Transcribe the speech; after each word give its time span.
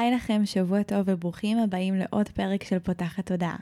היי 0.00 0.10
לכם, 0.10 0.42
שבוע 0.44 0.82
טוב 0.82 1.00
וברוכים 1.06 1.58
הבאים 1.58 1.94
לעוד 1.94 2.28
פרק 2.28 2.64
של 2.64 2.78
פותחת 2.78 3.26
תודעה. 3.26 3.56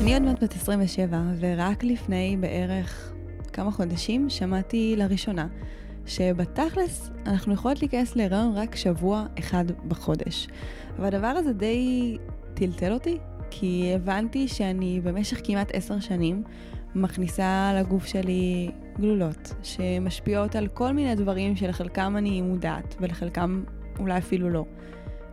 אני 0.00 0.14
עוד 0.14 0.22
מעט 0.22 0.42
בת 0.42 0.54
27, 0.54 1.22
ורק 1.38 1.84
לפני 1.84 2.36
בערך 2.40 3.12
כמה 3.52 3.70
חודשים 3.70 4.30
שמעתי 4.30 4.94
לראשונה 4.96 5.46
שבתכלס 6.06 7.10
אנחנו 7.26 7.54
יכולות 7.54 7.80
להיכנס 7.80 8.16
להיריון 8.16 8.52
רק 8.56 8.76
שבוע 8.76 9.26
אחד 9.38 9.64
בחודש. 9.88 10.48
והדבר 10.98 11.26
הזה 11.26 11.52
די 11.52 12.16
טלטל 12.54 12.92
אותי, 12.92 13.18
כי 13.50 13.92
הבנתי 13.94 14.48
שאני 14.48 15.00
במשך 15.00 15.40
כמעט 15.44 15.70
עשר 15.74 16.00
שנים 16.00 16.42
מכניסה 16.94 17.72
לגוף 17.80 18.06
שלי 18.06 18.70
גלולות, 18.98 19.54
שמשפיעות 19.62 20.56
על 20.56 20.68
כל 20.68 20.92
מיני 20.92 21.14
דברים 21.14 21.56
שלחלקם 21.56 22.16
אני 22.16 22.42
מודעת, 22.42 22.96
ולחלקם 23.00 23.64
אולי 23.98 24.18
אפילו 24.18 24.50
לא. 24.50 24.64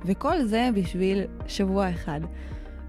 וכל 0.05 0.44
זה 0.44 0.70
בשביל 0.73 1.23
שבוע 1.47 1.89
אחד. 1.89 2.22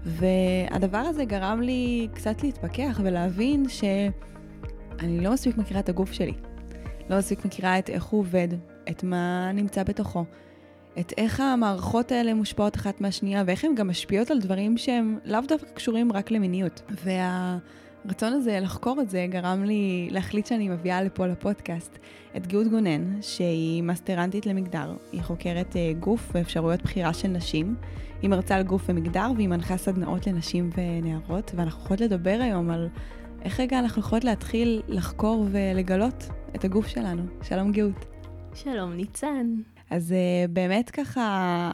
והדבר 0.03 0.97
הזה 0.97 1.25
גרם 1.25 1.61
לי 1.61 2.07
קצת 2.13 2.43
להתפכח 2.43 2.99
ולהבין 3.03 3.69
שאני 3.69 5.19
לא 5.21 5.33
מספיק 5.33 5.57
מכירה 5.57 5.79
את 5.79 5.89
הגוף 5.89 6.11
שלי. 6.11 6.33
לא 7.09 7.17
מספיק 7.17 7.45
מכירה 7.45 7.79
את 7.79 7.89
איך 7.89 8.03
הוא 8.03 8.19
עובד, 8.19 8.47
את 8.89 9.03
מה 9.03 9.51
נמצא 9.53 9.83
בתוכו, 9.83 10.25
את 10.99 11.13
איך 11.17 11.39
המערכות 11.39 12.11
האלה 12.11 12.33
מושפעות 12.33 12.75
אחת 12.75 13.01
מהשנייה, 13.01 13.43
ואיך 13.45 13.63
הן 13.63 13.75
גם 13.75 13.87
משפיעות 13.87 14.31
על 14.31 14.39
דברים 14.39 14.77
שהם 14.77 15.19
לאו 15.25 15.41
דווקא 15.47 15.71
קשורים 15.73 16.11
רק 16.11 16.31
למיניות. 16.31 16.81
והרצון 17.05 18.33
הזה 18.33 18.59
לחקור 18.59 19.01
את 19.01 19.09
זה 19.09 19.25
גרם 19.29 19.63
לי 19.63 20.07
להחליט 20.11 20.45
שאני 20.45 20.69
מביאה 20.69 21.03
לפה 21.03 21.27
לפודקאסט 21.27 21.97
את 22.37 22.47
גאות 22.47 22.67
גונן, 22.67 23.21
שהיא 23.21 23.83
מסטרנטית 23.83 24.45
למגדר. 24.45 24.95
היא 25.11 25.21
חוקרת 25.21 25.75
אה, 25.75 25.93
גוף 25.99 26.31
ואפשרויות 26.33 26.81
בחירה 26.81 27.13
של 27.13 27.27
נשים. 27.27 27.75
היא 28.21 28.29
מרצה 28.29 28.55
על 28.55 28.63
גוף 28.63 28.85
ומגדר 28.89 29.31
והיא 29.35 29.47
מנחה 29.47 29.77
סדנאות 29.77 30.27
לנשים 30.27 30.69
ונערות, 30.77 31.51
ואנחנו 31.55 31.83
יכולות 31.83 32.01
לדבר 32.01 32.39
היום 32.41 32.69
על 32.69 32.87
איך 33.41 33.59
רגע 33.59 33.79
אנחנו 33.79 34.01
יכולות 34.01 34.23
להתחיל 34.23 34.81
לחקור 34.87 35.45
ולגלות 35.51 36.29
את 36.55 36.63
הגוף 36.63 36.87
שלנו. 36.87 37.23
שלום 37.43 37.71
גאות. 37.71 38.05
שלום 38.53 38.93
ניצן. 38.93 39.55
אז 39.89 40.11
uh, 40.11 40.51
באמת 40.51 40.89
ככה, 40.89 41.73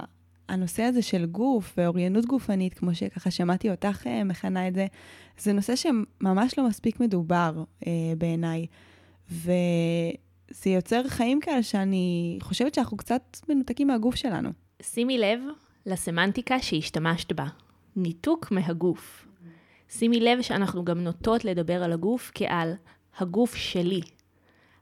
הנושא 0.49 0.83
הזה 0.83 1.01
של 1.01 1.25
גוף 1.25 1.73
ואוריינות 1.77 2.25
גופנית, 2.25 2.73
כמו 2.73 2.95
שככה 2.95 3.31
שמעתי 3.31 3.71
אותך 3.71 4.03
uh, 4.03 4.23
מכנה 4.25 4.67
את 4.67 4.75
זה, 4.75 4.87
זה 5.39 5.53
נושא 5.53 5.75
שממש 5.75 6.59
לא 6.59 6.67
מספיק 6.67 6.99
מדובר 6.99 7.63
uh, 7.81 7.85
בעיניי. 8.17 8.65
וזה 9.31 10.69
יוצר 10.69 11.07
חיים 11.07 11.39
כאלה 11.39 11.63
שאני 11.63 12.37
חושבת 12.41 12.73
שאנחנו 12.73 12.97
קצת 12.97 13.37
מנותקים 13.49 13.87
מהגוף 13.87 14.15
שלנו. 14.15 14.49
שימי 14.81 15.17
לב 15.17 15.39
לסמנטיקה 15.85 16.59
שהשתמשת 16.59 17.31
בה, 17.31 17.45
ניתוק 17.95 18.51
מהגוף. 18.51 19.27
שימי 19.89 20.19
לב 20.19 20.41
שאנחנו 20.41 20.85
גם 20.85 20.99
נוטות 20.99 21.45
לדבר 21.45 21.83
על 21.83 21.93
הגוף 21.93 22.31
כעל 22.35 22.73
הגוף 23.19 23.55
שלי. 23.55 24.01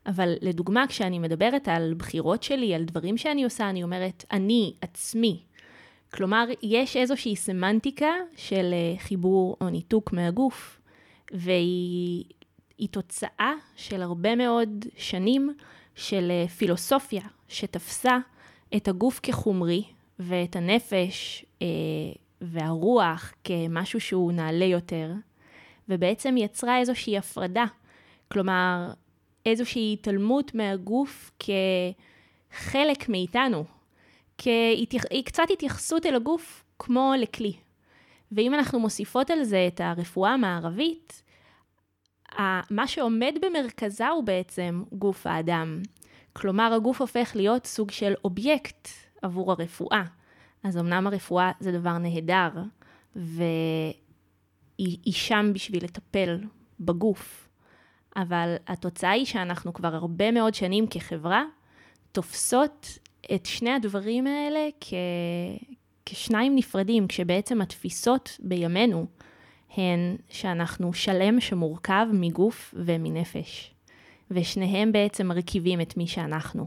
אבל 0.05 0.33
לדוגמה, 0.41 0.87
כשאני 0.87 1.19
מדברת 1.19 1.67
על 1.67 1.93
בחירות 1.97 2.43
שלי, 2.43 2.75
על 2.75 2.83
דברים 2.83 3.17
שאני 3.17 3.43
עושה, 3.43 3.69
אני 3.69 3.83
אומרת, 3.83 4.25
אני, 4.31 4.73
עצמי. 4.81 5.43
כלומר, 6.13 6.45
יש 6.63 6.97
איזושהי 6.97 7.35
סמנטיקה 7.35 8.11
של 8.35 8.73
אה, 8.73 8.99
חיבור 8.99 9.57
או 9.61 9.69
ניתוק 9.69 10.13
מהגוף, 10.13 10.81
והיא 11.31 12.23
תוצאה 12.91 13.53
של 13.75 14.01
הרבה 14.01 14.35
מאוד 14.35 14.85
שנים 14.97 15.53
של 15.95 16.31
אה, 16.31 16.47
פילוסופיה 16.47 17.21
שתפסה 17.47 18.17
את 18.75 18.87
הגוף 18.87 19.19
כחומרי 19.23 19.83
ואת 20.19 20.55
הנפש 20.55 21.45
אה, 21.61 21.67
והרוח 22.41 23.33
כמשהו 23.43 23.99
שהוא 23.99 24.31
נעלה 24.31 24.65
יותר, 24.65 25.11
ובעצם 25.89 26.35
יצרה 26.37 26.79
איזושהי 26.79 27.17
הפרדה. 27.17 27.65
כלומר, 28.31 28.91
איזושהי 29.45 29.93
התעלמות 29.93 30.55
מהגוף 30.55 31.31
כחלק 31.39 33.09
מאיתנו, 33.09 33.65
קצת 35.25 35.43
התייחסות 35.53 36.05
אל 36.05 36.15
הגוף 36.15 36.63
כמו 36.79 37.13
לכלי. 37.17 37.53
ואם 38.31 38.53
אנחנו 38.53 38.79
מוסיפות 38.79 39.29
על 39.29 39.43
זה 39.43 39.67
את 39.67 39.81
הרפואה 39.81 40.33
המערבית, 40.33 41.23
מה 42.69 42.87
שעומד 42.87 43.33
במרכזה 43.41 44.07
הוא 44.07 44.23
בעצם 44.23 44.83
גוף 44.91 45.27
האדם. 45.27 45.81
כלומר, 46.33 46.73
הגוף 46.73 47.01
הופך 47.01 47.31
להיות 47.35 47.65
סוג 47.65 47.91
של 47.91 48.13
אובייקט 48.23 48.87
עבור 49.21 49.51
הרפואה. 49.51 50.03
אז 50.63 50.77
אמנם 50.77 51.07
הרפואה 51.07 51.51
זה 51.59 51.71
דבר 51.71 51.97
נהדר, 51.97 52.49
והיא 53.15 55.13
שם 55.13 55.51
בשביל 55.53 55.83
לטפל 55.83 56.39
בגוף, 56.79 57.42
אבל 58.15 58.55
התוצאה 58.67 59.11
היא 59.11 59.25
שאנחנו 59.25 59.73
כבר 59.73 59.95
הרבה 59.95 60.31
מאוד 60.31 60.53
שנים 60.53 60.87
כחברה 60.87 61.43
תופסות 62.11 62.97
את 63.35 63.45
שני 63.45 63.69
הדברים 63.69 64.27
האלה 64.27 64.69
כ... 64.81 64.93
כשניים 66.05 66.55
נפרדים, 66.55 67.07
כשבעצם 67.07 67.61
התפיסות 67.61 68.37
בימינו 68.39 69.05
הן 69.77 70.15
שאנחנו 70.29 70.93
שלם 70.93 71.39
שמורכב 71.39 72.05
מגוף 72.13 72.73
ומנפש, 72.77 73.73
ושניהם 74.31 74.91
בעצם 74.91 75.27
מרכיבים 75.27 75.81
את 75.81 75.97
מי 75.97 76.07
שאנחנו. 76.07 76.65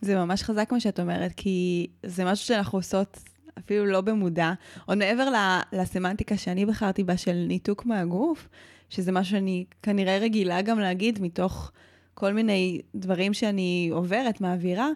זה 0.00 0.16
ממש 0.16 0.42
חזק 0.42 0.72
מה 0.72 0.80
שאת 0.80 1.00
אומרת, 1.00 1.32
כי 1.36 1.86
זה 2.02 2.24
משהו 2.24 2.46
שאנחנו 2.46 2.78
עושות 2.78 3.18
אפילו 3.58 3.86
לא 3.86 4.00
במודע, 4.00 4.52
עוד 4.86 4.98
מעבר 4.98 5.28
לסמנטיקה 5.72 6.36
שאני 6.36 6.66
בחרתי 6.66 7.04
בה 7.04 7.16
של 7.16 7.44
ניתוק 7.48 7.86
מהגוף, 7.86 8.48
שזה 8.88 9.12
משהו 9.12 9.30
שאני 9.30 9.64
כנראה 9.82 10.18
רגילה 10.18 10.62
גם 10.62 10.78
להגיד 10.78 11.22
מתוך 11.22 11.72
כל 12.14 12.32
מיני 12.32 12.80
דברים 12.94 13.34
שאני 13.34 13.88
עוברת, 13.92 14.40
מעבירה, 14.40 14.88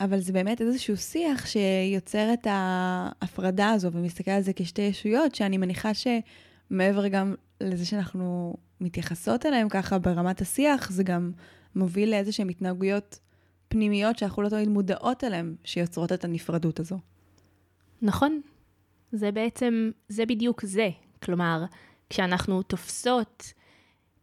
אבל 0.00 0.20
זה 0.20 0.32
באמת 0.32 0.60
איזשהו 0.60 0.96
שיח 0.96 1.46
שיוצר 1.46 2.32
את 2.32 2.46
ההפרדה 2.50 3.70
הזו 3.70 3.92
ומסתכל 3.92 4.30
על 4.30 4.42
זה 4.42 4.52
כשתי 4.56 4.82
ישויות, 4.82 5.34
שאני 5.34 5.58
מניחה 5.58 5.90
שמעבר 5.94 7.08
גם 7.08 7.34
לזה 7.60 7.86
שאנחנו 7.86 8.56
מתייחסות 8.80 9.46
אליהם 9.46 9.68
ככה 9.68 9.98
ברמת 9.98 10.40
השיח, 10.40 10.90
זה 10.90 11.02
גם 11.02 11.32
מוביל 11.76 12.10
לאיזשהן 12.10 12.48
התנהגויות 12.48 13.18
פנימיות 13.68 14.18
שאנחנו 14.18 14.42
לא 14.42 14.48
תמיד 14.48 14.68
מודעות 14.68 15.24
אליהן, 15.24 15.54
שיוצרות 15.64 16.12
את 16.12 16.24
הנפרדות 16.24 16.80
הזו. 16.80 16.98
נכון. 18.02 18.40
זה 19.12 19.32
בעצם, 19.32 19.90
זה 20.08 20.26
בדיוק 20.26 20.64
זה. 20.64 20.88
כלומר, 21.22 21.64
כשאנחנו 22.14 22.62
תופסות 22.62 23.52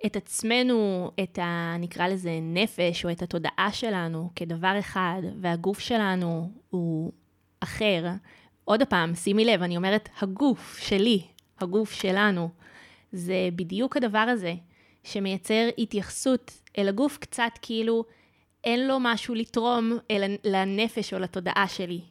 את 0.05 0.15
עצמנו, 0.15 1.11
את 1.23 1.39
ה... 1.39 1.75
נקרא 1.79 2.07
לזה 2.07 2.39
נפש, 2.41 3.05
או 3.05 3.11
את 3.11 3.21
התודעה 3.21 3.69
שלנו 3.71 4.29
כדבר 4.35 4.79
אחד, 4.79 5.21
והגוף 5.41 5.79
שלנו 5.79 6.51
הוא 6.69 7.11
אחר, 7.59 8.05
עוד 8.65 8.83
פעם, 8.83 9.15
שימי 9.15 9.45
לב, 9.45 9.61
אני 9.61 9.77
אומרת 9.77 10.09
הגוף 10.21 10.79
שלי, 10.79 11.21
הגוף 11.59 11.91
שלנו, 11.91 12.49
זה 13.11 13.49
בדיוק 13.55 13.97
הדבר 13.97 14.17
הזה, 14.19 14.53
שמייצר 15.03 15.69
התייחסות 15.77 16.51
אל 16.77 16.87
הגוף 16.87 17.17
קצת 17.17 17.51
כאילו 17.61 18.05
אין 18.63 18.87
לו 18.87 18.97
משהו 18.99 19.35
לתרום 19.35 19.97
אל 20.11 20.35
לנפש 20.43 21.13
או 21.13 21.19
לתודעה 21.19 21.67
שלי. 21.67 22.01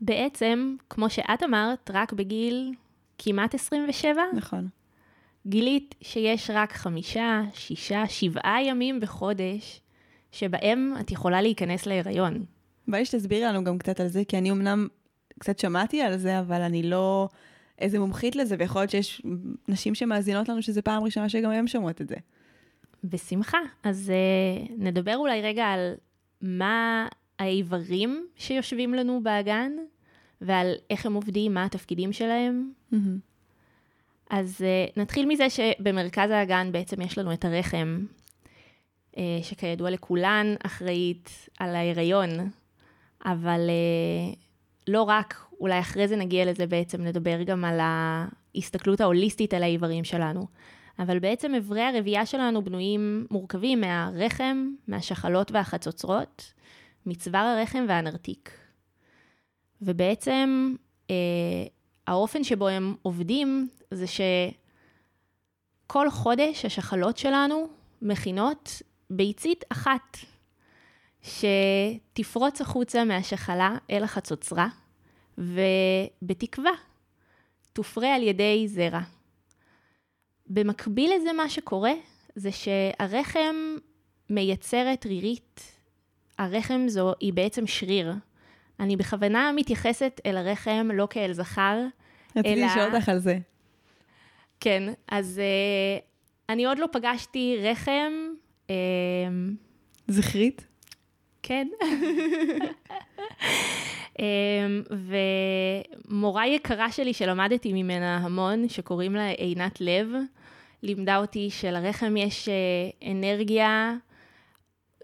בעצם, 0.00 0.76
כמו 0.90 1.10
שאת 1.10 1.42
אמרת, 1.42 1.90
רק 1.94 2.12
בגיל 2.12 2.74
כמעט 3.22 3.54
27? 3.54 4.22
נכון. 4.36 4.68
גילית 5.46 5.94
שיש 6.00 6.50
רק 6.54 6.72
חמישה, 6.72 7.42
שישה, 7.54 8.02
שבעה 8.08 8.62
ימים 8.64 9.00
בחודש 9.00 9.80
שבהם 10.32 10.94
את 11.00 11.10
יכולה 11.10 11.42
להיכנס 11.42 11.86
להיריון. 11.86 12.44
בואי 12.88 13.04
שתסבירי 13.04 13.44
לנו 13.44 13.64
גם 13.64 13.78
קצת 13.78 14.00
על 14.00 14.08
זה, 14.08 14.22
כי 14.28 14.38
אני 14.38 14.50
אמנם 14.50 14.88
קצת 15.38 15.58
שמעתי 15.58 16.02
על 16.02 16.16
זה, 16.16 16.40
אבל 16.40 16.60
אני 16.60 16.82
לא 16.82 17.28
איזה 17.78 17.98
מומחית 17.98 18.36
לזה, 18.36 18.56
ויכול 18.58 18.82
להיות 18.82 18.90
שיש 18.90 19.22
נשים 19.68 19.94
שמאזינות 19.94 20.48
לנו 20.48 20.62
שזה 20.62 20.82
פעם 20.82 21.02
ראשונה 21.02 21.28
שגם 21.28 21.50
הן 21.50 21.66
שומעות 21.66 22.00
את 22.00 22.08
זה. 22.08 22.16
בשמחה. 23.04 23.58
אז 23.82 24.12
uh, 24.12 24.72
נדבר 24.78 25.16
אולי 25.16 25.42
רגע 25.42 25.64
על 25.64 25.94
מה 26.42 27.08
האיברים 27.38 28.26
שיושבים 28.36 28.94
לנו 28.94 29.20
באגן, 29.22 29.72
ועל 30.40 30.74
איך 30.90 31.06
הם 31.06 31.14
עובדים, 31.14 31.54
מה 31.54 31.64
התפקידים 31.64 32.12
שלהם. 32.12 32.72
Mm-hmm. 32.92 32.96
אז 34.30 34.60
uh, 34.60 35.00
נתחיל 35.00 35.26
מזה 35.26 35.50
שבמרכז 35.50 36.30
האגן 36.30 36.72
בעצם 36.72 37.00
יש 37.00 37.18
לנו 37.18 37.32
את 37.32 37.44
הרחם, 37.44 38.04
uh, 39.12 39.16
שכידוע 39.42 39.90
לכולן 39.90 40.54
אחראית 40.66 41.48
על 41.58 41.74
ההיריון, 41.74 42.50
אבל 43.24 43.60
אה, 43.68 44.34
לא 44.88 45.02
רק, 45.02 45.46
אולי 45.60 45.80
אחרי 45.80 46.08
זה 46.08 46.16
נגיע 46.16 46.44
לזה 46.44 46.66
בעצם, 46.66 47.02
נדבר 47.02 47.42
גם 47.42 47.64
על 47.64 47.78
ההסתכלות 47.80 49.00
ההוליסטית 49.00 49.54
על 49.54 49.62
האיברים 49.62 50.04
שלנו. 50.04 50.46
אבל 50.98 51.18
בעצם 51.18 51.54
אברי 51.54 51.82
הרבייה 51.82 52.26
שלנו 52.26 52.64
בנויים, 52.64 53.26
מורכבים 53.30 53.80
מהרחם, 53.80 54.68
מהשחלות 54.88 55.52
והחצוצרות, 55.52 56.52
מצוואר 57.06 57.40
הרחם 57.40 57.84
והנרתיק. 57.88 58.50
ובעצם 59.82 60.74
אה, 61.10 61.14
האופן 62.06 62.44
שבו 62.44 62.68
הם 62.68 62.94
עובדים 63.02 63.68
זה 63.90 64.04
שכל 65.86 66.10
חודש 66.10 66.64
השחלות 66.64 67.16
שלנו 67.16 67.68
מכינות 68.02 68.82
ביצית 69.10 69.64
אחת 69.68 70.16
שתפרוץ 71.22 72.60
החוצה 72.60 73.04
מהשחלה 73.04 73.76
אל 73.90 74.04
החצוצרה, 74.04 74.68
ובתקווה 75.38 76.72
תופרה 77.72 78.14
על 78.14 78.22
ידי 78.22 78.68
זרע. 78.68 79.00
במקביל 80.46 81.12
לזה, 81.16 81.32
מה 81.32 81.48
שקורה 81.48 81.92
זה 82.34 82.50
שהרחם 82.52 83.56
מייצרת 84.30 85.06
רירית. 85.06 85.60
הרחם 86.38 86.88
זו, 86.88 87.12
היא 87.20 87.32
בעצם 87.32 87.66
שריר. 87.66 88.12
אני 88.80 88.96
בכוונה 88.96 89.52
מתייחסת 89.56 90.20
אל 90.26 90.36
הרחם 90.36 90.88
לא 90.94 91.06
כאל 91.10 91.32
זכר, 91.32 91.78
רציתי 92.36 92.54
אלא... 92.54 92.66
לשאול 92.66 92.94
אותך 92.94 93.08
על 93.08 93.18
זה. 93.18 93.38
כן, 94.60 94.92
אז 95.08 95.40
uh, 95.40 96.02
אני 96.48 96.66
עוד 96.66 96.78
לא 96.78 96.86
פגשתי 96.92 97.56
רחם, 97.62 98.12
uh, 98.66 98.70
זכרית? 100.08 100.66
כן. 101.42 101.68
um, 104.14 104.20
ומורה 106.08 106.46
יקרה 106.46 106.92
שלי 106.92 107.14
שלמדתי 107.14 107.72
ממנה 107.72 108.16
המון, 108.16 108.68
שקוראים 108.68 109.14
לה 109.14 109.28
עינת 109.28 109.80
לב, 109.80 110.08
לימדה 110.82 111.16
אותי 111.16 111.50
שלרחם 111.50 112.16
יש 112.16 112.48
uh, 112.48 113.06
אנרגיה 113.10 113.94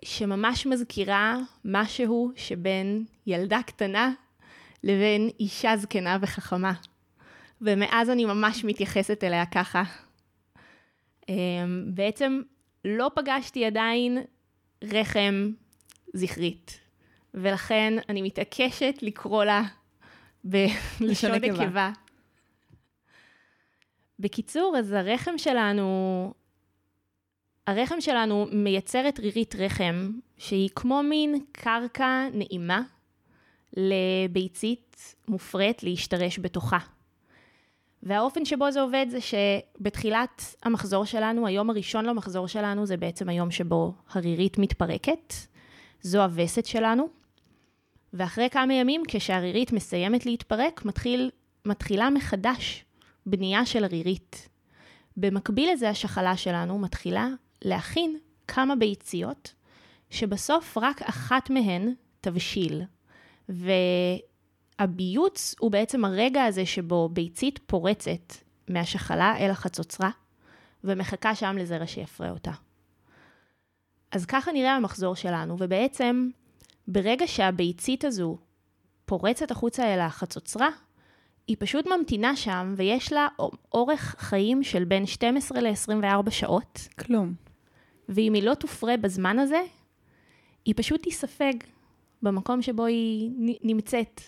שממש 0.05 0.67
מזכירה 0.67 1.37
משהו 1.65 2.33
שבין 2.37 3.05
ילדה 3.27 3.61
קטנה 3.67 4.13
לבין 4.85 5.31
אישה 5.41 5.77
זקנה 5.77 6.19
וחכמה. 6.21 6.73
ומאז 7.61 8.11
אני 8.11 8.25
ממש 8.25 8.65
מתייחסת 8.65 9.25
אליה 9.25 9.47
ככה. 9.47 9.83
Um, 11.23 11.29
בעצם 11.87 12.41
לא 12.85 13.11
פגשתי 13.15 13.65
עדיין 13.65 14.19
רחם 14.85 15.51
זכרית, 16.13 16.81
ולכן 17.35 17.95
אני 18.09 18.23
מתעקשת 18.23 18.95
לקרוא 19.03 19.45
לה 19.45 19.63
בלשון. 20.45 21.31
נקבה. 21.31 21.91
בקיצור, 24.19 24.77
אז 24.79 24.93
הרחם 24.93 25.39
שלנו, 25.39 26.35
הרחם 27.67 28.01
שלנו 28.01 28.47
מייצרת 28.53 29.21
רירית 29.21 29.55
רחם, 29.55 30.11
שהיא 30.39 30.71
כמו 30.75 31.03
מין 31.03 31.45
קרקע 31.53 32.29
נעימה 32.33 32.83
לביצית 33.77 35.15
מופרית 35.29 35.83
להשתרש 35.83 36.39
בתוכה. 36.39 36.79
והאופן 38.03 38.45
שבו 38.45 38.71
זה 38.71 38.81
עובד 38.81 39.07
זה 39.09 39.19
שבתחילת 39.21 40.55
המחזור 40.63 41.05
שלנו, 41.05 41.47
היום 41.47 41.71
הראשון 41.71 42.05
למחזור 42.05 42.49
שלנו, 42.49 42.87
זה 42.87 42.97
בעצם 42.97 43.29
היום 43.29 43.51
שבו 43.51 43.93
הרירית 44.13 44.59
מתפרקת. 44.59 45.35
זו 46.03 46.23
הווסת 46.23 46.67
שלנו. 46.67 47.09
ואחרי 48.13 48.51
כמה 48.51 48.75
ימים, 48.75 49.03
כשהרירית 49.09 49.73
מסיימת 49.73 50.27
להתפרק, 50.27 50.85
מתחיל, 50.85 51.31
מתחילה 51.65 52.11
מחדש 52.11 52.85
בנייה 53.27 53.67
של 53.67 53.85
הרירית. 53.85 54.49
במקביל 55.17 55.73
לזה, 55.73 55.89
השחלה 55.89 56.37
שלנו 56.37 56.79
מתחילה 56.79 57.29
להכין 57.63 58.19
כמה 58.49 58.77
ביציות, 58.77 59.55
שבסוף 60.11 60.79
רק 60.79 61.03
אחת 61.03 61.51
מהן 61.51 61.95
תבשיל. 62.21 62.83
והביוץ 64.79 65.55
הוא 65.59 65.71
בעצם 65.71 66.05
הרגע 66.05 66.45
הזה 66.45 66.67
שבו 66.67 67.09
ביצית 67.09 67.61
פורצת 67.67 68.35
מהשחלה 68.69 69.37
אל 69.39 69.51
החצוצרה, 69.51 70.11
ומחכה 70.85 71.35
שם 71.35 71.57
לזרע 71.59 71.87
שיפרה 71.87 72.31
אותה. 72.31 72.53
אז 74.11 74.27
ככה 74.27 74.53
נראה 74.53 74.77
המחזור 74.77 75.15
שלנו, 75.15 75.57
ובעצם 75.59 76.29
ברגע 76.89 77.27
שהביצית 77.27 78.05
הזו 78.05 78.39
פורצת 79.05 79.51
החוצה 79.51 79.95
אל 79.95 80.01
החצוצרה, 80.01 80.69
היא 81.49 81.57
פשוט 81.59 81.87
ממתינה 81.87 82.37
שם, 82.37 82.75
ויש 82.77 83.13
לה 83.13 83.29
אורך 83.73 84.17
חיים 84.19 84.63
של 84.63 84.85
בין 84.85 85.07
12 85.07 85.61
ל-24 85.61 86.31
שעות, 86.31 86.89
כלום. 86.99 87.35
ואם 88.09 88.35
היא 88.35 88.43
לא 88.43 88.55
תופרה 88.55 88.97
בזמן 88.97 89.39
הזה, 89.39 89.61
היא 90.65 90.75
פשוט 90.77 91.03
תיספג 91.03 91.53
במקום 92.23 92.63
שבו 92.63 92.85
היא 92.85 93.31
נמצאת. 93.63 94.21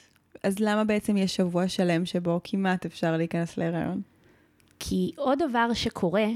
אז 0.43 0.59
למה 0.59 0.85
בעצם 0.85 1.17
יש 1.17 1.37
שבוע 1.37 1.69
שלם 1.69 2.07
שבו 2.07 2.41
כמעט 2.45 2.87
אפשר 2.87 3.17
להיכנס 3.17 3.57
להיריון? 3.57 4.03
כי 4.79 5.13
עוד 5.17 5.39
דבר 5.49 5.73
שקורה, 5.75 6.27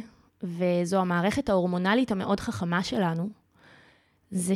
וזו 0.43 1.01
המערכת 1.01 1.49
ההורמונלית 1.49 2.11
המאוד 2.11 2.41
חכמה 2.41 2.83
שלנו, 2.83 3.29
זה 4.31 4.55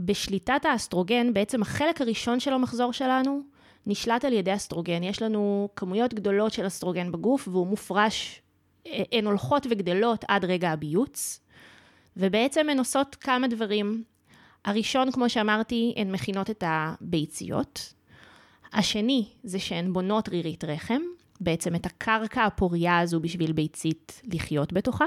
שבשליטת 0.00 0.64
האסטרוגן, 0.64 1.32
בעצם 1.32 1.62
החלק 1.62 2.00
הראשון 2.00 2.40
של 2.40 2.52
המחזור 2.52 2.92
שלנו, 2.92 3.42
נשלט 3.86 4.24
על 4.24 4.32
ידי 4.32 4.54
אסטרוגן. 4.54 5.02
יש 5.02 5.22
לנו 5.22 5.68
כמויות 5.76 6.14
גדולות 6.14 6.52
של 6.52 6.66
אסטרוגן 6.66 7.12
בגוף, 7.12 7.48
והוא 7.48 7.66
מופרש, 7.66 8.42
אה, 8.86 9.02
הן 9.12 9.26
הולכות 9.26 9.66
וגדלות 9.70 10.24
עד 10.28 10.44
רגע 10.44 10.70
הביוץ, 10.70 11.40
ובעצם 12.16 12.68
הן 12.68 12.78
עושות 12.78 13.14
כמה 13.14 13.48
דברים. 13.48 14.04
הראשון, 14.64 15.12
כמו 15.12 15.28
שאמרתי, 15.30 15.94
הן 15.96 16.12
מכינות 16.12 16.50
את 16.50 16.64
הביציות. 16.66 17.92
השני 18.72 19.24
זה 19.44 19.58
שהן 19.58 19.92
בונות 19.92 20.28
רירית 20.28 20.64
רחם, 20.64 21.00
בעצם 21.40 21.74
את 21.74 21.86
הקרקע 21.86 22.44
הפוריה 22.44 22.98
הזו 22.98 23.20
בשביל 23.20 23.52
ביצית 23.52 24.22
לחיות 24.32 24.72
בתוכה, 24.72 25.04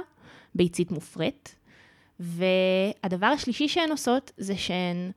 ביצית 0.55 0.91
מופרית. 0.91 1.55
והדבר 2.19 3.25
השלישי 3.27 3.67
שהן 3.67 3.91
עושות 3.91 4.31
זה 4.37 4.57
שהן 4.57 5.11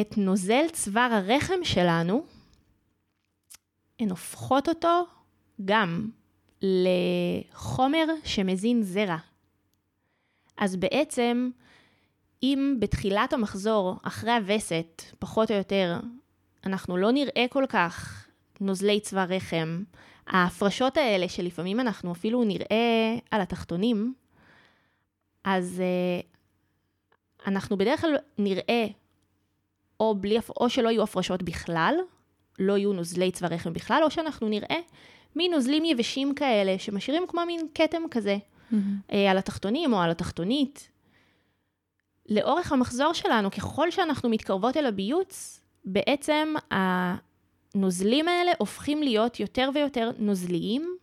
את 0.00 0.18
נוזל 0.18 0.68
צוואר 0.72 1.12
הרחם 1.12 1.64
שלנו, 1.64 2.24
הן 4.00 4.10
הופכות 4.10 4.68
אותו 4.68 5.06
גם 5.64 6.10
לחומר 6.62 8.04
שמזין 8.24 8.82
זרע. 8.82 9.16
אז 10.56 10.76
בעצם, 10.76 11.50
אם 12.42 12.76
בתחילת 12.80 13.32
המחזור, 13.32 13.96
אחרי 14.02 14.32
הווסת, 14.32 15.02
פחות 15.18 15.50
או 15.50 15.56
יותר, 15.56 16.00
אנחנו 16.66 16.96
לא 16.96 17.12
נראה 17.12 17.46
כל 17.50 17.64
כך 17.68 18.26
נוזלי 18.60 19.00
צוואר 19.00 19.26
רחם, 19.28 19.82
ההפרשות 20.26 20.96
האלה 20.96 21.28
שלפעמים 21.28 21.80
אנחנו 21.80 22.12
אפילו 22.12 22.44
נראה 22.44 23.16
על 23.30 23.40
התחתונים, 23.40 24.14
אז 25.44 25.82
uh, 25.82 27.46
אנחנו 27.46 27.78
בדרך 27.78 28.00
כלל 28.00 28.16
נראה 28.38 28.86
או, 30.00 30.14
בלי, 30.14 30.38
או 30.60 30.70
שלא 30.70 30.88
יהיו 30.88 31.02
הפרשות 31.02 31.42
בכלל, 31.42 31.94
לא 32.58 32.78
יהיו 32.78 32.92
נוזלי 32.92 33.30
צוואר 33.30 33.52
רחם 33.52 33.72
בכלל, 33.72 34.00
או 34.02 34.10
שאנחנו 34.10 34.48
נראה 34.48 34.78
מין 35.36 35.54
נוזלים 35.54 35.84
יבשים 35.84 36.34
כאלה, 36.34 36.78
שמשאירים 36.78 37.22
כמו 37.28 37.40
מין 37.46 37.60
כתם 37.74 38.02
כזה, 38.10 38.36
אה, 39.12 39.30
על 39.30 39.38
התחתונים 39.38 39.92
או 39.92 40.00
על 40.00 40.10
התחתונית. 40.10 40.88
לאורך 42.28 42.72
המחזור 42.72 43.12
שלנו, 43.12 43.50
ככל 43.50 43.90
שאנחנו 43.90 44.28
מתקרבות 44.28 44.76
אל 44.76 44.86
הביוץ, 44.86 45.60
בעצם 45.84 46.54
הנוזלים 46.70 48.28
האלה 48.28 48.52
הופכים 48.58 49.02
להיות 49.02 49.40
יותר 49.40 49.70
ויותר 49.74 50.10
נוזליים, 50.18 50.96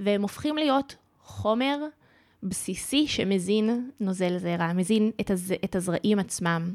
והם 0.00 0.22
הופכים 0.22 0.56
להיות 0.56 0.96
חומר 1.22 1.78
בסיסי 2.42 3.06
שמזין 3.08 3.90
נוזל 4.00 4.38
זרע, 4.38 4.72
מזין 4.72 5.10
את, 5.20 5.30
הז... 5.30 5.54
את 5.64 5.76
הזרעים 5.76 6.18
עצמם. 6.18 6.74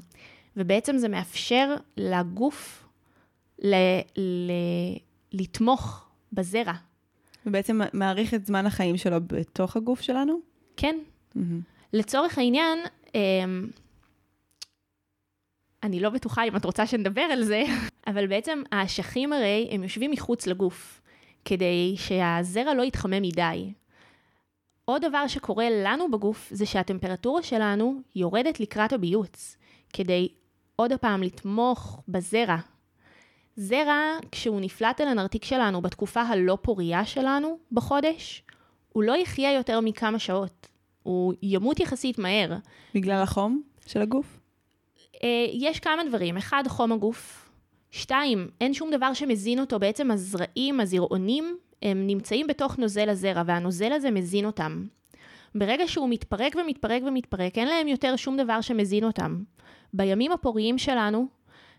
ובעצם 0.57 0.97
זה 0.97 1.09
מאפשר 1.09 1.75
לגוף 1.97 2.87
ל... 3.59 3.75
ל... 4.17 4.51
לתמוך 5.31 6.09
בזרע. 6.33 6.73
ובעצם 7.45 7.81
מאריך 7.93 8.33
את 8.33 8.45
זמן 8.45 8.65
החיים 8.65 8.97
שלו 8.97 9.17
בתוך 9.27 9.75
הגוף 9.75 10.01
שלנו? 10.01 10.39
כן. 10.77 10.99
Mm-hmm. 11.35 11.39
לצורך 11.93 12.37
העניין, 12.37 12.79
אמ, 13.15 13.67
אני 15.83 15.99
לא 15.99 16.09
בטוחה 16.09 16.43
אם 16.43 16.55
את 16.55 16.65
רוצה 16.65 16.87
שנדבר 16.87 17.21
על 17.21 17.43
זה, 17.43 17.63
אבל 18.07 18.27
בעצם 18.27 18.63
האשכים 18.71 19.33
הרי, 19.33 19.67
הם 19.71 19.83
יושבים 19.83 20.11
מחוץ 20.11 20.47
לגוף, 20.47 21.01
כדי 21.45 21.95
שהזרע 21.97 22.73
לא 22.73 22.83
יתחמם 22.83 23.21
מדי. 23.21 23.73
עוד 24.85 25.05
דבר 25.05 25.27
שקורה 25.27 25.67
לנו 25.69 26.11
בגוף, 26.11 26.49
זה 26.51 26.65
שהטמפרטורה 26.65 27.43
שלנו 27.43 28.01
יורדת 28.15 28.59
לקראת 28.59 28.93
הביוץ. 28.93 29.57
כדי 29.93 30.27
עוד 30.75 30.93
פעם 30.93 31.23
לתמוך 31.23 32.01
בזרע. 32.07 32.57
זרע, 33.55 34.17
כשהוא 34.31 34.61
נפלט 34.61 35.01
אל 35.01 35.07
הנרתיק 35.07 35.45
שלנו 35.45 35.81
בתקופה 35.81 36.21
הלא 36.21 36.57
פוריה 36.61 37.05
שלנו 37.05 37.57
בחודש, 37.71 38.43
הוא 38.89 39.03
לא 39.03 39.17
יחיה 39.17 39.53
יותר 39.53 39.79
מכמה 39.79 40.19
שעות. 40.19 40.67
הוא 41.03 41.33
ימות 41.41 41.79
יחסית 41.79 42.19
מהר. 42.19 42.57
בגלל 42.95 43.21
החום 43.21 43.61
של 43.87 44.01
הגוף? 44.01 44.39
אה, 45.23 45.45
יש 45.53 45.79
כמה 45.79 46.01
דברים. 46.09 46.37
אחד, 46.37 46.63
חום 46.67 46.91
הגוף. 46.91 47.49
שתיים, 47.91 48.47
אין 48.61 48.73
שום 48.73 48.91
דבר 48.91 49.13
שמזין 49.13 49.59
אותו. 49.59 49.79
בעצם 49.79 50.11
הזרעים, 50.11 50.79
הזרעונים, 50.79 51.57
הם 51.81 52.07
נמצאים 52.07 52.47
בתוך 52.47 52.77
נוזל 52.77 53.09
הזרע, 53.09 53.43
והנוזל 53.45 53.91
הזה 53.91 54.11
מזין 54.11 54.45
אותם. 54.45 54.85
ברגע 55.55 55.87
שהוא 55.87 56.09
מתפרק 56.09 56.55
ומתפרק 56.55 57.03
ומתפרק, 57.07 57.57
אין 57.57 57.67
להם 57.67 57.87
יותר 57.87 58.15
שום 58.15 58.37
דבר 58.37 58.61
שמזין 58.61 59.03
אותם. 59.03 59.43
בימים 59.93 60.31
הפוריים 60.31 60.77
שלנו, 60.77 61.27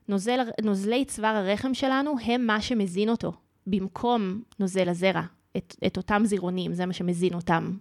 נוזל, 0.09 0.41
נוזלי 0.63 1.05
צוואר 1.05 1.37
הרחם 1.37 1.75
שלנו 1.75 2.15
הם 2.25 2.47
מה 2.47 2.61
שמזין 2.61 3.09
אותו, 3.09 3.33
במקום 3.67 4.43
נוזל 4.59 4.89
הזרע, 4.89 5.23
את, 5.57 5.77
את 5.87 5.97
אותם 5.97 6.23
זירונים, 6.25 6.73
זה 6.73 6.87
מה 6.87 6.93
שמזין 6.93 7.35
אותם. 7.35 7.77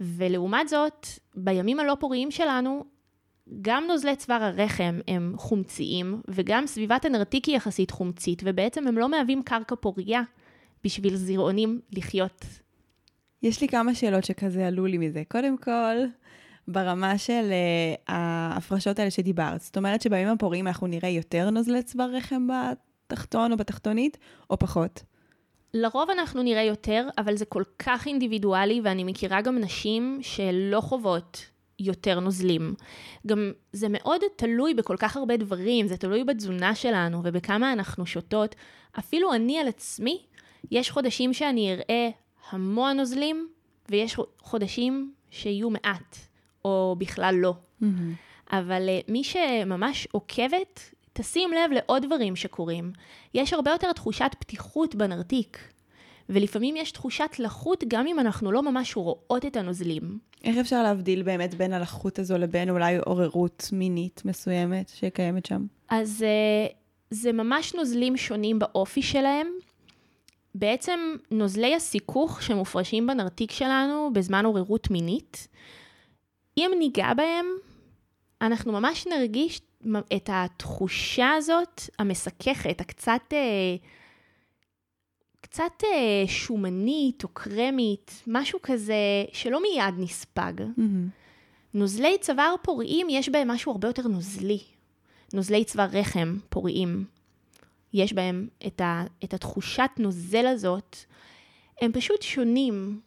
ולעומת 0.00 0.68
זאת, 0.68 1.06
בימים 1.34 1.80
הלא 1.80 1.96
פוריים 2.00 2.30
שלנו, 2.30 2.84
גם 3.62 3.84
נוזלי 3.88 4.16
צוואר 4.16 4.42
הרחם 4.42 5.00
הם 5.08 5.34
חומציים, 5.36 6.22
וגם 6.28 6.66
סביבת 6.66 7.04
הנרתיק 7.04 7.44
היא 7.44 7.56
יחסית 7.56 7.90
חומצית, 7.90 8.42
ובעצם 8.44 8.88
הם 8.88 8.98
לא 8.98 9.08
מהווים 9.08 9.42
קרקע 9.42 9.76
פוריה 9.76 10.22
בשביל 10.84 11.16
זירעונים 11.16 11.80
לחיות. 11.92 12.44
יש 13.42 13.60
לי 13.60 13.68
כמה 13.68 13.94
שאלות 13.94 14.24
שכזה 14.24 14.66
עלו 14.66 14.86
לי 14.86 14.98
מזה. 14.98 15.22
קודם 15.28 15.58
כל, 15.58 15.96
ברמה 16.68 17.18
של 17.18 17.50
uh, 17.50 18.02
ההפרשות 18.08 18.98
האלה 18.98 19.10
שדיברת, 19.10 19.60
זאת 19.60 19.76
אומרת 19.76 20.02
שבימים 20.02 20.28
הפוריים 20.28 20.66
אנחנו 20.66 20.86
נראה 20.86 21.08
יותר 21.08 21.50
נוזלי 21.50 21.82
צוואר 21.82 22.10
רחם 22.10 22.46
בתחתון 23.06 23.52
או 23.52 23.56
בתחתונית, 23.56 24.18
או 24.50 24.58
פחות? 24.58 25.02
לרוב 25.74 26.10
אנחנו 26.10 26.42
נראה 26.42 26.62
יותר, 26.62 27.08
אבל 27.18 27.36
זה 27.36 27.44
כל 27.44 27.62
כך 27.78 28.06
אינדיבידואלי, 28.06 28.80
ואני 28.84 29.04
מכירה 29.04 29.40
גם 29.40 29.58
נשים 29.58 30.18
שלא 30.22 30.80
חוות 30.80 31.46
יותר 31.78 32.20
נוזלים. 32.20 32.74
גם 33.26 33.52
זה 33.72 33.86
מאוד 33.90 34.20
תלוי 34.36 34.74
בכל 34.74 34.96
כך 34.96 35.16
הרבה 35.16 35.36
דברים, 35.36 35.86
זה 35.86 35.96
תלוי 35.96 36.24
בתזונה 36.24 36.74
שלנו 36.74 37.20
ובכמה 37.24 37.72
אנחנו 37.72 38.06
שותות. 38.06 38.54
אפילו 38.98 39.34
אני 39.34 39.58
על 39.58 39.68
עצמי, 39.68 40.22
יש 40.70 40.90
חודשים 40.90 41.32
שאני 41.32 41.72
אראה 41.72 42.08
המון 42.50 42.96
נוזלים, 42.96 43.48
ויש 43.88 44.16
חודשים 44.38 45.12
שיהיו 45.30 45.70
מעט, 45.70 46.16
או 46.64 46.96
בכלל 46.98 47.34
לא. 47.38 47.54
Mm-hmm. 47.82 47.86
אבל 48.52 48.88
uh, 48.88 49.12
מי 49.12 49.24
שממש 49.24 50.08
עוקבת, 50.12 50.94
תשים 51.12 51.50
לב 51.52 51.70
לעוד 51.72 52.06
דברים 52.06 52.36
שקורים. 52.36 52.92
יש 53.34 53.52
הרבה 53.52 53.70
יותר 53.70 53.92
תחושת 53.92 54.30
פתיחות 54.38 54.94
בנרתיק, 54.94 55.58
ולפעמים 56.28 56.76
יש 56.76 56.92
תחושת 56.92 57.30
לחות 57.38 57.84
גם 57.88 58.06
אם 58.06 58.20
אנחנו 58.20 58.52
לא 58.52 58.62
ממש 58.62 58.96
רואות 58.96 59.46
את 59.46 59.56
הנוזלים. 59.56 60.18
איך 60.44 60.56
אפשר 60.56 60.82
להבדיל 60.82 61.22
באמת 61.22 61.54
בין 61.54 61.72
הלחות 61.72 62.18
הזו 62.18 62.38
לבין 62.38 62.70
אולי 62.70 62.96
עוררות 62.96 63.68
מינית 63.72 64.22
מסוימת 64.24 64.92
שקיימת 64.94 65.46
שם? 65.46 65.66
אז 65.88 66.24
uh, 66.24 66.74
זה 67.10 67.32
ממש 67.32 67.74
נוזלים 67.74 68.16
שונים 68.16 68.58
באופי 68.58 69.02
שלהם. 69.02 69.46
בעצם 70.54 71.00
נוזלי 71.30 71.74
הסיכוך 71.74 72.42
שמופרשים 72.42 73.06
בנרתיק 73.06 73.50
שלנו 73.50 74.10
בזמן 74.12 74.44
עוררות 74.44 74.90
מינית, 74.90 75.48
אם 76.58 76.70
ניגע 76.78 77.14
בהם, 77.14 77.46
אנחנו 78.40 78.72
ממש 78.72 79.06
נרגיש 79.06 79.60
את 80.16 80.30
התחושה 80.32 81.32
הזאת, 81.32 81.80
המסככת, 81.98 82.80
הקצת... 82.80 83.22
אה, 83.32 83.76
קצת 85.40 85.84
אה, 85.84 86.24
שומנית 86.26 87.24
או 87.24 87.28
קרמית, 87.28 88.22
משהו 88.26 88.58
כזה 88.62 88.94
שלא 89.32 89.62
מיד 89.62 89.94
נספג. 89.98 90.52
Mm-hmm. 90.58 91.24
נוזלי 91.74 92.18
צוואר 92.20 92.54
פוריים, 92.62 93.06
יש 93.10 93.28
בהם 93.28 93.48
משהו 93.48 93.72
הרבה 93.72 93.88
יותר 93.88 94.08
נוזלי. 94.08 94.58
נוזלי 95.32 95.64
צוואר 95.64 95.88
רחם 95.92 96.36
פוריים. 96.48 97.04
יש 97.92 98.12
בהם 98.12 98.48
את, 98.66 98.80
ה, 98.80 99.04
את 99.24 99.34
התחושת 99.34 99.90
נוזל 99.98 100.46
הזאת, 100.46 100.96
הם 101.80 101.92
פשוט 101.92 102.22
שונים. 102.22 103.00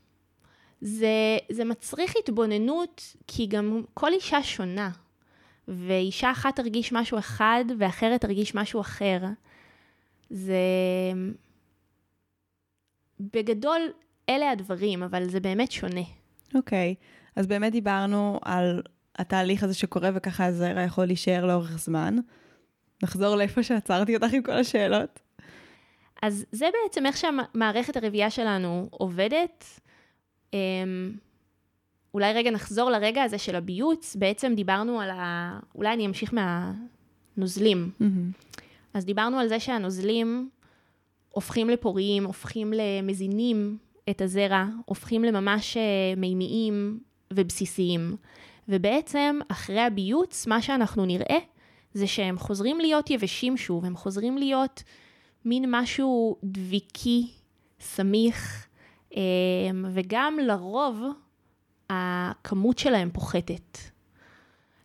זה, 0.81 1.37
זה 1.49 1.65
מצריך 1.65 2.13
התבוננות, 2.19 3.15
כי 3.27 3.45
גם 3.45 3.81
כל 3.93 4.13
אישה 4.13 4.43
שונה, 4.43 4.89
ואישה 5.67 6.31
אחת 6.31 6.55
תרגיש 6.55 6.93
משהו 6.93 7.19
אחד, 7.19 7.65
ואחרת 7.79 8.21
תרגיש 8.21 8.55
משהו 8.55 8.81
אחר. 8.81 9.19
זה... 10.29 10.55
בגדול, 13.19 13.81
אלה 14.29 14.51
הדברים, 14.51 15.03
אבל 15.03 15.29
זה 15.29 15.39
באמת 15.39 15.71
שונה. 15.71 16.01
אוקיי, 16.55 16.95
okay. 16.97 17.31
אז 17.35 17.47
באמת 17.47 17.71
דיברנו 17.71 18.39
על 18.41 18.81
התהליך 19.15 19.63
הזה 19.63 19.73
שקורה, 19.73 20.09
וככה 20.15 20.45
הזרע 20.45 20.81
יכול 20.81 21.05
להישאר 21.05 21.45
לאורך 21.45 21.77
זמן. 21.77 22.15
נחזור 23.03 23.35
לאיפה 23.35 23.63
שעצרתי 23.63 24.15
אותך 24.15 24.33
עם 24.33 24.43
כל 24.43 24.51
השאלות. 24.51 25.19
אז 26.21 26.45
זה 26.51 26.65
בעצם 26.83 27.05
איך 27.05 27.17
שהמערכת 27.17 27.97
הרבייה 27.97 28.29
שלנו 28.29 28.87
עובדת. 28.91 29.79
אמ, 30.53 31.11
אולי 32.13 32.33
רגע 32.33 32.51
נחזור 32.51 32.89
לרגע 32.89 33.23
הזה 33.23 33.37
של 33.37 33.55
הביוץ, 33.55 34.15
בעצם 34.15 34.53
דיברנו 34.55 35.01
על 35.01 35.09
ה... 35.09 35.59
אולי 35.75 35.93
אני 35.93 36.05
אמשיך 36.05 36.33
מהנוזלים. 36.33 37.91
Mm-hmm. 38.01 38.57
אז 38.93 39.05
דיברנו 39.05 39.39
על 39.39 39.47
זה 39.47 39.59
שהנוזלים 39.59 40.49
הופכים 41.29 41.69
לפוריים, 41.69 42.25
הופכים 42.25 42.73
למזינים 42.75 43.77
את 44.09 44.21
הזרע, 44.21 44.65
הופכים 44.85 45.23
לממש 45.23 45.77
אה, 45.77 45.81
מימיים 46.17 46.99
ובסיסיים. 47.33 48.15
ובעצם, 48.69 49.39
אחרי 49.47 49.81
הביוץ, 49.81 50.47
מה 50.47 50.61
שאנחנו 50.61 51.05
נראה 51.05 51.37
זה 51.93 52.07
שהם 52.07 52.37
חוזרים 52.37 52.79
להיות 52.79 53.09
יבשים 53.09 53.57
שוב, 53.57 53.85
הם 53.85 53.95
חוזרים 53.95 54.37
להיות 54.37 54.83
מין 55.45 55.65
משהו 55.67 56.37
דביקי, 56.43 57.27
סמיך, 57.79 58.67
וגם 59.93 60.37
לרוב 60.41 61.03
הכמות 61.89 62.77
שלהם 62.77 63.09
פוחתת. 63.13 63.77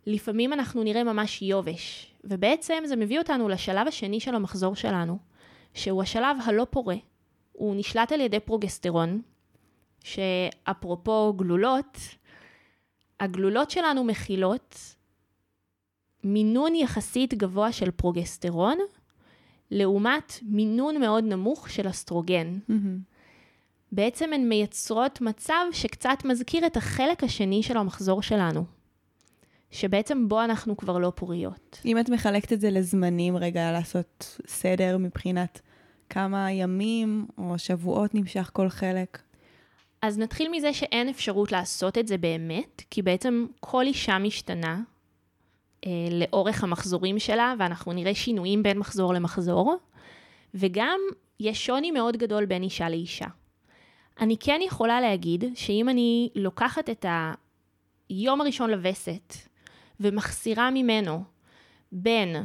לפעמים 0.06 0.52
אנחנו 0.52 0.82
נראה 0.82 1.04
ממש 1.04 1.42
יובש, 1.42 2.14
ובעצם 2.24 2.82
זה 2.86 2.96
מביא 2.96 3.18
אותנו 3.18 3.48
לשלב 3.48 3.88
השני 3.88 4.20
של 4.20 4.34
המחזור 4.34 4.76
שלנו, 4.76 5.18
שהוא 5.74 6.02
השלב 6.02 6.36
הלא 6.44 6.66
פורה. 6.70 6.96
הוא 7.52 7.74
נשלט 7.76 8.12
על 8.12 8.20
ידי 8.20 8.40
פרוגסטרון, 8.40 9.22
שאפרופו 10.04 11.32
גלולות, 11.36 11.98
הגלולות 13.20 13.70
שלנו 13.70 14.04
מכילות 14.04 14.94
מינון 16.24 16.74
יחסית 16.74 17.34
גבוה 17.34 17.72
של 17.72 17.90
פרוגסטרון, 17.90 18.78
לעומת 19.70 20.38
מינון 20.42 21.00
מאוד 21.00 21.24
נמוך 21.24 21.70
של 21.70 21.88
אסטרוגן. 21.88 22.58
Mm-hmm. 22.70 23.11
בעצם 23.92 24.32
הן 24.32 24.48
מייצרות 24.48 25.20
מצב 25.20 25.64
שקצת 25.72 26.18
מזכיר 26.24 26.66
את 26.66 26.76
החלק 26.76 27.24
השני 27.24 27.62
של 27.62 27.76
המחזור 27.76 28.22
שלנו, 28.22 28.64
שבעצם 29.70 30.28
בו 30.28 30.44
אנחנו 30.44 30.76
כבר 30.76 30.98
לא 30.98 31.12
פוריות. 31.14 31.80
אם 31.84 31.98
את 31.98 32.08
מחלקת 32.08 32.52
את 32.52 32.60
זה 32.60 32.70
לזמנים, 32.70 33.36
רגע, 33.36 33.72
לעשות 33.72 34.40
סדר 34.46 34.96
מבחינת 34.98 35.60
כמה 36.10 36.52
ימים 36.52 37.26
או 37.38 37.58
שבועות 37.58 38.14
נמשך 38.14 38.50
כל 38.52 38.68
חלק. 38.68 39.18
אז 40.02 40.18
נתחיל 40.18 40.48
מזה 40.50 40.72
שאין 40.72 41.08
אפשרות 41.08 41.52
לעשות 41.52 41.98
את 41.98 42.08
זה 42.08 42.18
באמת, 42.18 42.82
כי 42.90 43.02
בעצם 43.02 43.46
כל 43.60 43.84
אישה 43.86 44.18
משתנה, 44.18 44.80
אה, 45.86 45.90
לאורך 46.10 46.64
המחזורים 46.64 47.18
שלה, 47.18 47.54
ואנחנו 47.58 47.92
נראה 47.92 48.14
שינויים 48.14 48.62
בין 48.62 48.78
מחזור 48.78 49.14
למחזור, 49.14 49.76
וגם 50.54 51.00
יש 51.40 51.66
שוני 51.66 51.90
מאוד 51.90 52.16
גדול 52.16 52.44
בין 52.44 52.62
אישה 52.62 52.88
לאישה. 52.88 53.26
אני 54.20 54.36
כן 54.40 54.60
יכולה 54.62 55.00
להגיד 55.00 55.44
שאם 55.54 55.88
אני 55.88 56.30
לוקחת 56.34 56.90
את 56.90 57.06
היום 58.08 58.40
הראשון 58.40 58.70
לווסת 58.70 59.34
ומחסירה 60.00 60.70
ממנו 60.70 61.24
בין, 61.92 62.36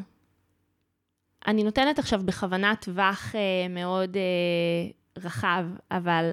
אני 1.48 1.64
נותנת 1.64 2.00
עכשיו 2.00 2.22
בכוונה 2.26 2.74
טווח 2.82 3.36
אה, 3.36 3.68
מאוד 3.70 4.18
אה, 4.18 5.22
רחב, 5.24 5.66
אבל 5.92 6.32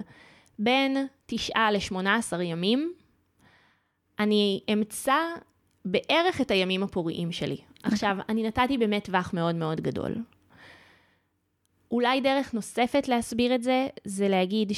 בין 0.58 1.06
9 1.26 1.70
ל-18 1.70 2.42
ימים, 2.42 2.92
אני 4.18 4.60
אמצא 4.72 5.16
בערך 5.84 6.40
את 6.40 6.50
הימים 6.50 6.82
הפוריים 6.82 7.32
שלי. 7.32 7.56
עכשיו, 7.82 8.16
אני 8.28 8.42
נתתי 8.42 8.78
באמת 8.78 9.04
טווח 9.04 9.34
מאוד 9.34 9.54
מאוד 9.54 9.80
גדול. 9.80 10.14
אולי 11.90 12.20
דרך 12.20 12.54
נוספת 12.54 13.08
להסביר 13.08 13.54
את 13.54 13.62
זה, 13.62 13.86
זה 14.04 14.28
להגיד 14.28 14.72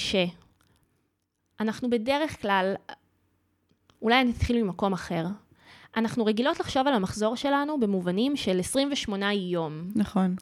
שאנחנו 1.58 1.90
בדרך 1.90 2.42
כלל, 2.42 2.75
אולי 4.02 4.20
אני 4.20 4.30
אתחיל 4.30 4.62
ממקום 4.62 4.92
אחר, 4.92 5.26
אנחנו 5.96 6.25
רגילות 6.25 6.60
לחשוב 6.60 6.86
על 6.86 6.94
המחזור 6.94 7.36
שלנו 7.36 7.80
במובנים 7.80 8.36
של 8.36 8.60
28 8.60 9.32
יום. 9.32 9.88
נכון. 9.94 10.36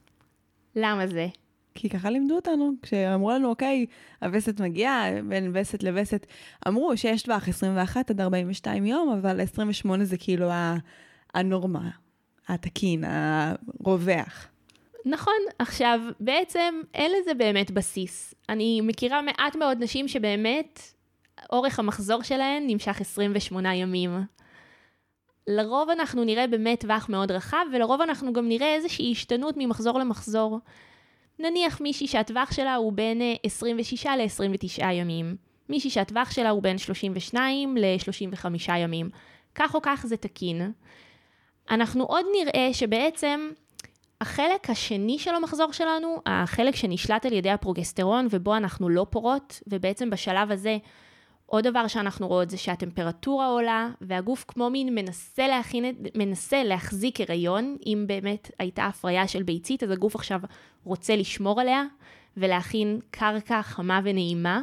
למה 0.76 1.06
זה? 1.06 1.26
כי 1.74 1.88
ככה 1.88 2.10
לימדו 2.10 2.36
אותנו, 2.36 2.72
כשאמרו 2.82 3.30
לנו, 3.30 3.48
אוקיי, 3.48 3.86
הווסת 4.22 4.60
מגיעה, 4.60 5.22
בין 5.28 5.50
וסת 5.54 5.82
לווסת, 5.82 6.26
אמרו 6.68 6.96
שיש 6.96 7.22
טווח 7.22 7.48
21 7.48 8.10
עד 8.10 8.20
42 8.20 8.86
יום, 8.86 9.08
אבל 9.18 9.40
28 9.40 10.04
זה 10.04 10.16
כאילו 10.16 10.50
הנורמה, 11.34 11.90
התקין, 12.48 13.04
הרווח. 13.04 14.48
נכון, 15.06 15.34
עכשיו, 15.58 16.00
בעצם 16.20 16.74
אין 16.94 17.12
לזה 17.20 17.34
באמת 17.34 17.70
בסיס. 17.70 18.34
אני 18.48 18.80
מכירה 18.80 19.22
מעט 19.22 19.56
מאוד 19.56 19.82
נשים 19.82 20.08
שבאמת 20.08 20.93
אורך 21.54 21.78
המחזור 21.78 22.22
שלהן 22.22 22.62
נמשך 22.66 23.00
28 23.00 23.74
ימים. 23.74 24.24
לרוב 25.46 25.90
אנחנו 25.90 26.24
נראה 26.24 26.46
באמת 26.46 26.80
טווח 26.80 27.08
מאוד 27.08 27.30
רחב, 27.30 27.64
ולרוב 27.72 28.00
אנחנו 28.00 28.32
גם 28.32 28.48
נראה 28.48 28.74
איזושהי 28.74 29.12
השתנות 29.12 29.54
ממחזור 29.58 29.98
למחזור. 29.98 30.58
נניח 31.38 31.80
מישהי 31.80 32.06
שהטווח 32.06 32.52
שלה 32.52 32.74
הוא 32.74 32.92
בין 32.92 33.20
26 33.42 34.06
אה, 34.06 34.16
ל-29 34.16 34.84
ימים, 34.92 35.36
מישהי 35.68 35.90
שהטווח 35.90 36.30
שלה 36.30 36.50
הוא 36.50 36.62
בין 36.62 36.78
32 36.78 37.76
ל-35 37.76 38.46
ימים. 38.76 39.10
כך 39.54 39.74
או 39.74 39.80
כך 39.82 40.04
זה 40.08 40.16
תקין. 40.16 40.72
אנחנו 41.70 42.04
עוד 42.04 42.26
נראה 42.32 42.68
שבעצם 42.72 43.50
החלק 44.20 44.70
השני 44.70 45.18
של 45.18 45.34
המחזור 45.34 45.72
שלנו, 45.72 46.22
החלק 46.26 46.76
שנשלט 46.76 47.26
על 47.26 47.32
ידי 47.32 47.50
הפרוגסטרון 47.50 48.26
ובו 48.30 48.56
אנחנו 48.56 48.88
לא 48.88 49.06
פורות, 49.10 49.60
ובעצם 49.66 50.10
בשלב 50.10 50.50
הזה 50.50 50.78
עוד 51.46 51.66
דבר 51.66 51.86
שאנחנו 51.86 52.28
רואות 52.28 52.50
זה 52.50 52.56
שהטמפרטורה 52.56 53.46
עולה, 53.46 53.88
והגוף 54.00 54.44
כמו 54.48 54.70
מין 54.70 54.94
מנסה, 54.94 55.48
להכין, 55.48 55.84
מנסה 56.14 56.62
להחזיק 56.62 57.20
הריון, 57.20 57.76
אם 57.86 58.04
באמת 58.06 58.50
הייתה 58.58 58.86
הפריה 58.86 59.28
של 59.28 59.42
ביצית, 59.42 59.82
אז 59.82 59.90
הגוף 59.90 60.14
עכשיו 60.14 60.40
רוצה 60.84 61.16
לשמור 61.16 61.60
עליה, 61.60 61.84
ולהכין 62.36 63.00
קרקע 63.10 63.62
חמה 63.62 64.00
ונעימה, 64.04 64.62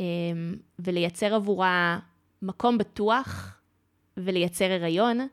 אמ, 0.00 0.04
ולייצר 0.78 1.34
עבורה 1.34 1.98
מקום 2.42 2.78
בטוח, 2.78 3.58
ולייצר 4.16 4.72
הריון. 4.72 5.28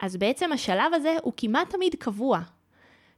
אז 0.00 0.16
בעצם 0.16 0.52
השלב 0.52 0.94
הזה 0.94 1.16
הוא 1.22 1.32
כמעט 1.36 1.70
תמיד 1.70 1.94
קבוע. 1.98 2.40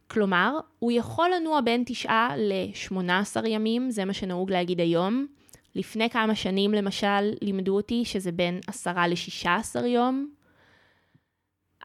כלומר, 0.07 0.59
הוא 0.79 0.93
יכול 0.93 1.31
לנוע 1.37 1.61
בין 1.61 1.83
9 1.87 2.13
ל-18 2.37 3.47
ימים, 3.47 3.91
זה 3.91 4.05
מה 4.05 4.13
שנהוג 4.13 4.51
להגיד 4.51 4.81
היום. 4.81 5.27
לפני 5.75 6.11
כמה 6.11 6.35
שנים 6.35 6.73
למשל 6.73 7.33
לימדו 7.43 7.77
אותי 7.77 8.05
שזה 8.05 8.33
בין 8.33 8.61
10 8.67 8.93
ל-16 8.93 9.87
יום. 9.87 10.31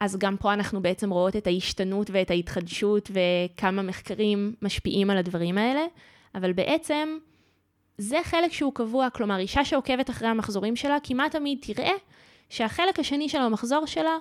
אז 0.00 0.16
גם 0.16 0.36
פה 0.36 0.52
אנחנו 0.52 0.82
בעצם 0.82 1.10
רואות 1.10 1.36
את 1.36 1.46
ההשתנות 1.46 2.10
ואת 2.12 2.30
ההתחדשות 2.30 3.10
וכמה 3.10 3.82
מחקרים 3.82 4.54
משפיעים 4.62 5.10
על 5.10 5.16
הדברים 5.16 5.58
האלה, 5.58 5.86
אבל 6.34 6.52
בעצם 6.52 7.18
זה 7.98 8.18
חלק 8.24 8.52
שהוא 8.52 8.72
קבוע, 8.74 9.10
כלומר 9.10 9.38
אישה 9.38 9.64
שעוקבת 9.64 10.10
אחרי 10.10 10.28
המחזורים 10.28 10.76
שלה 10.76 10.96
כמעט 11.02 11.32
תמיד 11.32 11.58
תראה 11.62 11.92
שהחלק 12.48 12.98
השני 12.98 13.28
של 13.28 13.38
המחזור 13.38 13.86
שלה 13.86 14.16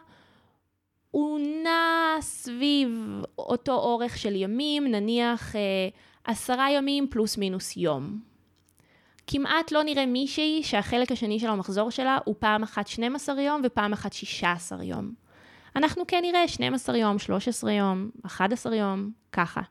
הוא 1.11 1.39
נע 1.63 2.17
סביב 2.21 3.21
אותו 3.37 3.73
אורך 3.73 4.17
של 4.17 4.35
ימים, 4.35 4.87
נניח 4.87 5.55
אה, 5.55 5.61
עשרה 6.23 6.71
ימים 6.71 7.07
פלוס 7.09 7.37
מינוס 7.37 7.77
יום. 7.77 8.34
כמעט 9.27 9.71
לא 9.71 9.83
נראה 9.83 10.05
מישהי 10.05 10.63
שהחלק 10.63 11.11
השני 11.11 11.39
של 11.39 11.47
המחזור 11.47 11.91
שלה 11.91 12.17
הוא 12.25 12.35
פעם 12.39 12.63
אחת 12.63 12.87
12 12.87 13.41
יום 13.41 13.61
ופעם 13.63 13.93
אחת 13.93 14.13
16 14.13 14.83
יום. 14.83 15.11
אנחנו 15.75 16.03
כן 16.07 16.19
נראה 16.21 16.47
12 16.47 16.97
יום, 16.97 17.19
13 17.19 17.71
יום, 17.71 18.09
11 18.25 18.75
יום, 18.75 19.11
ככה. 19.31 19.61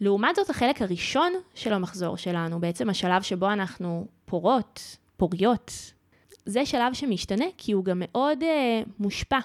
לעומת 0.00 0.36
זאת, 0.36 0.50
החלק 0.50 0.82
הראשון 0.82 1.32
של 1.54 1.72
המחזור 1.72 2.16
שלנו, 2.16 2.60
בעצם 2.60 2.90
השלב 2.90 3.22
שבו 3.22 3.52
אנחנו 3.52 4.06
פורות, 4.24 4.96
פוריות, 5.16 5.72
זה 6.46 6.66
שלב 6.66 6.92
שמשתנה 6.92 7.44
כי 7.58 7.72
הוא 7.72 7.84
גם 7.84 8.02
מאוד 8.04 8.42
אה, 8.42 8.82
מושפע 8.98 9.38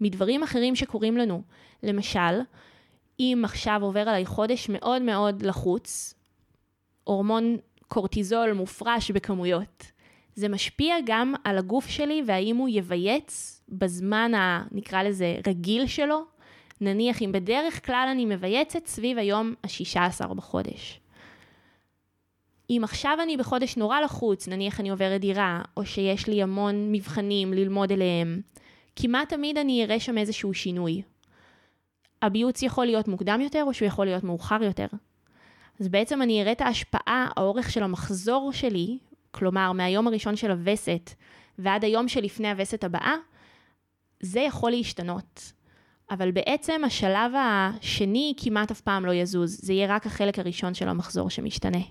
מדברים 0.00 0.42
אחרים 0.42 0.76
שקורים 0.76 1.16
לנו. 1.16 1.42
למשל, 1.82 2.40
אם 3.20 3.42
עכשיו 3.44 3.78
עובר 3.82 4.00
עליי 4.00 4.26
חודש 4.26 4.68
מאוד 4.68 5.02
מאוד 5.02 5.42
לחוץ, 5.42 6.14
הורמון 7.04 7.56
קורטיזול 7.92 8.52
מופרש 8.52 9.10
בכמויות. 9.10 9.92
זה 10.34 10.48
משפיע 10.48 10.96
גם 11.06 11.34
על 11.44 11.58
הגוף 11.58 11.86
שלי 11.86 12.22
והאם 12.26 12.56
הוא 12.56 12.68
יבייץ 12.72 13.62
בזמן 13.68 14.34
ה... 14.34 14.64
נקרא 14.70 15.02
לזה 15.02 15.36
רגיל 15.46 15.86
שלו. 15.86 16.22
נניח 16.80 17.22
אם 17.22 17.32
בדרך 17.32 17.86
כלל 17.86 18.08
אני 18.12 18.26
מבייצת 18.26 18.86
סביב 18.86 19.18
היום 19.18 19.54
ה-16 19.64 20.34
בחודש. 20.34 21.00
אם 22.70 22.80
עכשיו 22.84 23.18
אני 23.22 23.36
בחודש 23.36 23.76
נורא 23.76 24.00
לחוץ, 24.00 24.48
נניח 24.48 24.80
אני 24.80 24.90
עוברת 24.90 25.20
דירה, 25.20 25.62
או 25.76 25.84
שיש 25.86 26.26
לי 26.26 26.42
המון 26.42 26.92
מבחנים 26.92 27.52
ללמוד 27.52 27.92
אליהם, 27.92 28.40
כמעט 28.96 29.28
תמיד 29.28 29.58
אני 29.58 29.84
אראה 29.84 30.00
שם 30.00 30.18
איזשהו 30.18 30.54
שינוי. 30.54 31.02
הביוץ 32.22 32.62
יכול 32.62 32.86
להיות 32.86 33.08
מוקדם 33.08 33.40
יותר, 33.40 33.64
או 33.66 33.74
שהוא 33.74 33.86
יכול 33.86 34.06
להיות 34.06 34.24
מאוחר 34.24 34.62
יותר. 34.62 34.86
אז 35.82 35.88
בעצם 35.88 36.22
אני 36.22 36.42
אראה 36.42 36.52
את 36.52 36.60
ההשפעה, 36.60 37.28
האורך 37.36 37.70
של 37.70 37.82
המחזור 37.82 38.52
שלי, 38.52 38.98
כלומר 39.30 39.72
מהיום 39.72 40.06
הראשון 40.06 40.36
של 40.36 40.50
הווסת 40.50 41.10
ועד 41.58 41.84
היום 41.84 42.08
שלפני 42.08 42.50
הווסת 42.50 42.84
הבאה, 42.84 43.14
זה 44.20 44.40
יכול 44.40 44.70
להשתנות. 44.70 45.52
אבל 46.10 46.30
בעצם 46.30 46.82
השלב 46.84 47.32
השני 47.38 48.34
כמעט 48.36 48.70
אף 48.70 48.80
פעם 48.80 49.04
לא 49.06 49.12
יזוז, 49.12 49.60
זה 49.62 49.72
יהיה 49.72 49.96
רק 49.96 50.06
החלק 50.06 50.38
הראשון 50.38 50.74
של 50.74 50.88
המחזור 50.88 51.30
שמשתנה. 51.30 51.82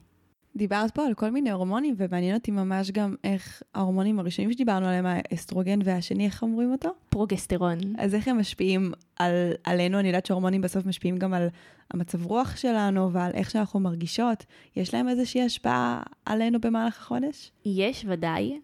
דיברת 0.56 0.92
פה 0.92 1.06
על 1.06 1.14
כל 1.14 1.30
מיני 1.30 1.52
הורמונים, 1.52 1.96
ומעניין 1.98 2.36
אותי 2.36 2.52
ממש 2.52 2.92
גם 2.92 3.16
איך 3.24 3.64
ההורמונים 3.76 4.20
הראשונים 4.20 4.54
שדיברנו 4.54 4.86
עליהם, 4.86 5.06
האסטרוגן 5.08 5.80
והשני, 5.84 6.26
איך 6.26 6.44
אומרים 6.44 6.72
אותו? 6.72 6.90
פרוגסטרון. 7.10 7.78
אז 7.98 8.16
איך 8.16 8.28
הם 8.28 8.40
משפיעים 8.40 8.92
על, 9.20 9.54
עלינו? 9.64 10.00
אני 10.00 10.08
יודעת 10.08 10.26
שהורמונים 10.26 10.62
בסוף 10.62 10.86
משפיעים 10.86 11.18
גם 11.18 11.34
על 11.34 11.48
המצב 11.94 12.26
רוח 12.26 12.56
שלנו 12.56 13.14
ועל 13.14 13.32
איך 13.34 13.52
שאנחנו 13.52 13.80
מרגישות. 13.80 14.46
יש 14.76 14.94
להם 14.94 15.10
איזושהי 15.10 15.42
השפעה 15.42 16.04
עלינו 16.26 16.62
במהלך 16.62 16.98
החודש? 16.98 17.52
יש, 17.66 18.06
ודאי. 18.08 18.60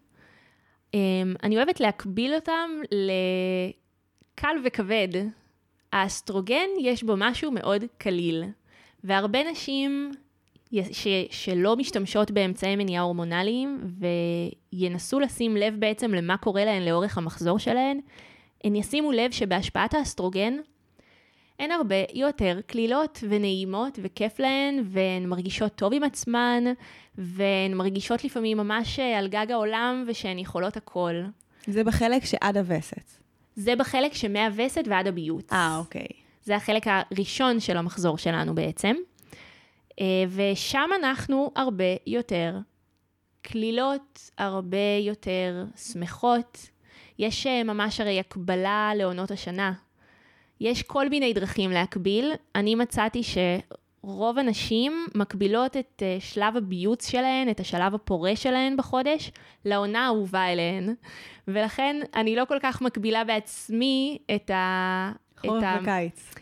Um, 0.92 0.98
אני 1.44 1.58
אוהבת 1.58 1.80
להקביל 1.80 2.34
אותם 2.36 2.70
לקל 2.92 4.56
וכבד. 4.66 5.08
האסטרוגן, 5.94 6.68
יש 6.82 7.04
בו 7.04 7.14
משהו 7.18 7.52
מאוד 7.52 7.84
קליל, 7.98 8.44
והרבה 9.04 9.52
נשים 9.52 10.12
ש, 10.92 11.08
שלא 11.30 11.76
משתמשות 11.76 12.32
באמצעי 12.32 12.76
מניעה 12.76 13.04
הורמונליים 13.04 13.82
וינסו 14.74 15.20
לשים 15.20 15.58
לב 15.58 15.76
בעצם 15.80 16.14
למה 16.14 16.38
קורה 16.38 16.66
להן 16.66 16.84
לאורך 16.84 17.18
המחזור 17.18 17.60
שלהן, 17.60 18.00
הן 18.64 18.76
ישימו 18.76 19.12
לב 19.12 19.32
שבהשפעת 19.32 19.94
האסטרוגן 19.94 20.54
הן 21.60 21.72
הרבה 21.72 21.96
יותר 22.14 22.60
קלילות 22.68 23.24
ונעימות 23.30 24.00
וכיף 24.02 24.40
להן, 24.40 24.84
והן 24.86 25.26
מרגישות 25.26 25.76
טוב 25.76 25.94
עם 25.94 26.04
עצמן, 26.04 26.64
והן 27.18 27.74
מרגישות 27.74 28.24
לפעמים 28.24 28.58
ממש 28.58 29.00
על 29.00 29.28
גג 29.28 29.52
העולם 29.52 30.04
ושהן 30.08 30.40
יכולות 30.40 30.78
הכל. 30.78 31.14
זה 31.68 31.84
בחלק 31.84 32.26
שעד 32.26 32.58
הווסת. 32.58 33.12
זה 33.56 33.76
בחלק 33.76 34.14
שמהווסת 34.14 34.84
ועד 34.88 35.08
הביוץ. 35.08 35.54
אה, 35.54 35.78
אוקיי. 35.78 36.08
זה 36.44 36.56
החלק 36.56 36.84
הראשון 36.88 37.60
של 37.60 37.78
המחזור 37.78 38.18
שלנו 38.18 38.56
בעצם. 38.56 38.96
אה, 40.00 40.06
ושם 40.30 40.90
אנחנו 41.00 41.52
הרבה 41.56 41.84
יותר 42.08 42.58
קלילות, 43.42 44.32
הרבה 44.38 44.78
יותר 45.02 45.66
שמחות. 45.76 46.70
יש 47.20 47.48
אה, 47.48 47.64
ממש 47.64 48.00
הרי 48.00 48.20
הקבלה 48.20 48.92
לעונות 48.96 49.32
השנה. 49.32 49.74
יש 50.62 50.84
כל 50.84 51.10
מיני 51.10 51.34
דרכים 51.34 51.72
להקביל. 51.72 52.32
אני 52.56 52.76
מצאתי 52.76 53.22
שרוב 53.24 54.38
הנשים 54.38 55.06
מקבילות 55.16 55.78
את 55.78 56.04
אה, 56.06 56.18
שלב 56.20 56.58
הביוץ 56.58 57.12
שלהן, 57.12 57.50
את 57.50 57.60
השלב 57.60 57.96
הפורה 57.96 58.36
שלהן 58.36 58.78
בחודש, 58.78 59.32
לעונה 59.66 60.06
האהובה 60.06 60.52
אליהן. 60.52 60.94
ולכן 61.48 62.02
אני 62.16 62.36
לא 62.36 62.46
כל 62.46 62.58
כך 62.62 62.82
מקבילה 62.82 63.24
בעצמי 63.24 64.18
את 64.36 64.50
ה... 64.50 65.12
חורף 65.38 65.64
וקיץ. 65.82 66.34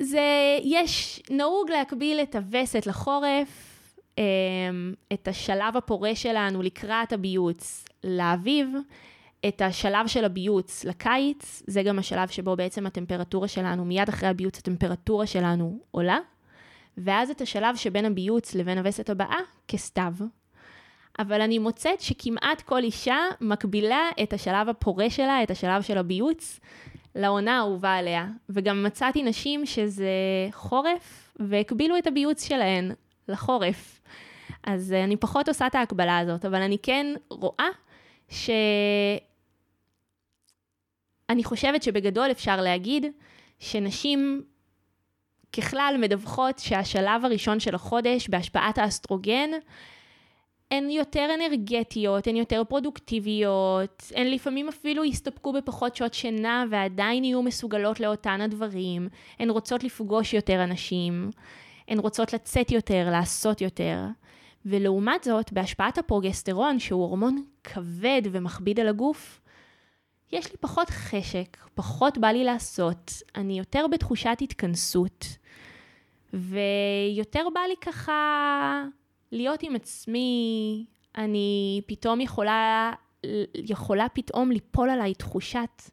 זה, 0.00 0.58
יש, 0.64 1.22
נהוג 1.30 1.70
להקביל 1.70 2.20
את 2.20 2.34
הווסת 2.34 2.86
לחורף, 2.86 3.74
אמ, 4.18 4.94
את 5.12 5.28
השלב 5.28 5.76
הפורה 5.76 6.14
שלנו 6.14 6.62
לקראת 6.62 7.12
הביוץ 7.12 7.84
לאביב, 8.04 8.68
את 9.48 9.62
השלב 9.62 10.06
של 10.06 10.24
הביוץ 10.24 10.84
לקיץ, 10.84 11.62
זה 11.66 11.82
גם 11.82 11.98
השלב 11.98 12.28
שבו 12.28 12.56
בעצם 12.56 12.86
הטמפרטורה 12.86 13.48
שלנו, 13.48 13.84
מיד 13.84 14.08
אחרי 14.08 14.28
הביוץ 14.28 14.58
הטמפרטורה 14.58 15.26
שלנו 15.26 15.78
עולה, 15.90 16.18
ואז 16.98 17.30
את 17.30 17.40
השלב 17.40 17.76
שבין 17.76 18.04
הביוץ 18.04 18.54
לבין 18.54 18.78
הווסת 18.78 19.10
הבאה 19.10 19.38
כסתיו. 19.68 20.12
אבל 21.18 21.40
אני 21.40 21.58
מוצאת 21.58 22.00
שכמעט 22.00 22.62
כל 22.62 22.82
אישה 22.82 23.16
מקבילה 23.40 24.08
את 24.22 24.32
השלב 24.32 24.68
הפורה 24.68 25.10
שלה, 25.10 25.42
את 25.42 25.50
השלב 25.50 25.82
של 25.82 25.98
הביוץ, 25.98 26.60
לעונה 27.14 27.56
האהובה 27.56 27.94
עליה. 27.94 28.26
וגם 28.48 28.82
מצאתי 28.82 29.22
נשים 29.22 29.66
שזה 29.66 30.08
חורף, 30.50 31.32
והקבילו 31.40 31.98
את 31.98 32.06
הביוץ 32.06 32.48
שלהן 32.48 32.92
לחורף. 33.28 34.00
אז 34.66 34.92
אה, 34.92 35.04
אני 35.04 35.16
פחות 35.16 35.48
עושה 35.48 35.66
את 35.66 35.74
ההקבלה 35.74 36.18
הזאת, 36.18 36.44
אבל 36.44 36.62
אני 36.62 36.78
כן 36.82 37.06
רואה 37.30 37.68
ש... 38.28 38.50
אני 41.30 41.44
חושבת 41.44 41.82
שבגדול 41.82 42.30
אפשר 42.30 42.60
להגיד 42.60 43.06
שנשים 43.58 44.42
ככלל 45.52 45.96
מדווחות 46.00 46.58
שהשלב 46.58 47.24
הראשון 47.24 47.60
של 47.60 47.74
החודש 47.74 48.28
בהשפעת 48.28 48.78
האסטרוגן 48.78 49.50
הן 50.74 50.90
יותר 50.90 51.28
אנרגטיות, 51.34 52.26
הן 52.26 52.36
יותר 52.36 52.62
פרודוקטיביות, 52.68 54.12
הן 54.14 54.26
לפעמים 54.26 54.68
אפילו 54.68 55.04
יסתפקו 55.04 55.52
בפחות 55.52 55.96
שעות 55.96 56.14
שינה 56.14 56.64
ועדיין 56.70 57.24
יהיו 57.24 57.42
מסוגלות 57.42 58.00
לאותן 58.00 58.40
הדברים, 58.40 59.08
הן 59.38 59.50
רוצות 59.50 59.84
לפגוש 59.84 60.34
יותר 60.34 60.64
אנשים, 60.64 61.30
הן 61.88 61.98
רוצות 61.98 62.32
לצאת 62.32 62.70
יותר, 62.70 63.08
לעשות 63.10 63.60
יותר. 63.60 63.98
ולעומת 64.66 65.24
זאת, 65.24 65.52
בהשפעת 65.52 65.98
הפרוגסטרון, 65.98 66.78
שהוא 66.78 67.02
הורמון 67.02 67.44
כבד 67.64 68.22
ומכביד 68.30 68.80
על 68.80 68.88
הגוף, 68.88 69.40
יש 70.32 70.52
לי 70.52 70.56
פחות 70.60 70.90
חשק, 70.90 71.56
פחות 71.74 72.18
בא 72.18 72.28
לי 72.28 72.44
לעשות, 72.44 73.12
אני 73.34 73.58
יותר 73.58 73.86
בתחושת 73.86 74.38
התכנסות, 74.40 75.26
ויותר 76.32 77.46
בא 77.54 77.60
לי 77.60 77.74
ככה 77.80 78.84
להיות 79.34 79.62
עם 79.62 79.74
עצמי, 79.74 80.84
אני 81.16 81.80
פתאום 81.86 82.20
יכולה, 82.20 82.92
יכולה 83.54 84.08
פתאום 84.08 84.50
ליפול 84.50 84.90
עליי 84.90 85.14
תחושת 85.14 85.90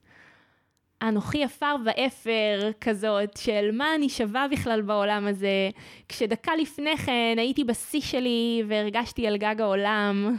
אנוכי 1.02 1.44
עפר 1.44 1.76
ואפר 1.86 2.72
כזאת, 2.82 3.38
של 3.38 3.70
מה 3.74 3.96
אני 3.96 4.10
שווה 4.10 4.48
בכלל 4.52 4.82
בעולם 4.82 5.28
הזה, 5.28 5.70
כשדקה 6.10 6.52
לפני 6.56 6.98
כן 6.98 7.36
הייתי 7.38 7.64
בשיא 7.64 8.02
שלי 8.02 8.64
והרגשתי 8.68 9.28
על 9.28 9.38
גג 9.38 9.56
העולם. 9.62 10.38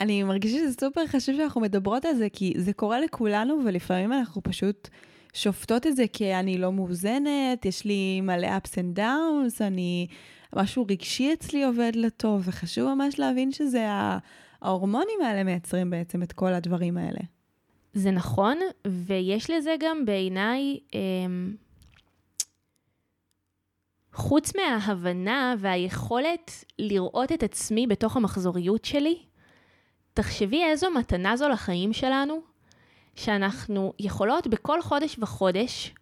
אני 0.00 0.22
מרגישה 0.22 0.58
שזה 0.58 0.72
סופר 0.80 1.06
חשוב 1.06 1.36
שאנחנו 1.36 1.60
מדברות 1.60 2.04
על 2.04 2.14
זה, 2.14 2.28
כי 2.32 2.52
זה 2.56 2.72
קורה 2.72 3.00
לכולנו, 3.00 3.60
ולפעמים 3.64 4.12
אנחנו 4.12 4.42
פשוט 4.42 4.88
שופטות 5.34 5.86
את 5.86 5.96
זה 5.96 6.04
כי 6.12 6.24
לא 6.58 6.72
מאוזנת, 6.72 7.64
יש 7.64 7.84
לי 7.84 8.20
מלא 8.20 8.46
ups 8.46 8.70
and 8.70 8.98
downs, 8.98 9.60
אני, 9.60 10.06
משהו 10.56 10.86
רגשי 10.90 11.32
אצלי 11.32 11.64
עובד 11.64 11.92
לטוב, 11.94 12.42
וחשוב 12.44 12.94
ממש 12.94 13.18
להבין 13.18 13.52
שזה 13.52 13.86
ההורמונים 14.62 15.20
האלה 15.24 15.44
מייצרים 15.44 15.90
בעצם 15.90 16.22
את 16.22 16.32
כל 16.32 16.54
הדברים 16.54 16.96
האלה. 16.98 17.20
זה 17.92 18.10
נכון, 18.10 18.58
ויש 18.86 19.50
לזה 19.50 19.74
גם 19.80 20.04
בעיניי, 20.04 20.78
אה, 20.94 21.00
חוץ 24.12 24.52
מההבנה 24.56 25.54
והיכולת 25.58 26.64
לראות 26.78 27.32
את 27.32 27.42
עצמי 27.42 27.86
בתוך 27.86 28.16
המחזוריות 28.16 28.84
שלי, 28.84 29.18
תחשבי 30.14 30.64
איזו 30.64 30.90
מתנה 30.90 31.36
זו 31.36 31.48
לחיים 31.48 31.92
שלנו, 31.92 32.40
שאנחנו 33.14 33.92
יכולות 33.98 34.46
בכל 34.46 34.82
חודש 34.82 35.16
וחודש 35.18 35.94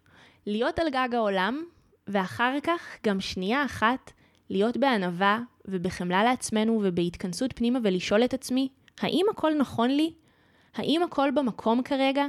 להיות 0.45 0.79
על 0.79 0.89
גג 0.89 1.09
העולם, 1.13 1.63
ואחר 2.07 2.53
כך 2.63 2.97
גם 3.05 3.19
שנייה 3.19 3.65
אחת 3.65 4.11
להיות 4.49 4.77
בענווה 4.77 5.39
ובחמלה 5.65 6.23
לעצמנו 6.23 6.81
ובהתכנסות 6.83 7.53
פנימה 7.55 7.79
ולשאול 7.83 8.23
את 8.23 8.33
עצמי, 8.33 8.69
האם 8.99 9.25
הכל 9.31 9.51
נכון 9.59 9.89
לי? 9.89 10.13
האם 10.75 11.03
הכל 11.03 11.29
במקום 11.35 11.83
כרגע? 11.83 12.25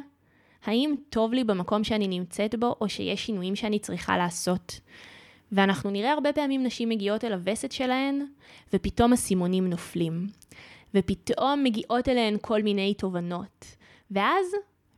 האם 0.64 0.94
טוב 1.10 1.32
לי 1.32 1.44
במקום 1.44 1.84
שאני 1.84 2.08
נמצאת 2.08 2.54
בו, 2.54 2.76
או 2.80 2.88
שיש 2.88 3.26
שינויים 3.26 3.56
שאני 3.56 3.78
צריכה 3.78 4.18
לעשות? 4.18 4.80
ואנחנו 5.52 5.90
נראה 5.90 6.12
הרבה 6.12 6.32
פעמים 6.32 6.62
נשים 6.62 6.88
מגיעות 6.88 7.24
אל 7.24 7.32
הווסת 7.32 7.72
שלהן, 7.72 8.26
ופתאום 8.72 9.12
הסימונים 9.12 9.70
נופלים. 9.70 10.26
ופתאום 10.94 11.64
מגיעות 11.64 12.08
אליהן 12.08 12.36
כל 12.40 12.62
מיני 12.62 12.94
תובנות. 12.94 13.64
ואז 14.10 14.46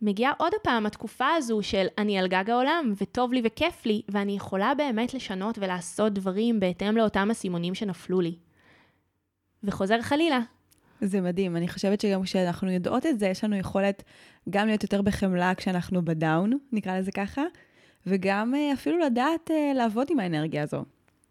מגיעה 0.03 0.33
עוד 0.39 0.53
הפעם 0.61 0.87
התקופה 0.87 1.27
הזו 1.37 1.63
של 1.63 1.87
אני 1.99 2.19
על 2.19 2.29
גג 2.29 2.51
העולם, 2.51 2.93
וטוב 3.01 3.33
לי 3.33 3.43
וכיף 3.45 3.87
לי, 3.87 4.03
ואני 4.09 4.37
יכולה 4.37 4.73
באמת 4.75 5.15
לשנות 5.15 5.59
ולעשות 5.59 6.13
דברים 6.13 6.61
בהתאם 6.61 6.97
לאותם 6.97 7.31
הסימונים 7.31 7.75
שנפלו 7.75 8.21
לי. 8.21 8.35
וחוזר 9.65 10.03
חלילה. 10.03 10.41
זה 11.01 11.21
מדהים, 11.21 11.57
אני 11.57 11.69
חושבת 11.69 12.01
שגם 12.01 12.23
כשאנחנו 12.23 12.71
יודעות 12.71 13.07
את 13.07 13.19
זה, 13.19 13.27
יש 13.27 13.45
לנו 13.45 13.57
יכולת 13.57 14.03
גם 14.51 14.67
להיות 14.67 14.83
יותר 14.83 15.03
בחמלה 15.03 15.55
כשאנחנו 15.55 16.05
בדאון, 16.05 16.59
נקרא 16.73 16.99
לזה 16.99 17.13
ככה, 17.13 17.43
וגם 18.07 18.55
אה, 18.55 18.73
אפילו 18.73 18.99
לדעת 18.99 19.51
אה, 19.51 19.73
לעבוד 19.75 20.07
עם 20.11 20.21
האנרגיה 20.21 20.63
הזו. 20.63 20.85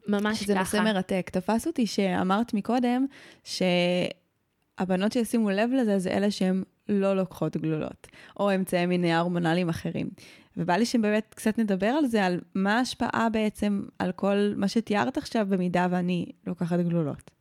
ממש 0.07 0.39
שזה 0.39 0.53
ככה. 0.53 0.65
שזה 0.65 0.79
נושא 0.79 0.93
מרתק. 0.93 1.29
תפס 1.33 1.67
אותי 1.67 1.87
שאמרת 1.87 2.53
מקודם, 2.53 3.05
שהבנות 3.43 5.11
שישימו 5.11 5.49
לב 5.49 5.69
לזה, 5.73 5.99
זה 5.99 6.09
אלה 6.09 6.31
שהן 6.31 6.63
לא 6.89 7.15
לוקחות 7.15 7.57
גלולות, 7.57 8.07
או 8.39 8.55
אמצעי 8.55 8.85
מיני 8.85 9.15
הורמונליים 9.15 9.69
אחרים. 9.69 10.09
ובא 10.57 10.73
לי 10.73 10.85
שבאמת 10.85 11.33
קצת 11.35 11.59
נדבר 11.59 11.87
על 11.87 12.05
זה, 12.05 12.25
על 12.25 12.39
מה 12.55 12.77
ההשפעה 12.77 13.29
בעצם 13.29 13.83
על 13.99 14.11
כל 14.11 14.53
מה 14.55 14.67
שתיארת 14.67 15.17
עכשיו, 15.17 15.47
במידה 15.49 15.87
ואני 15.91 16.25
לוקחת 16.47 16.79
גלולות, 16.79 17.31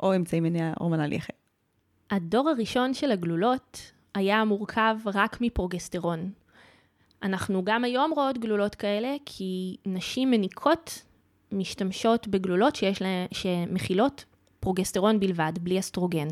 או 0.00 0.16
אמצעי 0.16 0.40
מיני 0.40 0.70
הורמונלי 0.78 1.16
אחר. 1.16 1.34
הדור 2.10 2.48
הראשון 2.48 2.94
של 2.94 3.10
הגלולות 3.10 3.92
היה 4.14 4.44
מורכב 4.44 4.96
רק 5.14 5.40
מפרוגסטרון. 5.40 6.30
אנחנו 7.22 7.64
גם 7.64 7.84
היום 7.84 8.12
רואות 8.14 8.38
גלולות 8.38 8.74
כאלה, 8.74 9.16
כי 9.26 9.76
נשים 9.86 10.30
מניקות 10.30 11.02
משתמשות 11.52 12.28
בגלולות 12.28 12.76
שיש 12.76 13.02
לה, 13.02 13.26
שמכילות 13.32 14.24
פרוגסטרון 14.60 15.20
בלבד, 15.20 15.52
בלי 15.60 15.78
אסטרוגן. 15.78 16.28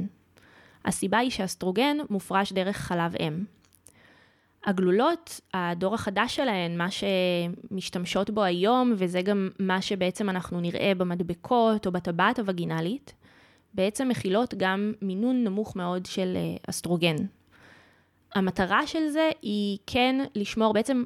הסיבה 0.85 1.18
היא 1.18 1.31
שאסטרוגן 1.31 1.97
מופרש 2.11 2.53
דרך 2.53 2.77
חלב 2.77 3.14
אם. 3.21 3.45
הגלולות, 4.64 5.40
הדור 5.55 5.95
החדש 5.95 6.37
שלהן, 6.37 6.79
מה 6.79 6.87
שמשתמשות 6.90 8.31
בו 8.31 8.42
היום, 8.42 8.92
וזה 8.97 9.23
גם 9.23 9.49
מה 9.59 9.83
שבעצם 9.83 10.31
אנחנו 10.31 10.61
נראה 10.61 10.92
במדבקות 10.97 11.87
או 11.87 11.92
בטבעת 11.92 12.38
הווגינלית, 12.38 13.14
בעצם 13.75 14.09
מכילות 14.09 14.55
גם 14.57 14.92
מינון 15.03 15.45
נמוך 15.45 15.77
מאוד 15.77 16.07
של 16.07 16.37
אה, 16.37 16.57
אסטרוגן. 16.71 17.16
המטרה 18.35 18.87
של 18.87 19.09
זה 19.09 19.31
היא 19.42 19.79
כן 19.87 20.25
לשמור, 20.35 20.73
בעצם 20.73 21.05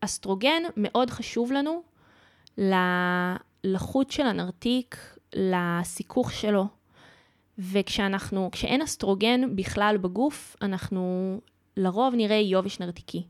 אסטרוגן 0.00 0.62
מאוד 0.76 1.10
חשוב 1.10 1.52
לנו 1.52 1.82
ללחות 3.64 4.10
של 4.10 4.26
הנרתיק, 4.26 5.16
לסיכוך 5.34 6.32
שלו. 6.32 6.66
וכשאנחנו, 7.58 8.48
כשאין 8.52 8.82
אסטרוגן 8.82 9.56
בכלל 9.56 9.96
בגוף, 10.00 10.56
אנחנו 10.62 11.40
לרוב 11.76 12.14
נראה 12.14 12.36
יובש 12.36 12.80
נרתיקי. 12.80 13.26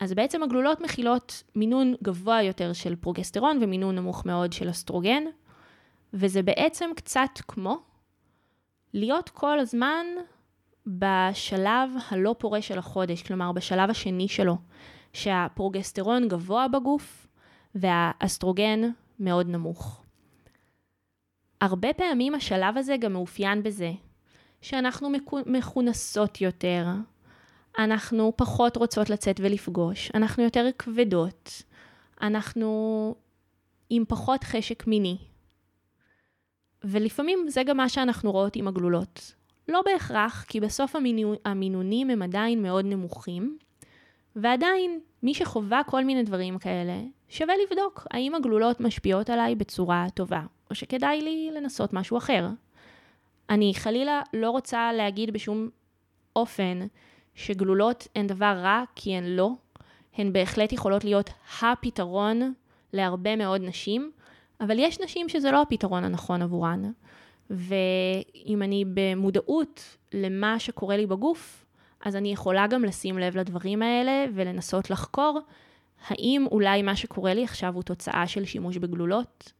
אז 0.00 0.12
בעצם 0.12 0.42
הגלולות 0.42 0.80
מכילות 0.80 1.42
מינון 1.54 1.94
גבוה 2.02 2.42
יותר 2.42 2.72
של 2.72 2.96
פרוגסטרון 2.96 3.58
ומינון 3.62 3.94
נמוך 3.94 4.26
מאוד 4.26 4.52
של 4.52 4.70
אסטרוגן, 4.70 5.22
וזה 6.12 6.42
בעצם 6.42 6.90
קצת 6.96 7.30
כמו 7.48 7.78
להיות 8.94 9.28
כל 9.28 9.58
הזמן 9.58 10.06
בשלב 10.86 11.90
הלא 12.08 12.34
פורה 12.38 12.62
של 12.62 12.78
החודש, 12.78 13.22
כלומר 13.22 13.52
בשלב 13.52 13.90
השני 13.90 14.28
שלו, 14.28 14.56
שהפרוגסטרון 15.12 16.28
גבוה 16.28 16.68
בגוף 16.68 17.26
והאסטרוגן 17.74 18.80
מאוד 19.20 19.48
נמוך. 19.48 20.03
הרבה 21.60 21.92
פעמים 21.92 22.34
השלב 22.34 22.76
הזה 22.76 22.96
גם 22.96 23.12
מאופיין 23.12 23.62
בזה 23.62 23.92
שאנחנו 24.62 25.12
מכונסות 25.46 26.40
יותר, 26.40 26.86
אנחנו 27.78 28.32
פחות 28.36 28.76
רוצות 28.76 29.10
לצאת 29.10 29.40
ולפגוש, 29.42 30.10
אנחנו 30.14 30.42
יותר 30.42 30.68
כבדות, 30.78 31.62
אנחנו 32.22 33.14
עם 33.90 34.04
פחות 34.08 34.44
חשק 34.44 34.86
מיני. 34.86 35.16
ולפעמים 36.84 37.46
זה 37.48 37.62
גם 37.62 37.76
מה 37.76 37.88
שאנחנו 37.88 38.32
רואות 38.32 38.56
עם 38.56 38.68
הגלולות. 38.68 39.34
לא 39.68 39.82
בהכרח, 39.84 40.44
כי 40.48 40.60
בסוף 40.60 40.96
המינו, 40.96 41.34
המינונים 41.44 42.10
הם 42.10 42.22
עדיין 42.22 42.62
מאוד 42.62 42.84
נמוכים, 42.84 43.58
ועדיין, 44.36 45.00
מי 45.22 45.34
שחווה 45.34 45.82
כל 45.86 46.04
מיני 46.04 46.22
דברים 46.22 46.58
כאלה, 46.58 47.00
שווה 47.28 47.54
לבדוק 47.62 48.06
האם 48.10 48.34
הגלולות 48.34 48.80
משפיעות 48.80 49.30
עליי 49.30 49.54
בצורה 49.54 50.06
טובה, 50.14 50.42
או 50.70 50.74
שכדאי 50.74 51.20
לי 51.20 51.50
לנסות 51.54 51.92
משהו 51.92 52.18
אחר. 52.18 52.48
אני 53.50 53.72
חלילה 53.74 54.22
לא 54.32 54.50
רוצה 54.50 54.92
להגיד 54.92 55.32
בשום 55.32 55.68
אופן 56.36 56.80
שגלולות 57.34 58.08
הן 58.14 58.26
דבר 58.26 58.56
רע, 58.62 58.82
כי 58.94 59.16
הן 59.16 59.24
לא. 59.24 59.50
הן 60.16 60.32
בהחלט 60.32 60.72
יכולות 60.72 61.04
להיות 61.04 61.30
הפתרון 61.62 62.52
להרבה 62.92 63.36
מאוד 63.36 63.60
נשים, 63.60 64.10
אבל 64.60 64.78
יש 64.78 65.00
נשים 65.00 65.28
שזה 65.28 65.50
לא 65.50 65.62
הפתרון 65.62 66.04
הנכון 66.04 66.42
עבורן. 66.42 66.92
ואם 67.50 68.62
אני 68.62 68.84
במודעות 68.94 69.96
למה 70.12 70.58
שקורה 70.58 70.96
לי 70.96 71.06
בגוף, 71.06 71.63
אז 72.04 72.16
אני 72.16 72.32
יכולה 72.32 72.66
גם 72.66 72.84
לשים 72.84 73.18
לב 73.18 73.36
לדברים 73.36 73.82
האלה 73.82 74.24
ולנסות 74.34 74.90
לחקור 74.90 75.40
האם 76.08 76.46
אולי 76.50 76.82
מה 76.82 76.96
שקורה 76.96 77.34
לי 77.34 77.44
עכשיו 77.44 77.74
הוא 77.74 77.82
תוצאה 77.82 78.26
של 78.26 78.44
שימוש 78.44 78.76
בגלולות? 78.76 79.52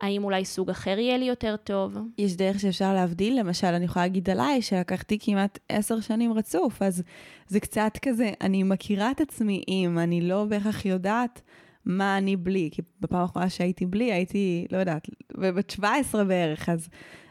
האם 0.00 0.24
אולי 0.24 0.44
סוג 0.44 0.70
אחר 0.70 0.98
יהיה 0.98 1.18
לי 1.18 1.24
יותר 1.24 1.56
טוב? 1.56 1.98
יש 2.18 2.36
דרך 2.36 2.60
שאפשר 2.60 2.94
להבדיל, 2.94 3.40
למשל, 3.40 3.66
אני 3.66 3.84
יכולה 3.84 4.04
להגיד 4.04 4.30
עליי 4.30 4.62
שלקחתי 4.62 5.18
כמעט 5.20 5.58
עשר 5.68 6.00
שנים 6.00 6.32
רצוף, 6.32 6.82
אז 6.82 7.02
זה 7.48 7.60
קצת 7.60 7.92
כזה, 8.02 8.30
אני 8.40 8.62
מכירה 8.62 9.10
את 9.10 9.20
עצמי 9.20 9.62
אם, 9.68 9.98
אני 9.98 10.20
לא 10.20 10.44
בהכרח 10.44 10.84
יודעת 10.84 11.42
מה 11.84 12.18
אני 12.18 12.36
בלי, 12.36 12.68
כי 12.72 12.82
בפעם 13.00 13.20
האחרונה 13.20 13.50
שהייתי 13.50 13.86
בלי, 13.86 14.12
הייתי, 14.12 14.66
לא 14.72 14.78
יודעת, 14.78 15.08
בת 15.38 15.70
17 15.70 16.24
בערך, 16.24 16.68
אז 16.68 16.88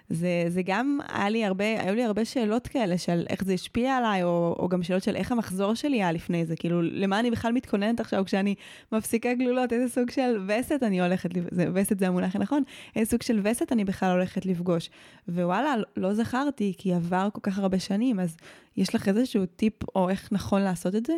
זה, 0.09 0.45
זה 0.47 0.61
גם, 0.65 0.99
היה 1.07 1.29
לי 1.29 1.45
הרבה, 1.45 1.81
היו 1.81 1.95
לי 1.95 2.03
הרבה 2.03 2.25
שאלות 2.25 2.67
כאלה 2.67 2.97
של 2.97 3.25
איך 3.29 3.43
זה 3.43 3.53
השפיע 3.53 3.97
עליי, 3.97 4.23
או, 4.23 4.55
או 4.59 4.69
גם 4.69 4.83
שאלות 4.83 5.03
של 5.03 5.15
איך 5.15 5.31
המחזור 5.31 5.73
שלי 5.73 5.97
היה 5.97 6.11
לפני 6.11 6.45
זה, 6.45 6.55
כאילו, 6.55 6.81
למה 6.81 7.19
אני 7.19 7.31
בכלל 7.31 7.51
מתכוננת 7.51 7.99
עכשיו 7.99 8.25
כשאני 8.25 8.55
מפסיקה 8.91 9.33
גלולות, 9.33 9.73
איזה 9.73 9.93
סוג 9.93 10.09
של 10.09 10.45
וסת 10.47 10.83
אני 10.83 11.01
הולכת, 11.01 11.29
זה, 11.51 11.65
וסת 11.73 11.99
זה 11.99 12.07
המונח 12.07 12.35
הנכון, 12.35 12.63
איזה 12.95 13.11
סוג 13.11 13.21
של 13.21 13.39
וסת 13.43 13.71
אני 13.71 13.85
בכלל 13.85 14.11
הולכת 14.11 14.45
לפגוש. 14.45 14.89
ווואלה, 15.27 15.73
לא 15.97 16.13
זכרתי, 16.13 16.73
כי 16.77 16.93
עבר 16.93 17.27
כל 17.33 17.41
כך 17.43 17.59
הרבה 17.59 17.79
שנים, 17.79 18.19
אז 18.19 18.37
יש 18.77 18.95
לך 18.95 19.07
איזשהו 19.07 19.45
טיפ 19.45 19.73
או 19.95 20.09
איך 20.09 20.29
נכון 20.31 20.61
לעשות 20.61 20.95
את 20.95 21.05
זה? 21.05 21.13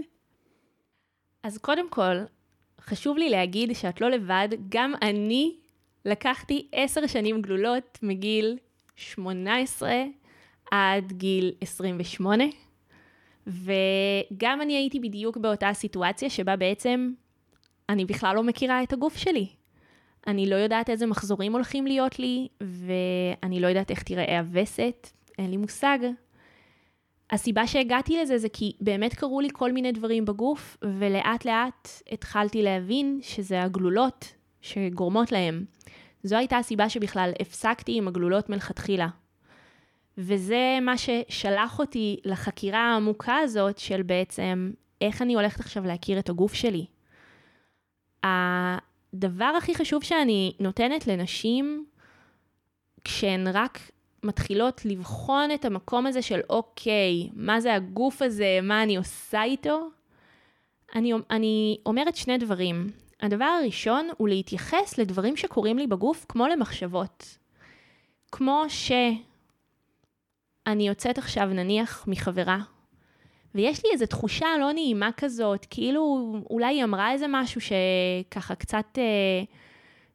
אז 1.44 1.58
קודם 1.58 1.90
כל, 1.90 2.16
חשוב 2.82 3.18
לי 3.18 3.30
להגיד 3.30 3.76
שאת 3.76 4.02
לא 4.02 4.10
לבד, 4.10 4.48
גם 4.70 4.94
אני 5.02 5.56
לקחתי 6.06 6.68
עשר 6.72 7.08
שנים 7.08 7.42
גלולות 7.42 8.00
מגיל 8.04 8.58
18 9.00 10.04
עד 10.72 11.12
גיל 11.12 11.52
28, 11.62 12.44
וגם 13.48 14.62
אני 14.62 14.74
הייתי 14.74 15.00
בדיוק 15.00 15.38
באותה 15.38 15.70
סיטואציה 15.74 16.30
שבה 16.30 16.56
בעצם 16.56 17.12
אני 17.90 18.06
בכלל 18.06 18.36
לא 18.36 18.44
מכירה 18.44 18.84
את 18.84 18.94
הגוף 18.94 19.18
שלי. 19.18 19.48
אני 20.28 20.50
לא 20.50 20.56
יודעת 20.56 20.90
איזה 20.90 21.06
מחזורים 21.06 21.54
הולכים 21.54 21.88
להיות 21.88 22.20
לי, 22.20 22.48
ואני 22.62 23.60
לא 23.60 23.68
יודעת 23.68 23.92
איך 23.92 24.04
תיראה 24.04 24.40
הווסת, 24.40 25.08
אין 25.38 25.50
לי 25.52 25.58
מושג. 25.58 26.00
הסיבה 27.32 27.68
שהגעתי 27.68 28.18
לזה 28.18 28.38
זה 28.38 28.50
כי 28.50 28.74
באמת 28.82 29.14
קרו 29.14 29.42
לי 29.42 29.50
כל 29.54 29.72
מיני 29.72 29.92
דברים 29.92 30.26
בגוף, 30.26 30.78
ולאט 31.00 31.46
לאט 31.46 31.90
התחלתי 32.12 32.62
להבין 32.64 33.20
שזה 33.22 33.64
הגלולות 33.64 34.34
שגורמות 34.62 35.32
להם. 35.32 35.66
זו 36.24 36.38
הייתה 36.38 36.58
הסיבה 36.58 36.90
שבכלל 36.90 37.32
הפסקתי 37.42 37.98
עם 37.98 38.08
הגלולות 38.08 38.50
מלכתחילה. 38.50 39.08
וזה 40.18 40.78
מה 40.82 40.94
ששלח 40.98 41.80
אותי 41.80 42.20
לחקירה 42.26 42.80
העמוקה 42.80 43.38
הזאת 43.38 43.78
של 43.78 44.02
בעצם 44.02 44.72
איך 45.02 45.22
אני 45.22 45.34
הולכת 45.34 45.60
עכשיו 45.60 45.86
להכיר 45.86 46.20
את 46.20 46.30
הגוף 46.30 46.54
שלי. 46.54 46.86
הדבר 48.24 49.54
הכי 49.58 49.76
חשוב 49.76 50.04
שאני 50.04 50.54
נותנת 50.60 51.08
לנשים, 51.08 51.86
כשהן 53.04 53.48
רק 53.48 53.80
מתחילות 54.24 54.86
לבחון 54.86 55.52
את 55.52 55.66
המקום 55.66 56.06
הזה 56.06 56.22
של 56.22 56.40
אוקיי, 56.50 57.30
מה 57.34 57.62
זה 57.62 57.76
הגוף 57.76 58.22
הזה, 58.22 58.60
מה 58.64 58.84
אני 58.84 58.98
עושה 58.98 59.44
איתו, 59.44 59.90
אני, 60.96 61.14
אני 61.30 61.78
אומרת 61.86 62.16
שני 62.16 62.38
דברים. 62.38 62.88
הדבר 63.22 63.46
הראשון 63.46 64.10
הוא 64.18 64.30
להתייחס 64.30 64.98
לדברים 64.98 65.38
שקורים 65.38 65.78
לי 65.78 65.88
בגוף 65.88 66.26
כמו 66.30 66.48
למחשבות. 66.48 67.38
כמו 68.32 68.64
שאני 68.70 69.14
יוצאת 70.88 71.18
עכשיו 71.18 71.46
נניח 71.46 72.06
מחברה, 72.08 72.60
ויש 73.56 73.86
לי 73.86 73.92
איזו 73.94 74.06
תחושה 74.06 74.48
לא 74.60 74.72
נעימה 74.72 75.10
כזאת, 75.18 75.66
כאילו 75.70 76.34
אולי 76.50 76.76
היא 76.76 76.84
אמרה 76.84 77.12
איזה 77.12 77.26
משהו 77.30 77.62
שככה 77.62 78.56
קצת 78.56 78.86
אה, 78.98 79.44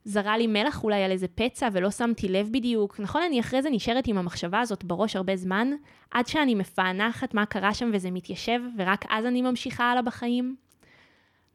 זרה 0.05 0.39
לי 0.39 0.47
מלח 0.47 0.85
אולי 0.85 1.03
על 1.03 1.11
איזה 1.11 1.29
פצע 1.29 1.69
ולא 1.73 1.91
שמתי 1.91 2.29
לב 2.29 2.49
בדיוק. 2.53 3.01
נכון, 3.01 3.23
אני 3.23 3.41
אחרי 3.41 3.63
זה 3.63 3.71
נשארת 3.71 4.07
עם 4.07 4.19
המחשבה 4.19 4.61
הזאת 4.61 4.85
בראש 4.85 5.17
הרבה 5.17 5.37
זמן, 5.37 5.71
עד 6.11 6.27
שאני 6.27 6.55
מפענחת 6.55 7.35
מה 7.35 7.47
קרה 7.47 7.75
שם 7.75 7.91
וזה 7.93 8.11
מתיישב, 8.11 8.61
ורק 8.79 9.05
אז 9.09 9.27
אני 9.27 9.43
ממשיכה 9.43 9.85
הלאה 9.85 10.03
בחיים. 10.03 10.64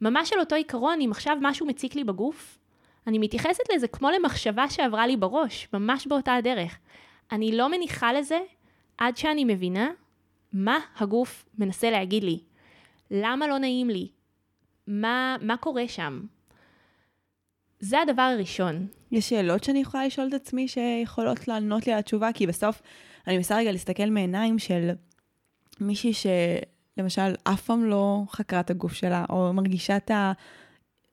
ממש 0.02 0.34
על 0.34 0.40
אותו 0.40 0.56
עיקרון, 0.56 1.02
אם 1.02 1.12
עכשיו 1.12 1.38
משהו 1.42 1.66
מציק 1.66 1.96
לי 1.96 2.04
בגוף, 2.04 2.60
אני 3.08 3.20
מתייחסת 3.20 3.64
לזה 3.76 3.88
כמו 3.88 4.10
למחשבה 4.10 4.70
שעברה 4.70 5.08
לי 5.08 5.18
בראש, 5.18 5.68
ממש 5.74 6.08
באותה 6.08 6.36
הדרך. 6.36 6.78
אני 7.32 7.58
לא 7.58 7.72
מניחה 7.72 8.14
לזה 8.14 8.40
עד 8.98 9.18
שאני 9.18 9.46
מבינה 9.46 9.90
מה 10.54 10.80
הגוף 10.98 11.46
מנסה 11.58 11.92
להגיד 11.92 12.24
לי. 12.24 12.40
למה 13.12 13.48
לא 13.48 13.58
נעים 13.58 13.90
לי? 13.90 14.08
מה, 14.88 15.36
מה 15.42 15.58
קורה 15.58 15.88
שם? 15.88 16.22
זה 17.80 18.02
הדבר 18.02 18.22
הראשון. 18.22 18.88
יש 19.12 19.30
שאלות 19.30 19.64
שאני 19.64 19.80
יכולה 19.80 20.06
לשאול 20.06 20.28
את 20.28 20.34
עצמי 20.34 20.68
שיכולות 20.68 21.48
לענות 21.48 21.88
לי 21.88 21.94
על 21.94 22.00
התשובה? 22.00 22.34
כי 22.34 22.48
בסוף 22.48 22.82
אני 23.28 23.38
מנסה 23.38 23.58
רגע 23.58 23.72
להסתכל 23.72 24.10
מעיניים 24.10 24.60
של 24.60 24.90
מישהי 25.80 26.14
ש... 26.14 26.26
למשל, 27.00 27.34
אף 27.44 27.62
פעם 27.62 27.86
לא 27.86 28.24
חקרה 28.32 28.60
את 28.60 28.70
הגוף 28.70 28.94
שלה, 28.94 29.26
או 29.30 29.54
מרגישה 29.54 29.98
את 29.98 30.12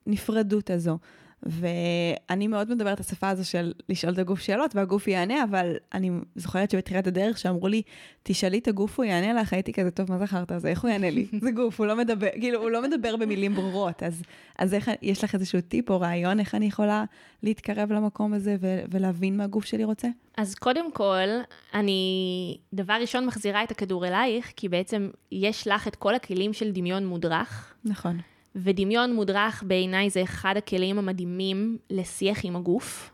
הנפרדות 0.06 0.70
הזו. 0.70 0.98
ואני 1.48 2.48
מאוד 2.48 2.74
מדברת 2.74 2.94
את 2.94 3.00
השפה 3.00 3.28
הזו 3.28 3.48
של 3.48 3.72
לשאול 3.88 4.12
את 4.12 4.18
הגוף 4.18 4.40
שאלות, 4.40 4.76
והגוף 4.76 5.08
יענה, 5.08 5.44
אבל 5.44 5.76
אני 5.94 6.10
זוכרת 6.36 6.70
שבתחילת 6.70 7.06
הדרך 7.06 7.38
שאמרו 7.38 7.68
לי, 7.68 7.82
תשאלי 8.22 8.58
את 8.58 8.68
הגוף, 8.68 8.98
הוא 8.98 9.04
יענה 9.04 9.40
לך, 9.40 9.52
הייתי 9.52 9.72
כזה, 9.72 9.90
טוב, 9.90 10.12
מה 10.12 10.18
זכרת? 10.18 10.52
אז 10.52 10.66
איך 10.66 10.82
הוא 10.82 10.90
יענה 10.90 11.10
לי? 11.10 11.26
זה 11.40 11.50
גוף, 11.50 11.80
הוא 11.80 11.86
לא 11.86 11.96
מדבר, 11.96 12.28
כאילו, 12.40 12.62
הוא 12.62 12.70
לא 12.70 12.82
מדבר 12.82 13.16
במילים 13.16 13.54
ברורות, 13.54 14.02
אז, 14.02 14.22
אז 14.58 14.74
איך, 14.74 14.90
יש 15.02 15.24
לך 15.24 15.34
איזשהו 15.34 15.60
טיפ 15.60 15.90
או 15.90 16.00
רעיון, 16.00 16.40
איך 16.40 16.54
אני 16.54 16.66
יכולה 16.66 17.04
להתקרב 17.42 17.92
למקום 17.92 18.32
הזה 18.32 18.56
ו- 18.60 18.80
ולהבין 18.90 19.36
מה 19.36 19.44
הגוף 19.44 19.64
שלי 19.64 19.84
רוצה? 19.84 20.08
אז 20.36 20.54
קודם 20.54 20.92
כל, 20.92 21.28
אני 21.74 22.58
דבר 22.74 22.94
ראשון 23.00 23.26
מחזירה 23.26 23.64
את 23.64 23.70
הכדור 23.70 24.06
אלייך, 24.06 24.52
כי 24.56 24.68
בעצם 24.68 25.10
יש 25.32 25.68
לך 25.68 25.88
את 25.88 25.96
כל 25.96 26.14
הכלים 26.14 26.52
של 26.52 26.72
דמיון 26.72 27.06
מודרך. 27.06 27.74
נכון. 27.84 28.20
ודמיון 28.56 29.14
מודרך 29.14 29.62
בעיניי 29.66 30.10
זה 30.10 30.22
אחד 30.22 30.54
הכלים 30.56 30.98
המדהימים 30.98 31.78
לשיח 31.90 32.38
עם 32.44 32.56
הגוף. 32.56 33.10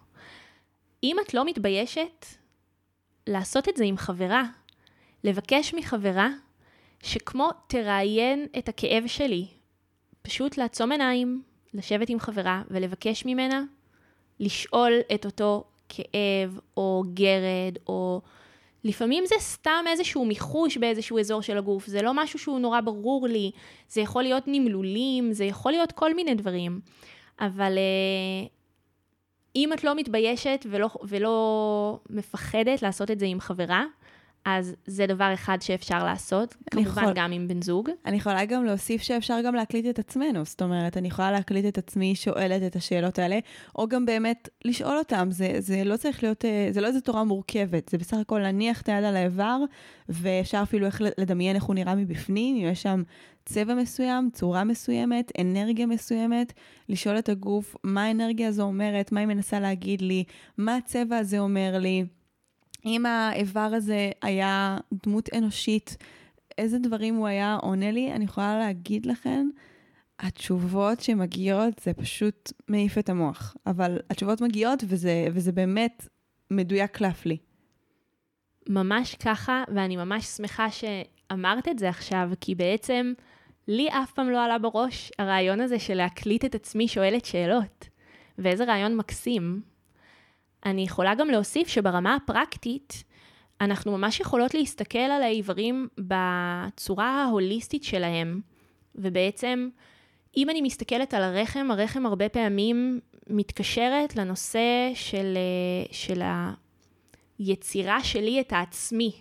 אם 1.03 1.17
את 1.27 1.35
לא 1.35 1.45
מתביישת, 1.45 2.27
לעשות 3.27 3.69
את 3.69 3.77
זה 3.77 3.85
עם 3.85 3.97
חברה. 3.97 4.45
לבקש 5.25 5.75
מחברה 5.75 6.29
שכמו 7.03 7.49
תראיין 7.67 8.47
את 8.59 8.69
הכאב 8.69 9.05
שלי, 9.07 9.47
פשוט 10.23 10.59
לעצום 10.59 10.93
עיניים, 10.93 11.43
לשבת 11.75 12.09
עם 12.09 12.21
חברה 12.21 12.63
ולבקש 12.71 13.27
ממנה 13.27 13.63
לשאול 14.41 14.93
את 15.15 15.27
אותו 15.27 15.65
כאב 15.89 16.59
או 16.77 17.05
גרד 17.15 17.79
או 17.87 18.21
לפעמים 18.85 19.25
זה 19.27 19.35
סתם 19.39 19.85
איזשהו 19.91 20.25
מיחוש 20.25 20.77
באיזשהו 20.77 21.19
אזור 21.19 21.43
של 21.43 21.59
הגוף, 21.59 21.87
זה 21.87 22.03
לא 22.03 22.13
משהו 22.15 22.39
שהוא 22.39 22.61
נורא 22.61 22.81
ברור 22.81 23.27
לי, 23.27 23.51
זה 23.89 24.01
יכול 24.01 24.23
להיות 24.23 24.45
נמלולים, 24.47 25.33
זה 25.33 25.45
יכול 25.45 25.73
להיות 25.73 25.93
כל 25.93 26.15
מיני 26.15 26.35
דברים. 26.35 26.81
אבל 27.41 27.79
uh, 27.79 28.49
אם 29.57 29.73
את 29.73 29.85
לא 29.85 29.95
מתביישת 29.95 30.67
ולא, 30.71 30.89
ולא 31.03 31.99
מפחדת 32.11 32.83
לעשות 32.83 33.11
את 33.11 33.19
זה 33.19 33.27
עם 33.27 33.41
חברה, 33.41 33.85
אז 34.45 34.75
זה 34.87 35.07
דבר 35.07 35.35
אחד 35.35 35.63
שאפשר 35.63 36.05
לעשות, 36.05 36.57
כמובן 36.71 36.89
יכול, 36.89 37.13
גם 37.15 37.33
עם 37.33 37.49
בן 37.49 37.63
זוג. 37.63 37.91
אני 38.07 38.17
יכולה 38.17 38.45
גם 38.45 38.65
להוסיף 38.65 39.03
שאפשר 39.03 39.41
גם 39.47 39.55
להקליט 39.55 39.87
את 39.87 39.99
עצמנו, 39.99 40.45
זאת 40.45 40.63
אומרת, 40.63 40.97
אני 40.97 41.09
יכולה 41.09 41.33
להקליט 41.33 41.67
את 41.67 41.79
עצמי 41.79 42.15
שואלת 42.15 42.63
את 42.67 42.77
השאלות 42.77 43.19
האלה, 43.19 43.39
או 43.77 43.89
גם 43.89 44.07
באמת 44.07 44.49
לשאול 44.65 44.99
אותם, 44.99 45.29
זה, 45.31 45.55
זה 45.59 45.85
לא 45.85 45.97
צריך 45.97 46.23
להיות, 46.23 46.45
אה, 46.45 46.69
זה 46.71 46.81
לא 46.81 46.87
איזו 46.87 47.01
תורה 47.01 47.25
מורכבת, 47.25 47.89
זה 47.89 47.99
בסך 47.99 48.17
הכל 48.17 48.39
להניח 48.39 48.81
את 48.81 48.89
היד 48.89 49.05
על 49.05 49.17
האיבר, 49.17 49.59
ואפשר 50.09 50.61
אפילו 50.63 50.87
איך 50.87 51.03
לדמיין 51.19 51.57
איך 51.57 51.65
הוא 51.65 51.75
נראה 51.75 51.95
מבפנים, 51.95 52.57
אם 52.57 52.73
יש 52.73 52.83
שם 52.83 53.03
צבע 53.45 53.75
מסוים, 53.75 54.31
צורה 54.33 54.65
מסוימת, 54.65 55.33
אנרגיה 55.41 55.87
מסוימת, 55.87 56.53
לשאול 56.89 57.19
את 57.19 57.29
הגוף 57.29 57.77
מה 57.85 58.05
האנרגיה 58.05 58.49
הזו 58.49 58.63
אומרת, 58.63 59.13
מה 59.13 59.21
היא 59.21 59.29
מנסה 59.29 59.61
להגיד 59.61 60.01
לי, 60.01 60.25
מה 60.59 60.77
הצבע 60.77 61.17
הזה 61.17 61.39
אומר 61.39 61.79
לי. 61.79 62.05
אם 62.87 63.07
האיבר 63.07 63.61
הזה 63.61 64.11
היה 64.23 64.79
דמות 65.07 65.29
אנושית, 65.35 65.97
איזה 66.59 66.79
דברים 66.79 67.15
הוא 67.15 67.27
היה 67.27 67.55
עונה 67.55 67.91
לי, 67.91 68.13
אני 68.13 68.25
יכולה 68.25 68.59
להגיד 68.59 69.07
לכם, 69.07 69.49
התשובות 70.21 71.01
שמגיעות 71.01 71.79
זה 71.85 71.95
פשוט 71.95 72.53
מעיף 72.69 72.99
את 72.99 73.09
המוח. 73.09 73.57
אבל 73.67 73.99
התשובות 74.11 74.41
מגיעות 74.41 74.85
וזה, 74.89 75.27
וזה 75.33 75.53
באמת 75.53 76.09
מדויק 76.51 77.01
להפליא. 77.01 77.37
ממש 78.69 79.15
ככה, 79.15 79.65
ואני 79.75 79.97
ממש 79.97 80.25
שמחה 80.25 80.67
שאמרת 80.71 81.69
את 81.69 81.79
זה 81.79 81.89
עכשיו, 81.89 82.31
כי 82.41 82.55
בעצם 82.55 83.13
לי 83.69 83.89
אף 83.89 84.13
פעם 84.13 84.31
לא 84.31 84.45
עלה 84.45 84.59
בראש 84.59 85.11
הרעיון 85.19 85.61
הזה 85.61 85.79
של 85.79 85.95
להקליט 85.95 86.45
את 86.45 86.55
עצמי 86.55 86.89
שואלת 86.89 87.25
שאלות. 87.25 87.89
ואיזה 88.39 88.65
רעיון 88.65 88.97
מקסים. 88.97 89.72
אני 90.67 90.83
יכולה 90.83 91.15
גם 91.15 91.29
להוסיף 91.29 91.69
שברמה 91.69 92.15
הפרקטית, 92.15 93.05
אנחנו 93.61 93.99
ממש 93.99 94.21
יכולות 94.21 94.55
להסתכל 94.55 94.99
על 94.99 95.23
האיברים 95.23 95.89
בצורה 95.99 97.25
ההוליסטית 97.25 97.85
שלהם, 97.85 98.41
ובעצם, 98.95 99.69
אם 100.37 100.51
אני 100.51 100.63
מסתכלת 100.63 101.15
על 101.15 101.23
הרחם, 101.23 101.71
הרחם 101.71 102.07
הרבה 102.07 102.29
פעמים 102.29 103.01
מתקשרת 103.27 104.17
לנושא 104.17 104.91
של, 104.95 105.35
אה, 105.37 105.93
של 105.93 106.23
היצירה 107.39 108.05
שלי 108.05 108.41
את 108.41 108.53
העצמי, 108.53 109.13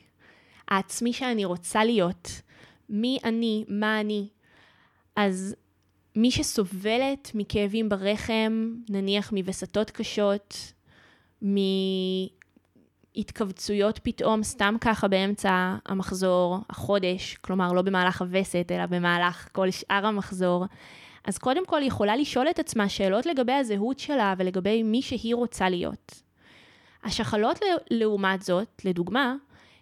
העצמי 0.68 1.14
שאני 1.14 1.46
רוצה 1.46 1.84
להיות, 1.84 2.42
מי 2.90 3.18
אני, 3.24 3.66
מה 3.68 4.00
אני. 4.00 4.28
אז 5.16 5.56
מי 6.16 6.32
שסובלת 6.32 7.32
מכאבים 7.34 7.90
ברחם, 7.90 8.74
נניח 8.90 9.32
מווסתות 9.32 9.92
קשות, 9.92 10.74
מהתכווצויות 13.16 14.00
פתאום 14.04 14.44
סתם 14.44 14.76
ככה 14.82 15.08
באמצע 15.08 15.76
המחזור, 15.86 16.58
החודש, 16.70 17.38
כלומר 17.42 17.74
לא 17.74 17.82
במהלך 17.82 18.22
הווסת, 18.22 18.72
אלא 18.72 18.86
במהלך 18.86 19.48
כל 19.52 19.72
שאר 19.72 20.06
המחזור, 20.06 20.66
אז 21.26 21.38
קודם 21.38 21.66
כל 21.66 21.82
יכולה 21.84 22.16
לשאול 22.16 22.50
את 22.50 22.60
עצמה 22.60 22.90
שאלות 22.90 23.26
לגבי 23.26 23.54
הזהות 23.54 24.00
שלה 24.00 24.34
ולגבי 24.38 24.84
מי 24.84 25.02
שהיא 25.02 25.36
רוצה 25.36 25.70
להיות. 25.70 26.22
השחלות 27.04 27.60
לעומת 27.92 28.42
זאת, 28.42 28.82
לדוגמה, 28.86 29.36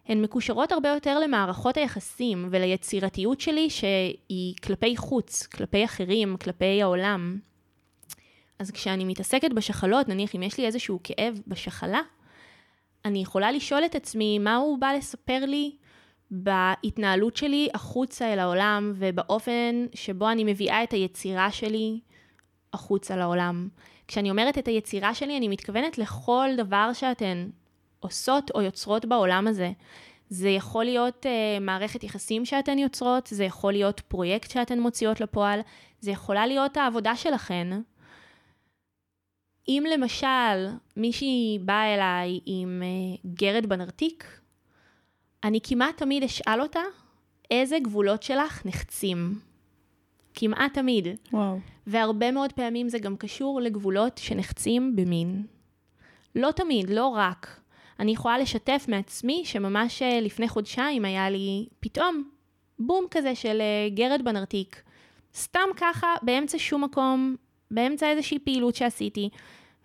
הן 0.07 0.21
מקושרות 0.21 0.71
הרבה 0.71 0.89
יותר 0.89 1.19
למערכות 1.19 1.77
היחסים 1.77 2.47
וליצירתיות 2.51 3.41
שלי 3.41 3.69
שהיא 3.69 4.55
כלפי 4.63 4.97
חוץ, 4.97 5.47
כלפי 5.47 5.85
אחרים, 5.85 6.37
כלפי 6.37 6.81
העולם. 6.81 7.39
אז 8.59 8.71
כשאני 8.71 9.05
מתעסקת 9.05 9.53
בשחלות, 9.53 10.07
נניח 10.07 10.35
אם 10.35 10.43
יש 10.43 10.57
לי 10.57 10.65
איזשהו 10.65 10.99
כאב 11.03 11.39
בשחלה, 11.47 12.01
אני 13.05 13.21
יכולה 13.21 13.51
לשאול 13.51 13.85
את 13.85 13.95
עצמי 13.95 14.39
מה 14.39 14.55
הוא 14.55 14.77
בא 14.77 14.91
לספר 14.97 15.45
לי 15.45 15.75
בהתנהלות 16.31 17.37
שלי 17.37 17.69
החוצה 17.73 18.33
אל 18.33 18.39
העולם 18.39 18.93
ובאופן 18.95 19.85
שבו 19.93 20.29
אני 20.29 20.43
מביאה 20.43 20.83
את 20.83 20.91
היצירה 20.91 21.51
שלי 21.51 21.99
החוצה 22.73 23.15
לעולם. 23.15 23.67
כשאני 24.07 24.29
אומרת 24.29 24.57
את 24.57 24.67
היצירה 24.67 25.13
שלי, 25.13 25.37
אני 25.37 25.47
מתכוונת 25.47 25.97
לכל 25.97 26.49
דבר 26.57 26.93
שאתן 26.93 27.49
עושות 27.99 28.51
או 28.55 28.61
יוצרות 28.61 29.05
בעולם 29.05 29.47
הזה. 29.47 29.71
זה 30.29 30.49
יכול 30.49 30.83
להיות 30.83 31.25
uh, 31.25 31.63
מערכת 31.63 32.03
יחסים 32.03 32.45
שאתן 32.45 32.79
יוצרות, 32.79 33.27
זה 33.27 33.43
יכול 33.43 33.71
להיות 33.71 33.99
פרויקט 33.99 34.51
שאתן 34.51 34.79
מוציאות 34.79 35.21
לפועל, 35.21 35.59
זה 35.99 36.11
יכולה 36.11 36.47
להיות 36.47 36.77
העבודה 36.77 37.15
שלכן. 37.15 37.67
אם 39.69 39.83
למשל 39.93 40.67
מישהי 40.97 41.59
באה 41.61 41.95
אליי 41.95 42.39
עם 42.45 42.81
uh, 42.81 43.27
גרד 43.33 43.65
בנרתיק, 43.65 44.39
אני 45.43 45.59
כמעט 45.63 45.97
תמיד 45.97 46.23
אשאל 46.23 46.61
אותה 46.61 46.81
איזה 47.51 47.79
גבולות 47.79 48.23
שלך 48.23 48.65
נחצים. 48.65 49.39
כמעט 50.33 50.73
תמיד. 50.73 51.07
וואו. 51.33 51.59
והרבה 51.87 52.31
מאוד 52.31 52.53
פעמים 52.53 52.89
זה 52.89 52.99
גם 52.99 53.17
קשור 53.17 53.61
לגבולות 53.61 54.17
שנחצים 54.17 54.95
במין. 54.95 55.45
לא 56.35 56.51
תמיד, 56.51 56.89
לא 56.89 57.07
רק. 57.07 57.59
אני 57.99 58.11
יכולה 58.11 58.37
לשתף 58.37 58.85
מעצמי 58.87 59.41
שממש 59.45 60.01
אה, 60.01 60.21
לפני 60.21 60.47
חודשיים 60.47 61.05
היה 61.05 61.29
לי 61.29 61.65
פתאום 61.79 62.23
בום 62.79 63.05
כזה 63.11 63.35
של 63.35 63.61
אה, 63.61 63.89
גרד 63.95 64.21
בנרתיק. 64.23 64.81
סתם 65.35 65.69
ככה, 65.77 66.07
באמצע 66.21 66.57
שום 66.59 66.83
מקום, 66.83 67.35
באמצע 67.71 68.11
איזושהי 68.11 68.39
פעילות 68.39 68.75
שעשיתי. 68.75 69.29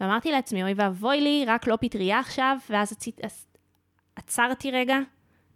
ואמרתי 0.01 0.31
לעצמי, 0.31 0.63
אוי 0.63 0.73
ואבוי 0.77 1.21
לי, 1.21 1.45
רק 1.47 1.67
לא 1.67 1.79
פטריה 1.81 2.19
עכשיו, 2.19 2.57
ואז 2.71 2.93
עצ... 3.21 3.47
עצרתי 4.17 4.71
רגע, 4.71 4.99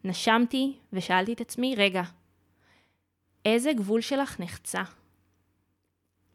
נשמתי 0.05 0.79
ושאלתי 0.93 1.33
את 1.33 1.41
עצמי, 1.41 1.75
רגע, 1.77 2.03
איזה 3.45 3.73
גבול 3.73 4.01
שלך 4.01 4.41
נחצה? 4.41 4.83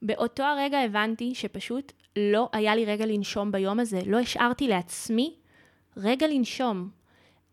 באותו 0.02 0.44
הרגע 0.44 0.80
הבנתי 0.80 1.36
שפשוט 1.36 1.92
לא 2.16 2.50
היה 2.52 2.76
לי 2.76 2.86
רגע 2.86 3.06
לנשום 3.06 3.52
ביום 3.52 3.80
הזה, 3.80 4.00
לא 4.06 4.20
השארתי 4.20 4.68
לעצמי 4.68 5.36
רגע 5.98 6.28
לנשום. 6.28 6.90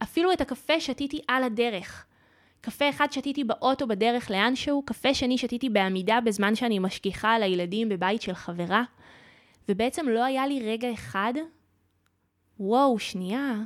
אפילו 0.03 0.33
את 0.33 0.41
הקפה 0.41 0.81
שתיתי 0.81 1.21
על 1.29 1.45
הדרך. 1.45 2.07
קפה 2.61 2.91
אחד 2.91 3.13
שתיתי 3.13 3.45
באוטו 3.45 3.87
בדרך 3.87 4.31
לאנשהו, 4.31 4.83
קפה 4.87 5.15
שני 5.15 5.39
שתיתי 5.39 5.69
בעמידה 5.69 6.19
בזמן 6.25 6.55
שאני 6.55 6.79
משגיחה 6.79 7.35
על 7.35 7.43
הילדים 7.43 7.89
בבית 7.89 8.23
של 8.23 8.35
חברה, 8.35 8.83
ובעצם 9.69 10.09
לא 10.09 10.25
היה 10.25 10.47
לי 10.47 10.63
רגע 10.73 10.93
אחד, 10.93 11.33
וואו, 12.61 12.99
שנייה. 12.99 13.63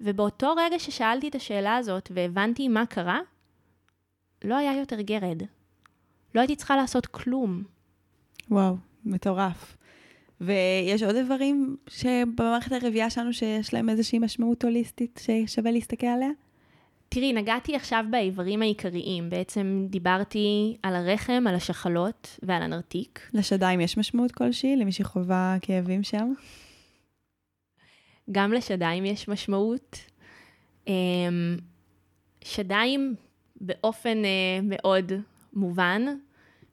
ובאותו 0.00 0.54
רגע 0.56 0.78
ששאלתי 0.78 1.28
את 1.28 1.34
השאלה 1.34 1.76
הזאת 1.76 2.12
והבנתי 2.14 2.68
מה 2.68 2.86
קרה, 2.86 3.20
לא 4.44 4.54
היה 4.54 4.78
יותר 4.78 5.00
גרד. 5.00 5.42
לא 6.34 6.40
הייתי 6.40 6.56
צריכה 6.56 6.76
לעשות 6.76 7.06
כלום. 7.06 7.62
וואו, 8.50 8.76
מטורף. 9.04 9.76
ויש 10.40 11.02
עוד 11.02 11.16
איברים 11.16 11.76
שבמערכת 11.88 12.72
הרבייה 12.72 13.10
שלנו 13.10 13.32
שיש 13.32 13.74
להם 13.74 13.88
איזושהי 13.88 14.18
משמעות 14.18 14.64
הוליסטית 14.64 15.20
ששווה 15.22 15.70
להסתכל 15.70 16.06
עליה? 16.06 16.30
תראי, 17.14 17.32
נגעתי 17.32 17.76
עכשיו 17.76 18.04
באיברים 18.10 18.62
העיקריים. 18.62 19.30
בעצם 19.30 19.86
דיברתי 19.90 20.76
על 20.82 20.94
הרחם, 20.94 21.44
על 21.48 21.54
השחלות 21.54 22.38
ועל 22.42 22.62
הנרתיק. 22.62 23.30
לשדיים 23.34 23.80
יש 23.80 23.98
משמעות 23.98 24.32
כלשהי 24.32 24.76
למי 24.76 24.92
שחווה 24.92 25.56
כאבים 25.62 26.02
שם? 26.02 26.32
גם 28.30 28.52
לשדיים 28.52 29.04
יש 29.04 29.28
משמעות. 29.28 29.96
אמ, 30.86 31.56
שדיים 32.44 33.14
באופן 33.60 34.24
אה, 34.24 34.60
מאוד 34.62 35.12
מובן 35.52 36.02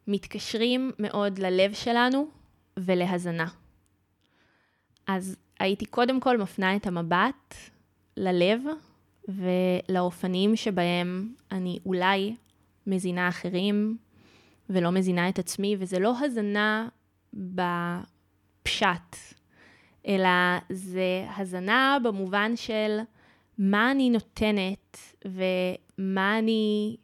מתקשרים 0.08 0.91
מאוד 0.99 1.39
ללב 1.39 1.73
שלנו 1.73 2.28
ולהזנה. 2.78 3.47
אז 5.08 5.38
הייתי 5.60 5.86
קודם 5.86 6.19
כל 6.19 6.38
מפנה 6.38 6.75
את 6.75 6.88
המבט 6.88 7.56
ללב 8.17 8.62
ולאופנים 9.30 10.56
שבהם 10.56 11.34
אני 11.52 11.80
אולי 11.86 12.36
מזינה 12.88 13.30
אחרים 13.30 13.98
ולא 14.70 14.92
מזינה 14.92 15.30
את 15.30 15.39
עצמי, 15.39 15.76
וזה 15.80 16.00
לא 16.00 16.13
הזנה 16.20 16.88
בפשט, 17.34 19.15
אלא 20.08 20.30
זה 20.70 21.26
הזנה 21.38 21.98
במובן 22.04 22.56
של 22.56 23.00
מה 23.58 23.92
אני 23.92 24.10
נותנת 24.10 24.98
ומה 25.26 26.39
אני... 26.39 26.96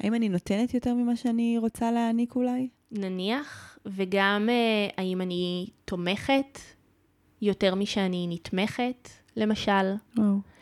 האם 0.00 0.14
אני 0.14 0.28
נותנת 0.28 0.74
יותר 0.74 0.94
ממה 0.94 1.16
שאני 1.16 1.58
רוצה 1.58 1.92
להעניק 1.92 2.36
אולי? 2.36 2.68
נניח, 2.90 3.78
וגם 3.86 4.48
אה, 4.48 4.88
האם 4.96 5.20
אני 5.20 5.66
תומכת 5.84 6.58
יותר 7.42 7.74
משאני 7.74 8.26
נתמכת, 8.30 9.08
למשל. 9.36 9.94
וואו. 10.16 10.53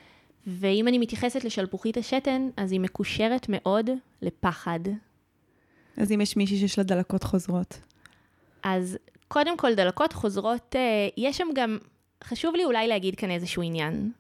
ואם 0.47 0.89
אני 0.89 0.99
מתייחסת 0.99 1.45
לשלפוחית 1.45 1.97
השתן, 1.97 2.49
אז 2.57 2.73
היא 2.73 2.81
מקושרת 2.81 3.47
מאוד 3.49 3.91
לפחד. 4.23 4.81
אז 5.97 6.13
אם 6.13 6.21
יש 6.21 6.37
מישהי 6.37 6.59
שיש 6.59 6.79
לה 6.79 6.85
דלקות 6.85 7.23
חוזרות. 7.23 7.79
אז 8.63 8.99
קודם 9.29 9.57
כל, 9.57 9.75
דלקות 9.75 10.13
חוזרות, 10.13 10.77
אה, 10.77 11.09
יש 11.17 11.37
שם 11.37 11.49
גם, 11.55 11.79
חשוב 12.25 12.55
לי 12.55 12.65
אולי 12.65 12.89
להגיד 12.89 13.15
כאן 13.15 13.31
איזשהו 13.31 13.63
עניין. 13.63 14.13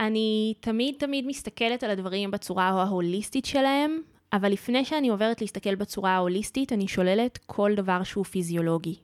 אני 0.00 0.54
תמיד 0.60 0.94
תמיד 0.98 1.26
מסתכלת 1.26 1.82
על 1.82 1.90
הדברים 1.90 2.30
בצורה 2.30 2.64
ההוליסטית 2.68 3.44
שלהם, 3.44 4.00
אבל 4.32 4.52
לפני 4.52 4.84
שאני 4.84 5.08
עוברת 5.08 5.40
להסתכל 5.40 5.74
בצורה 5.74 6.10
ההוליסטית, 6.10 6.72
אני 6.72 6.88
שוללת 6.88 7.38
כל 7.46 7.72
דבר 7.76 8.02
שהוא 8.02 8.24
פיזיולוגי. 8.24 8.96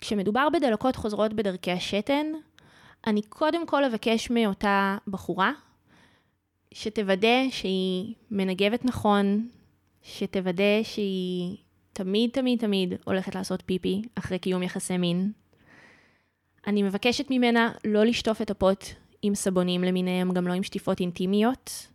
כשמדובר 0.00 0.48
בדלקות 0.52 0.96
חוזרות 0.96 1.32
בדרכי 1.32 1.70
השתן, 1.70 2.26
אני 3.06 3.22
קודם 3.22 3.66
כל 3.66 3.84
אבקש 3.84 4.30
מאותה 4.30 4.96
בחורה 5.08 5.52
שתוודא 6.74 7.50
שהיא 7.50 8.14
מנגבת 8.30 8.84
נכון, 8.84 9.48
שתוודא 10.02 10.82
שהיא 10.82 11.56
תמיד 11.92 12.30
תמיד 12.30 12.58
תמיד 12.58 12.94
הולכת 13.04 13.34
לעשות 13.34 13.62
פיפי 13.66 14.02
אחרי 14.14 14.38
קיום 14.38 14.62
יחסי 14.62 14.96
מין. 14.96 15.32
אני 16.66 16.82
מבקשת 16.82 17.26
ממנה 17.30 17.72
לא 17.84 18.04
לשטוף 18.04 18.42
את 18.42 18.50
הפוט 18.50 18.84
עם 19.22 19.34
סבונים 19.34 19.84
למיניהם, 19.84 20.32
גם 20.32 20.46
לא 20.48 20.52
עם 20.52 20.62
שטיפות 20.62 21.00
אינטימיות. 21.00 21.86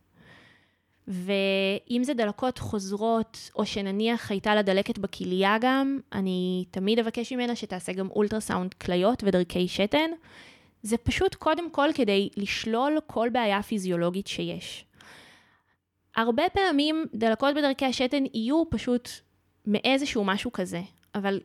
ואם 1.08 2.02
זה 2.04 2.14
דלקות 2.14 2.58
חוזרות, 2.58 3.50
או 3.56 3.66
שנניח 3.66 4.32
הייתה 4.32 4.56
לה 4.56 4.62
דלקת 4.62 4.98
בכליה 4.98 5.58
גם, 5.62 6.00
אני 6.14 6.66
תמיד 6.72 7.00
אבקש 7.00 7.34
ממנה 7.34 7.56
שתעשה 7.56 7.94
גם 7.94 8.08
אולטרסאונד 8.08 8.74
כליות 8.74 9.24
ודרכי 9.24 9.68
שתן. 9.68 10.10
זה 10.84 10.98
פשוט 10.98 11.36
קודם 11.36 11.72
כל 11.72 11.90
כדי 11.96 12.30
לשלול 12.38 12.98
כל 13.08 13.30
בעיה 13.32 13.64
פיזיולוגית 13.64 14.28
שיש. 14.28 14.86
הרבה 16.16 16.44
פעמים 16.54 17.06
דלקות 17.14 17.56
בדרכי 17.56 17.86
השתן 17.86 18.24
יהיו 18.34 18.64
פשוט 18.70 19.10
מאיזשהו 19.66 20.24
משהו 20.24 20.52
כזה, 20.52 20.82
אבל 21.16 21.40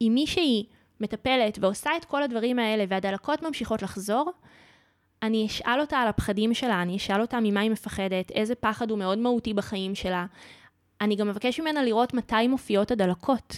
אם 0.00 0.12
מישהי 0.14 0.66
מטפלת 1.00 1.58
ועושה 1.60 1.90
את 1.96 2.04
כל 2.04 2.22
הדברים 2.22 2.58
האלה 2.58 2.84
והדלקות 2.88 3.42
ממשיכות 3.42 3.82
לחזור, 3.82 4.32
אני 5.22 5.46
אשאל 5.46 5.80
אותה 5.80 5.98
על 5.98 6.08
הפחדים 6.08 6.54
שלה, 6.54 6.82
אני 6.82 6.96
אשאל 6.96 7.20
אותה 7.20 7.38
ממה 7.42 7.60
היא 7.60 7.70
מפחדת, 7.70 8.30
איזה 8.30 8.54
פחד 8.54 8.90
הוא 8.90 8.98
מאוד 8.98 9.18
מהותי 9.18 9.54
בחיים 9.54 9.94
שלה. 9.94 10.26
אני 11.00 11.16
גם 11.16 11.28
מבקש 11.28 11.60
ממנה 11.60 11.82
לראות 11.82 12.14
מתי 12.14 12.48
מופיעות 12.48 12.90
הדלקות, 12.90 13.56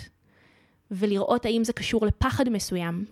ולראות 0.91 1.45
האם 1.45 1.65
זה 1.65 1.73
קשור 1.73 2.07
לפחד 2.07 2.49
מסוים. 2.49 3.05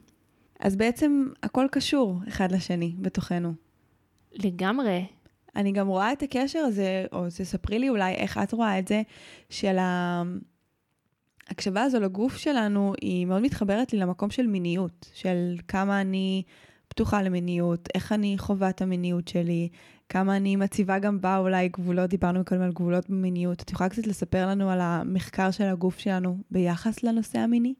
אז 0.63 0.77
בעצם 0.77 1.27
הכל 1.43 1.67
קשור 1.71 2.21
אחד 2.29 2.53
לשני 2.53 2.95
בתוכנו. 2.99 3.53
לגמרי. 4.33 5.07
אני 5.57 5.73
גם 5.73 5.89
רואה 5.89 6.13
את 6.13 6.23
הקשר 6.23 6.59
הזה, 6.59 7.05
או 7.13 7.27
תספרי 7.29 7.79
לי 7.79 7.89
אולי 7.89 8.15
איך 8.15 8.39
את 8.39 8.53
רואה 8.53 8.79
את 8.79 8.89
זה, 8.89 9.03
של 9.51 9.77
ההקשבה 11.49 11.83
הזו 11.83 12.01
לגוף 12.01 12.37
שלנו, 12.37 12.93
היא 13.01 13.27
מאוד 13.27 13.43
מתחברת 13.43 13.93
לי 13.93 13.99
למקום 13.99 14.31
של 14.31 14.47
מיניות, 14.47 15.11
של 15.15 15.57
כמה 15.69 16.01
אני 16.01 16.43
פתוחה 16.89 17.23
למיניות, 17.23 17.89
איך 17.95 18.13
אני 18.13 18.39
חווה 18.39 18.71
את 18.71 18.83
המיניות 18.83 19.29
שלי, 19.29 19.69
כמה 20.09 20.37
אני 20.37 20.57
מציבה 20.57 20.99
גם 20.99 21.21
בה 21.21 21.39
אולי 21.39 21.69
גבולות, 21.69 22.11
דיברנו 22.11 22.45
קודם 22.45 22.61
על 22.61 22.73
גבולות 22.73 23.11
במיניות. 23.11 23.63
את 23.63 23.71
יכולה 23.71 23.89
קצת 23.91 24.07
לספר 24.07 24.47
לנו 24.47 24.71
על 24.71 24.81
המחקר 24.81 25.51
של 25.51 25.65
הגוף 25.65 25.99
שלנו 25.99 26.39
ביחס 26.51 27.03
לנושא 27.03 27.39
המיני? 27.39 27.75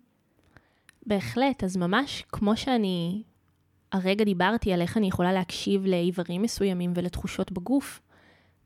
בהחלט, 1.07 1.65
אז 1.65 1.77
ממש 1.77 2.25
כמו 2.33 2.57
שאני 2.57 3.23
הרגע 3.93 4.25
דיברתי 4.25 4.73
על 4.73 4.81
איך 4.81 4.97
אני 4.97 5.07
יכולה 5.09 5.33
להקשיב 5.33 5.87
לאיברים 5.87 6.43
מסוימים 6.43 6.93
ולתחושות 6.97 7.53
בגוף, 7.53 8.01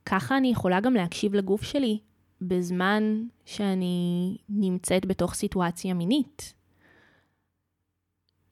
ככה 0.07 0.37
אני 0.37 0.49
יכולה 0.49 0.81
גם 0.81 0.95
להקשיב 0.95 1.35
לגוף 1.35 1.63
שלי 1.63 1.99
בזמן 2.41 3.23
שאני 3.45 4.37
נמצאת 4.49 5.07
בתוך 5.07 5.35
סיטואציה 5.35 5.95
מינית. 5.95 6.55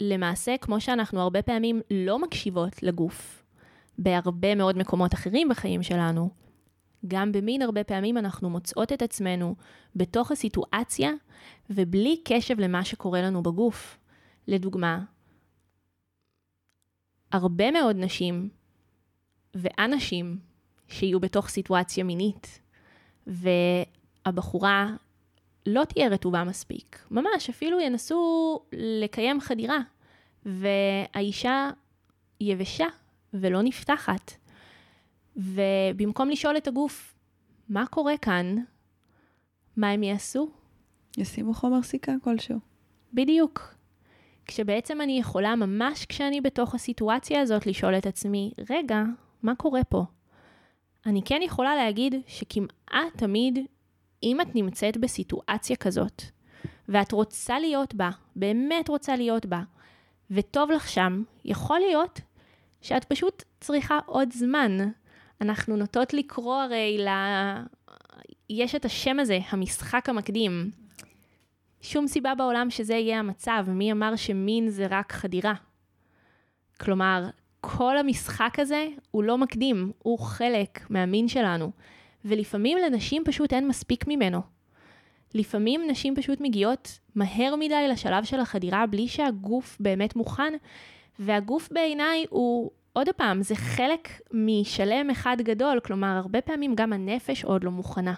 למעשה, 0.01 0.57
כמו 0.61 0.81
שאנחנו 0.81 1.21
הרבה 1.21 1.43
פעמים 1.43 1.81
לא 1.91 2.19
מקשיבות 2.19 2.83
לגוף, 2.83 3.45
בהרבה 3.99 4.55
מאוד 4.55 4.79
מקומות 4.79 5.15
אחרים 5.15 5.49
בחיים 5.49 5.83
שלנו, 5.83 6.31
גם 7.07 7.33
במין 7.33 7.63
הרבה 7.63 7.85
פעמים 7.85 8.19
אנחנו 8.19 8.51
מוצאות 8.51 8.93
את 8.93 9.03
עצמנו 9.03 9.55
בתוך 9.97 10.31
הסיטואציה 10.31 11.11
ובלי 11.71 12.21
קשב 12.25 12.61
למה 12.61 12.85
שקורה 12.85 13.23
לנו 13.23 13.43
בגוף. 13.43 13.99
לדוגמה, 14.49 15.01
הרבה 17.33 17.71
מאוד 17.71 17.97
נשים 17.97 18.49
ואנשים 19.55 20.39
שיהיו 20.89 21.21
בתוך 21.21 21.49
סיטואציה 21.49 22.05
מינית, 22.05 22.61
והבחורה 23.27 24.97
לא 25.67 25.85
תהיה 25.85 26.09
רטובה 26.09 26.45
מספיק. 26.45 27.07
ממש, 27.11 27.51
אפילו 27.51 27.81
ינסו 27.81 28.61
לקיים 28.73 29.41
חדירה, 29.41 29.79
והאישה 30.47 31.71
יבשה 32.41 32.87
ולא 33.35 33.63
נפתחת. 33.63 34.33
ובמקום 35.37 36.31
לשאול 36.31 36.57
את 36.57 36.69
הגוף, 36.69 37.15
מה 37.69 37.87
קורה 37.87 38.17
כאן? 38.17 38.57
מה 39.77 39.91
הם 39.91 40.03
יעשו? 40.03 40.51
ישימו 41.19 41.55
חומר 41.55 41.83
סיכה 41.83 42.13
כלשהו. 42.23 42.59
בדיוק. 43.13 43.75
כשבעצם 44.47 45.01
אני 45.01 45.19
יכולה 45.19 45.57
ממש 45.57 46.07
כשאני 46.07 46.41
בתוך 46.41 46.75
הסיטואציה 46.75 47.41
הזאת 47.41 47.67
לשאול 47.67 47.99
את 47.99 48.07
עצמי, 48.07 48.53
רגע, 48.71 49.03
מה 49.43 49.55
קורה 49.55 49.85
פה? 49.85 50.05
אני 51.07 51.23
כן 51.25 51.41
יכולה 51.43 51.77
להגיד 51.77 52.15
שכמעט 52.27 53.17
תמיד, 53.17 53.59
אם 54.23 54.41
את 54.41 54.55
נמצאת 54.55 54.97
בסיטואציה 54.97 55.77
כזאת, 55.77 56.23
ואת 56.89 57.13
רוצה 57.13 57.59
להיות 57.59 57.95
בה, 57.95 58.11
באמת 58.37 58.89
רוצה 58.89 59.17
להיות 59.17 59.47
בה, 59.47 59.63
וטוב 60.31 60.71
לך 60.71 60.89
שם, 60.89 61.23
יכול 61.45 61.79
להיות 61.79 62.21
שאת 62.81 63.05
פשוט 63.05 63.43
צריכה 63.61 63.99
עוד 64.07 64.33
זמן. 64.33 64.79
אנחנו 65.45 65.77
נוטות 65.77 66.15
לקרוא 66.15 66.57
הרי 66.57 66.99
ל... 66.99 67.09
יש 68.51 68.75
את 68.75 68.85
השם 68.85 69.19
הזה, 69.21 69.39
המשחק 69.49 70.09
המקדים. 70.09 70.71
שום 71.81 72.07
סיבה 72.07 72.35
בעולם 72.35 72.71
שזה 72.71 72.95
יהיה 72.95 73.19
המצב, 73.19 73.65
מי 73.69 73.93
אמר 73.93 74.17
שמין 74.17 74.69
זה 74.69 74.87
רק 74.91 75.13
חדירה? 75.13 75.55
כלומר, 76.81 77.25
כל 77.61 77.99
המשחק 77.99 78.59
הזה 78.59 78.87
הוא 79.11 79.23
לא 79.23 79.39
מקדים, 79.39 79.93
הוא 79.99 80.19
חלק 80.19 80.91
מהמין 80.91 81.29
שלנו, 81.29 81.71
ולפעמים 82.25 82.79
לנשים 82.79 83.23
פשוט 83.25 83.53
אין 83.53 83.69
מספיק 83.69 84.05
ממנו. 84.09 84.41
לפעמים 85.35 85.81
נשים 85.89 86.17
פשוט 86.17 86.41
מגיעות 86.41 86.99
מהר 87.15 87.55
מדי 87.57 87.89
לשלב 87.89 88.25
של 88.25 88.41
החדירה 88.41 88.87
בלי 88.87 89.09
שהגוף 89.09 89.77
באמת 89.81 90.17
מוכן, 90.17 90.53
והגוף 91.19 91.69
בעיניי 91.73 92.25
הוא, 92.31 92.71
עוד 92.97 93.09
פעם, 93.17 93.43
זה 93.43 93.55
חלק 93.55 94.09
משלם 94.33 95.11
אחד 95.11 95.37
גדול, 95.41 95.81
כלומר, 95.81 96.17
הרבה 96.17 96.41
פעמים 96.41 96.75
גם 96.75 96.93
הנפש 96.93 97.45
עוד 97.45 97.65
לא 97.65 97.71
מוכנה. 97.71 98.15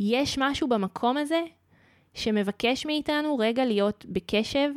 יש 0.00 0.38
משהו 0.38 0.68
במקום 0.68 1.16
הזה 1.16 1.42
שמבקש 2.14 2.86
מאיתנו 2.86 3.38
רגע 3.38 3.64
להיות 3.64 4.06
בקשב 4.08 4.70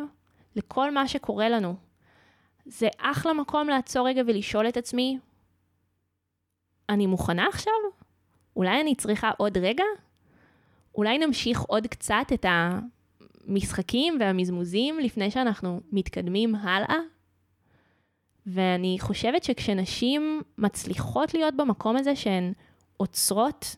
לכל 0.56 0.92
מה 0.92 1.08
שקורה 1.08 1.50
לנו. 1.50 1.76
זה 2.66 2.88
אחלה 2.98 3.34
מקום 3.34 3.68
לעצור 3.68 4.08
רגע 4.08 4.22
ולשאול 4.28 4.70
את 4.70 4.78
עצמי, 4.78 5.20
אני 6.90 7.06
מוכנה 7.08 7.48
עכשיו? 7.48 7.74
אולי 8.56 8.82
אני 8.82 8.96
צריכה 8.96 9.32
עוד 9.38 9.58
רגע? 9.58 9.84
אולי 10.96 11.18
נמשיך 11.18 11.62
עוד 11.62 11.88
קצת 11.88 12.26
את 12.34 12.46
המשחקים 13.48 14.18
והמזמוזים 14.20 15.00
לפני 15.00 15.32
שאנחנו 15.32 15.82
מתקדמים 15.92 16.56
הלאה? 16.56 17.17
ואני 18.48 18.98
חושבת 19.00 19.44
שכשנשים 19.44 20.42
מצליחות 20.58 21.34
להיות 21.34 21.56
במקום 21.56 21.98
הזה 21.98 22.16
שהן 22.16 22.54
עוצרות 22.98 23.76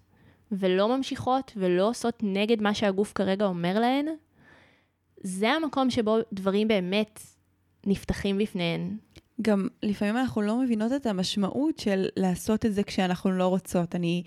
ולא 0.52 0.98
ממשיכות 0.98 1.52
ולא 1.58 1.90
עושות 1.90 2.20
נגד 2.24 2.62
מה 2.62 2.74
שהגוף 2.74 3.12
כרגע 3.16 3.46
אומר 3.46 3.80
להן, 3.80 4.06
זה 5.24 5.50
המקום 5.50 5.90
שבו 5.90 6.18
דברים 6.34 6.68
באמת 6.68 7.20
נפתחים 7.86 8.38
בפניהן. 8.38 8.98
גם 9.42 9.68
לפעמים 9.84 10.18
אנחנו 10.18 10.42
לא 10.42 10.58
מבינות 10.58 10.92
את 10.92 11.06
המשמעות 11.06 11.80
של 11.80 12.06
לעשות 12.18 12.66
את 12.66 12.74
זה 12.74 12.84
כשאנחנו 12.84 13.32
לא 13.32 13.48
רוצות. 13.48 13.96
אני, 13.96 14.24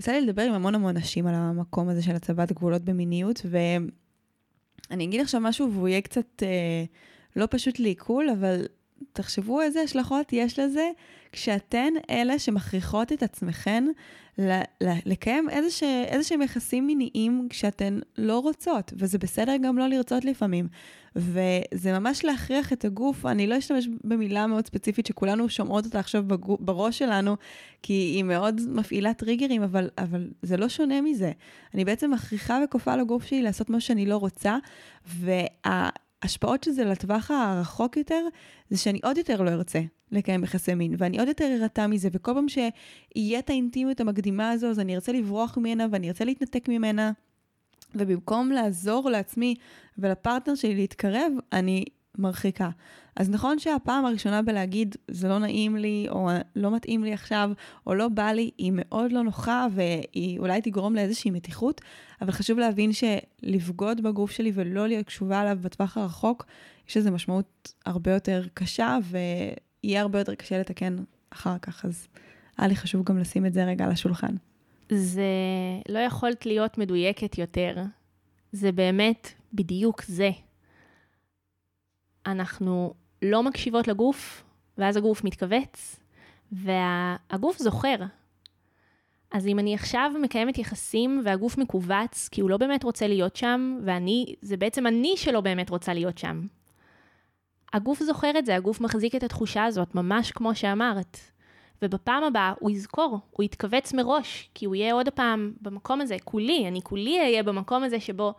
יצא 0.00 0.12
לי 0.12 0.20
לדבר 0.20 0.42
עם 0.42 0.52
המון 0.52 0.74
המון 0.74 0.96
נשים 0.96 1.26
על 1.26 1.34
המקום 1.34 1.88
הזה 1.88 2.02
של 2.02 2.14
הצבת 2.14 2.52
גבולות 2.52 2.82
במיניות, 2.82 3.46
ואני 3.50 5.04
אגיד 5.04 5.20
עכשיו 5.20 5.40
משהו 5.40 5.72
והוא 5.72 5.88
יהיה 5.88 6.00
קצת 6.00 6.42
אה, 6.42 6.84
לא 7.36 7.46
פשוט 7.50 7.78
לעיכול, 7.78 8.28
אבל 8.30 8.66
תחשבו 9.12 9.62
איזה 9.62 9.80
השלכות 9.80 10.32
יש 10.32 10.58
לזה 10.58 10.90
כשאתן 11.32 11.92
אלה 12.10 12.38
שמכריחות 12.38 13.12
את 13.12 13.22
עצמכן 13.22 13.84
לקיים 14.80 15.48
איזה 15.50 16.22
שהם 16.22 16.42
יחסים 16.42 16.86
מיניים 16.86 17.46
כשאתן 17.50 17.98
לא 18.18 18.38
רוצות, 18.38 18.92
וזה 18.96 19.18
בסדר 19.18 19.56
גם 19.62 19.78
לא 19.78 19.86
לרצות 19.86 20.24
לפעמים. 20.24 20.68
וזה 21.16 21.98
ממש 21.98 22.24
להכריח 22.24 22.72
את 22.72 22.84
הגוף, 22.84 23.26
אני 23.26 23.46
לא 23.46 23.58
אשתמש 23.58 23.88
במילה 24.04 24.46
מאוד 24.46 24.66
ספציפית 24.66 25.06
שכולנו 25.06 25.48
שומעות 25.48 25.84
אותה 25.84 25.98
עכשיו 25.98 26.22
בגוף, 26.26 26.60
בראש 26.60 26.98
שלנו, 26.98 27.36
כי 27.82 27.92
היא 27.92 28.24
מאוד 28.24 28.60
מפעילה 28.68 29.14
טריגרים, 29.14 29.62
אבל, 29.62 29.90
אבל 29.98 30.30
זה 30.42 30.56
לא 30.56 30.68
שונה 30.68 31.00
מזה. 31.00 31.32
אני 31.74 31.84
בעצם 31.84 32.10
מכריחה 32.10 32.58
וכופה 32.64 32.96
לגוף 32.96 33.24
שלי 33.24 33.42
לעשות 33.42 33.70
מה 33.70 33.80
שאני 33.80 34.06
לא 34.06 34.16
רוצה, 34.16 34.56
וה... 35.06 35.88
ההשפעות 36.24 36.64
של 36.64 36.70
זה 36.70 36.84
לטווח 36.84 37.30
הרחוק 37.30 37.96
יותר, 37.96 38.26
זה 38.70 38.78
שאני 38.78 39.00
עוד 39.04 39.18
יותר 39.18 39.42
לא 39.42 39.50
ארצה 39.50 39.80
לקיים 40.12 40.44
יחסי 40.44 40.74
מין, 40.74 40.94
ואני 40.98 41.18
עוד 41.18 41.28
יותר 41.28 41.58
ארתע 41.62 41.86
מזה, 41.86 42.08
וכל 42.12 42.34
פעם 42.34 42.46
שיהיה 42.48 43.38
את 43.38 43.50
האינטימיות 43.50 44.00
המקדימה 44.00 44.50
הזו, 44.50 44.66
אז 44.66 44.80
אני 44.80 44.94
ארצה 44.94 45.12
לברוח 45.12 45.58
ממנה 45.58 45.86
ואני 45.90 46.08
ארצה 46.08 46.24
להתנתק 46.24 46.68
ממנה, 46.68 47.12
ובמקום 47.94 48.50
לעזור 48.50 49.10
לעצמי 49.10 49.54
ולפרטנר 49.98 50.54
שלי 50.54 50.74
להתקרב, 50.74 51.32
אני 51.52 51.84
מרחיקה. 52.18 52.70
אז 53.16 53.30
נכון 53.30 53.58
שהפעם 53.58 54.06
הראשונה 54.06 54.42
בלהגיד, 54.42 54.96
זה 55.08 55.28
לא 55.28 55.38
נעים 55.38 55.76
לי, 55.76 56.06
או 56.08 56.30
לא 56.56 56.70
מתאים 56.70 57.04
לי 57.04 57.12
עכשיו, 57.12 57.50
או 57.86 57.94
לא 57.94 58.08
בא 58.08 58.32
לי, 58.32 58.50
היא 58.58 58.72
מאוד 58.74 59.12
לא 59.12 59.22
נוחה, 59.22 59.66
והיא 59.70 60.38
אולי 60.38 60.62
תגרום 60.62 60.94
לאיזושהי 60.94 61.30
מתיחות, 61.30 61.80
אבל 62.20 62.32
חשוב 62.32 62.58
להבין 62.58 62.90
שלבגוד 62.92 64.02
בגוף 64.02 64.30
שלי 64.30 64.52
ולא 64.54 64.88
להיות 64.88 65.06
קשובה 65.06 65.40
עליו 65.40 65.58
בטווח 65.62 65.96
הרחוק, 65.96 66.46
יש 66.88 66.96
לזה 66.96 67.10
משמעות 67.10 67.72
הרבה 67.86 68.10
יותר 68.10 68.44
קשה, 68.54 68.98
ויהיה 69.02 70.00
הרבה 70.00 70.18
יותר 70.18 70.34
קשה 70.34 70.58
לתקן 70.58 70.96
אחר 71.30 71.58
כך, 71.58 71.84
אז 71.84 72.08
היה 72.58 72.68
לי 72.68 72.76
חשוב 72.76 73.04
גם 73.04 73.18
לשים 73.18 73.46
את 73.46 73.54
זה 73.54 73.64
רגע 73.64 73.84
על 73.84 73.90
השולחן. 73.90 74.34
זה 74.92 75.22
לא 75.88 75.98
יכולת 75.98 76.46
להיות 76.46 76.78
מדויקת 76.78 77.38
יותר. 77.38 77.76
זה 78.52 78.72
באמת 78.72 79.28
בדיוק 79.52 80.04
זה. 80.04 80.30
אנחנו 82.26 82.94
לא 83.22 83.42
מקשיבות 83.42 83.88
לגוף, 83.88 84.44
ואז 84.78 84.96
הגוף 84.96 85.24
מתכווץ, 85.24 86.00
והגוף 86.52 87.58
זוכר. 87.58 87.96
אז 89.30 89.46
אם 89.46 89.58
אני 89.58 89.74
עכשיו 89.74 90.10
מקיימת 90.22 90.58
יחסים 90.58 91.20
והגוף 91.24 91.58
מכווץ, 91.58 92.28
כי 92.28 92.40
הוא 92.40 92.50
לא 92.50 92.56
באמת 92.56 92.84
רוצה 92.84 93.06
להיות 93.06 93.36
שם, 93.36 93.78
ואני, 93.84 94.34
זה 94.42 94.56
בעצם 94.56 94.86
אני 94.86 95.12
שלא 95.16 95.40
באמת 95.40 95.70
רוצה 95.70 95.94
להיות 95.94 96.18
שם. 96.18 96.46
הגוף 97.72 98.02
זוכר 98.02 98.38
את 98.38 98.46
זה, 98.46 98.56
הגוף 98.56 98.80
מחזיק 98.80 99.14
את 99.14 99.22
התחושה 99.22 99.64
הזאת, 99.64 99.94
ממש 99.94 100.30
כמו 100.30 100.54
שאמרת. 100.54 101.18
ובפעם 101.82 102.24
הבאה 102.24 102.52
הוא 102.58 102.70
יזכור, 102.70 103.20
הוא 103.30 103.44
יתכווץ 103.44 103.92
מראש, 103.92 104.50
כי 104.54 104.66
הוא 104.66 104.74
יהיה 104.74 104.94
עוד 104.94 105.08
פעם 105.08 105.52
במקום 105.60 106.00
הזה, 106.00 106.16
כולי, 106.24 106.68
אני 106.68 106.82
כולי 106.82 107.20
אהיה 107.20 107.42
במקום 107.42 107.82
הזה 107.82 108.00
שבו 108.00 108.34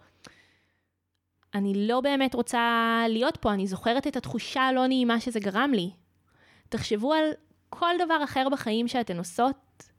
אני 1.56 1.88
לא 1.88 2.02
באמת 2.02 2.34
רוצה 2.34 3.04
להיות 3.10 3.38
פה, 3.38 3.54
אני 3.54 3.68
זוכרת 3.68 4.08
את 4.08 4.16
התחושה 4.16 4.62
הלא 4.62 4.88
נעימה 4.88 5.20
שזה 5.20 5.40
גרם 5.40 5.72
לי. 5.74 5.92
תחשבו 6.70 7.14
על 7.14 7.32
כל 7.70 7.96
דבר 8.06 8.24
אחר 8.24 8.50
בחיים 8.50 8.88
שאתן 8.88 9.18
עושות, 9.18 9.90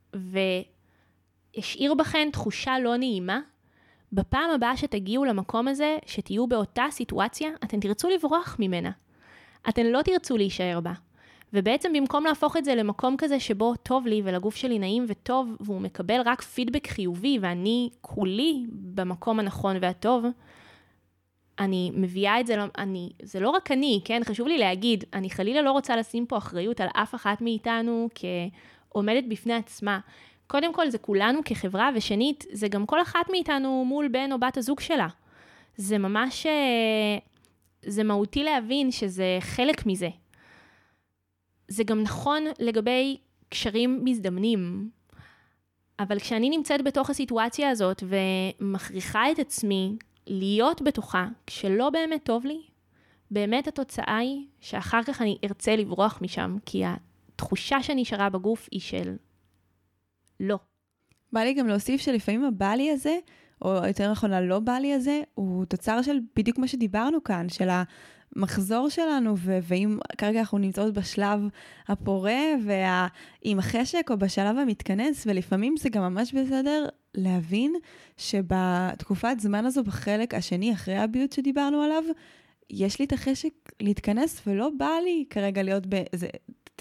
והשאיר 1.56 1.94
בכן 1.94 2.28
תחושה 2.32 2.78
לא 2.78 2.96
נעימה. 2.96 3.40
בפעם 4.12 4.50
הבאה 4.50 4.76
שתגיעו 4.76 5.24
למקום 5.24 5.68
הזה, 5.68 5.98
שתהיו 6.06 6.46
באותה 6.46 6.84
סיטואציה, 6.90 7.50
אתן 7.64 7.80
תרצו 7.80 8.08
לברוח 8.08 8.56
ממנה. 8.58 8.90
אתן 9.68 9.86
לא 9.86 10.02
תרצו 10.02 10.36
להישאר 10.36 10.80
בה. 10.80 10.92
ובעצם 11.52 11.92
במקום 11.92 12.24
להפוך 12.24 12.56
את 12.56 12.64
זה 12.64 12.74
למקום 12.74 13.16
כזה 13.18 13.40
שבו 13.40 13.74
טוב 13.76 14.06
לי 14.06 14.22
ולגוף 14.24 14.56
שלי 14.56 14.78
נעים 14.78 15.04
וטוב, 15.08 15.56
והוא 15.60 15.80
מקבל 15.80 16.20
רק 16.24 16.42
פידבק 16.42 16.86
חיובי 16.86 17.38
ואני 17.40 17.90
כולי 18.00 18.66
במקום 18.70 19.40
הנכון 19.40 19.76
והטוב, 19.80 20.24
אני 21.58 21.90
מביאה 21.94 22.40
את 22.40 22.46
זה, 22.46 22.56
אני, 22.78 23.10
זה 23.22 23.40
לא 23.40 23.50
רק 23.50 23.70
אני, 23.70 24.00
כן? 24.04 24.20
חשוב 24.24 24.48
לי 24.48 24.58
להגיד, 24.58 25.04
אני 25.12 25.30
חלילה 25.30 25.62
לא 25.62 25.72
רוצה 25.72 25.96
לשים 25.96 26.26
פה 26.26 26.38
אחריות 26.38 26.80
על 26.80 26.88
אף 26.92 27.14
אחת 27.14 27.40
מאיתנו 27.40 28.08
כעומדת 28.14 29.24
בפני 29.28 29.54
עצמה. 29.54 30.00
קודם 30.46 30.74
כל, 30.74 30.90
זה 30.90 30.98
כולנו 30.98 31.40
כחברה, 31.44 31.90
ושנית, 31.94 32.44
זה 32.52 32.68
גם 32.68 32.86
כל 32.86 33.02
אחת 33.02 33.30
מאיתנו 33.30 33.84
מול 33.84 34.08
בן 34.08 34.32
או 34.32 34.40
בת 34.40 34.56
הזוג 34.56 34.80
שלה. 34.80 35.08
זה 35.76 35.98
ממש, 35.98 36.46
אה, 36.46 37.18
זה 37.82 38.04
מהותי 38.04 38.44
להבין 38.44 38.90
שזה 38.90 39.38
חלק 39.40 39.86
מזה. 39.86 40.08
זה 41.68 41.84
גם 41.84 42.02
נכון 42.02 42.44
לגבי 42.58 43.16
קשרים 43.48 44.00
מזדמנים. 44.04 44.90
אבל 45.98 46.18
כשאני 46.18 46.50
נמצאת 46.50 46.82
בתוך 46.82 47.10
הסיטואציה 47.10 47.70
הזאת 47.70 48.02
ומכריחה 48.06 49.30
את 49.30 49.38
עצמי 49.38 49.96
להיות 50.26 50.82
בתוכה 50.82 51.26
כשלא 51.46 51.90
באמת 51.90 52.24
טוב 52.24 52.46
לי, 52.46 52.62
באמת 53.30 53.68
התוצאה 53.68 54.16
היא 54.16 54.46
שאחר 54.60 55.02
כך 55.02 55.22
אני 55.22 55.38
ארצה 55.44 55.76
לברוח 55.76 56.18
משם, 56.22 56.56
כי 56.66 56.82
התחושה 56.84 57.82
שנשארה 57.82 58.30
בגוף 58.30 58.68
היא 58.70 58.80
של 58.80 59.16
לא. 60.40 60.58
בא 61.32 61.40
לי 61.40 61.54
גם 61.54 61.66
להוסיף 61.66 62.00
שלפעמים 62.00 62.44
הבא 62.44 62.72
לי 62.72 62.90
הזה, 62.90 63.18
או 63.62 63.86
יותר 63.86 64.10
נכון 64.10 64.32
הלא 64.32 64.58
בא 64.58 64.72
לי 64.72 64.92
הזה, 64.92 65.20
הוא 65.34 65.64
תוצר 65.64 66.02
של 66.02 66.18
בדיוק 66.36 66.58
מה 66.58 66.68
שדיברנו 66.68 67.24
כאן, 67.24 67.48
של 67.48 67.68
המחזור 68.36 68.88
שלנו, 68.88 69.34
ו- 69.38 69.58
ואם 69.62 69.98
כרגע 70.18 70.40
אנחנו 70.40 70.58
נמצאות 70.58 70.94
בשלב 70.94 71.40
הפורה 71.88 72.42
ועם 72.64 73.58
החשק 73.58 74.10
או 74.10 74.18
בשלב 74.18 74.58
המתכנס, 74.58 75.26
ולפעמים 75.26 75.74
זה 75.78 75.88
גם 75.88 76.02
ממש 76.02 76.34
בסדר 76.34 76.86
להבין 77.14 77.74
שבתקופת 78.16 79.36
זמן 79.40 79.66
הזו, 79.66 79.84
בחלק 79.84 80.34
השני, 80.34 80.72
אחרי 80.72 80.96
הביוט 80.96 81.32
שדיברנו 81.32 81.82
עליו, 81.82 82.02
יש 82.70 82.98
לי 82.98 83.04
את 83.04 83.12
החשק 83.12 83.52
להתכנס 83.80 84.42
ולא 84.46 84.70
בא 84.78 84.90
לי 85.04 85.24
כרגע 85.30 85.62
להיות 85.62 85.86
ב... 85.88 86.02
זה, 86.12 86.26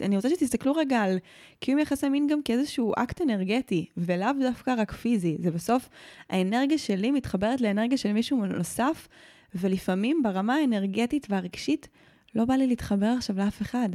אני 0.02 0.16
רוצה 0.16 0.30
שתסתכלו 0.30 0.74
רגע 0.74 1.02
על 1.02 1.18
קיום 1.60 1.80
יחסי 1.80 2.10
מין 2.10 2.28
גם 2.28 2.42
כאיזשהו 2.42 2.94
אקט 2.98 3.22
אנרגטי, 3.22 3.86
ולאו 3.98 4.30
דווקא 4.42 4.76
רק 4.78 4.92
פיזי. 4.92 5.38
זה 5.40 5.52
בסוף, 5.52 5.90
האנרגיה 6.30 6.78
שלי 6.78 7.12
מתחברת 7.12 7.62
לאנרגיה 7.62 7.98
של 7.98 8.14
מישהו 8.14 8.46
נוסף, 8.46 9.08
ולפעמים 9.56 10.24
ברמה 10.24 10.56
האנרגטית 10.56 11.28
והרגשית, 11.30 11.88
לא 12.36 12.46
בא 12.46 12.54
לי 12.54 12.68
להתחבר 12.68 13.14
עכשיו 13.18 13.38
לאף 13.38 13.62
אחד. 13.62 13.90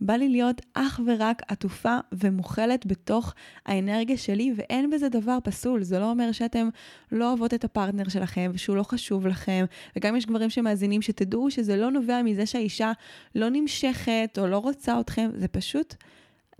בא 0.00 0.14
לי 0.14 0.28
להיות 0.28 0.62
אך 0.74 1.00
ורק 1.06 1.42
עטופה 1.48 1.98
ומוכלת 2.12 2.86
בתוך 2.86 3.34
האנרגיה 3.66 4.16
שלי, 4.16 4.52
ואין 4.56 4.90
בזה 4.90 5.08
דבר 5.08 5.38
פסול. 5.44 5.82
זה 5.82 5.98
לא 5.98 6.10
אומר 6.10 6.32
שאתם 6.32 6.68
לא 7.12 7.28
אוהבות 7.28 7.54
את 7.54 7.64
הפרטנר 7.64 8.08
שלכם, 8.08 8.50
ושהוא 8.54 8.76
לא 8.76 8.82
חשוב 8.82 9.26
לכם, 9.26 9.64
וגם 9.96 10.16
יש 10.16 10.26
גברים 10.26 10.50
שמאזינים, 10.50 11.02
שתדעו 11.02 11.50
שזה 11.50 11.76
לא 11.76 11.90
נובע 11.90 12.22
מזה 12.22 12.46
שהאישה 12.46 12.92
לא 13.34 13.48
נמשכת 13.48 14.38
או 14.38 14.46
לא 14.46 14.58
רוצה 14.58 15.00
אתכם, 15.00 15.30
זה 15.34 15.48
פשוט 15.48 15.94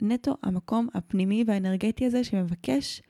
נטו 0.02 0.36
המקום 0.42 0.88
הפנימי 0.94 1.44
והאנרגטי 1.46 2.06
הזה 2.06 2.24
שמבקש 2.24 3.02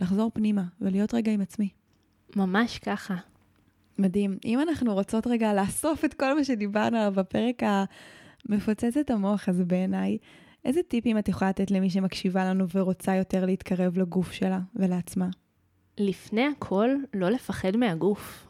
לחזור 0.00 0.30
פנימה 0.34 0.64
ולהיות 0.80 1.14
רגע 1.14 1.32
עם 1.32 1.40
עצמי. 1.40 1.68
ממש 2.36 2.78
ככה. 2.78 3.16
מדהים. 3.98 4.38
אם 4.44 4.60
אנחנו 4.60 4.94
רוצות 4.94 5.26
רגע 5.26 5.54
לאסוף 5.54 6.04
את 6.04 6.14
כל 6.14 6.34
מה 6.34 6.44
שדיברנו 6.44 6.96
עליו 6.96 7.12
בפרק 7.16 7.62
ה... 7.62 7.84
מפוצץ 8.48 8.96
את 8.96 9.10
המוח 9.10 9.48
הזה 9.48 9.64
בעיניי. 9.64 10.18
איזה 10.64 10.82
טיפים 10.82 11.18
את 11.18 11.28
יכולה 11.28 11.48
לתת 11.48 11.70
למי 11.70 11.90
שמקשיבה 11.90 12.44
לנו 12.44 12.66
ורוצה 12.74 13.14
יותר 13.14 13.46
להתקרב 13.46 13.98
לגוף 13.98 14.32
שלה 14.32 14.58
ולעצמה? 14.74 15.28
לפני 15.98 16.46
הכל, 16.46 16.90
לא 17.14 17.28
לפחד 17.30 17.76
מהגוף. 17.76 18.46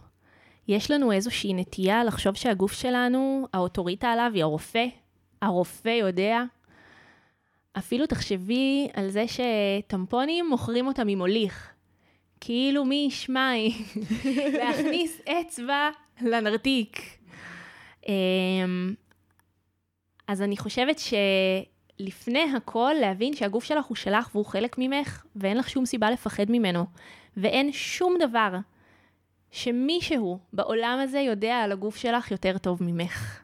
יש 0.68 0.90
לנו 0.90 1.12
איזושהי 1.12 1.54
נטייה 1.54 2.04
לחשוב 2.04 2.34
שהגוף 2.34 2.72
שלנו, 2.72 3.46
האוטוריטה 3.52 4.08
עליו 4.08 4.30
היא 4.34 4.42
הרופא. 4.42 4.86
הרופא 5.42 5.88
יודע. 5.88 6.42
אפילו 7.78 8.06
תחשבי 8.06 8.88
על 8.94 9.10
זה 9.10 9.24
שטמפונים 9.28 10.48
מוכרים 10.48 10.86
אותם 10.86 11.06
ממוליך. 11.06 11.75
כאילו 12.40 12.84
מי 12.84 13.04
ישמע 13.08 13.50
להכניס 14.58 15.20
אצבע 15.20 15.90
לנרתיק. 16.20 17.00
אמ, 18.08 18.94
אז 20.28 20.42
אני 20.42 20.56
חושבת 20.56 21.00
שלפני 21.98 22.44
הכל, 22.56 22.92
להבין 23.00 23.34
שהגוף 23.34 23.64
שלך 23.64 23.86
הוא 23.86 23.96
שלך 23.96 24.30
והוא 24.34 24.46
חלק 24.46 24.76
ממך, 24.78 25.24
ואין 25.36 25.56
לך 25.56 25.70
שום 25.70 25.86
סיבה 25.86 26.10
לפחד 26.10 26.50
ממנו. 26.50 26.86
ואין 27.36 27.72
שום 27.72 28.16
דבר 28.20 28.56
שמישהו 29.50 30.38
בעולם 30.52 30.98
הזה 31.02 31.20
יודע 31.20 31.56
על 31.56 31.72
הגוף 31.72 31.96
שלך 31.96 32.30
יותר 32.30 32.58
טוב 32.58 32.82
ממך. 32.82 33.40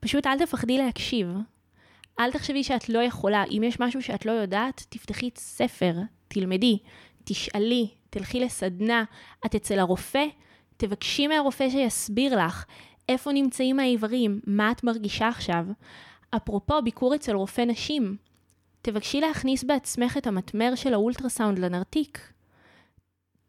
פשוט 0.00 0.26
אל 0.26 0.38
תפחדי 0.38 0.78
להקשיב. 0.78 1.28
אל 2.20 2.32
תחשבי 2.32 2.64
שאת 2.64 2.88
לא 2.88 2.98
יכולה. 2.98 3.44
אם 3.44 3.62
יש 3.66 3.80
משהו 3.80 4.02
שאת 4.02 4.26
לא 4.26 4.32
יודעת, 4.32 4.86
תפתחי 4.88 5.30
ספר, 5.36 5.92
תלמדי, 6.28 6.78
תשאלי, 7.24 7.88
תלכי 8.10 8.40
לסדנה, 8.40 9.04
את 9.46 9.54
אצל 9.54 9.78
הרופא, 9.78 10.24
תבקשי 10.76 11.26
מהרופא 11.26 11.70
שיסביר 11.70 12.46
לך 12.46 12.64
איפה 13.08 13.32
נמצאים 13.32 13.80
האיברים, 13.80 14.40
מה 14.46 14.70
את 14.70 14.84
מרגישה 14.84 15.28
עכשיו. 15.28 15.66
אפרופו 16.30 16.82
ביקור 16.82 17.14
אצל 17.14 17.36
רופא 17.36 17.60
נשים, 17.60 18.16
תבקשי 18.82 19.20
להכניס 19.20 19.64
בעצמך 19.64 20.16
את 20.16 20.26
המטמר 20.26 20.74
של 20.74 20.94
האולטרסאונד 20.94 21.58
לנרתיק. 21.58 22.32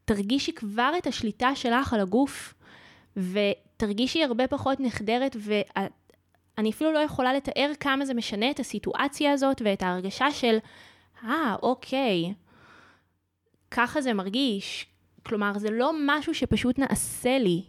תרגישי 0.06 0.52
כבר 0.52 0.92
את 0.98 1.08
השליטה 1.08 1.56
שלך 1.56 1.94
על 1.94 2.00
הגוף, 2.00 2.54
ותרגישי 3.18 4.24
הרבה 4.24 4.48
פחות 4.48 4.80
נחדרת, 4.80 5.36
ואני 5.40 6.70
אפילו 6.70 6.94
לא 6.94 7.00
יכולה 7.00 7.34
לתאר 7.34 7.72
כמה 7.80 8.06
זה 8.06 8.14
משנה 8.14 8.52
את 8.52 8.60
הסיטואציה 8.60 9.32
הזאת 9.32 9.62
ואת 9.66 9.82
ההרגשה 9.82 10.32
של, 10.32 10.58
אה, 11.24 11.56
ah, 11.56 11.64
אוקיי, 11.64 12.34
ככה 13.72 14.02
זה 14.02 14.14
מרגיש. 14.14 14.88
כלומר, 15.24 15.58
זה 15.58 15.72
לא 15.72 15.92
משהו 16.06 16.34
שפשוט 16.34 16.80
נעשה 16.80 17.38
לי, 17.38 17.64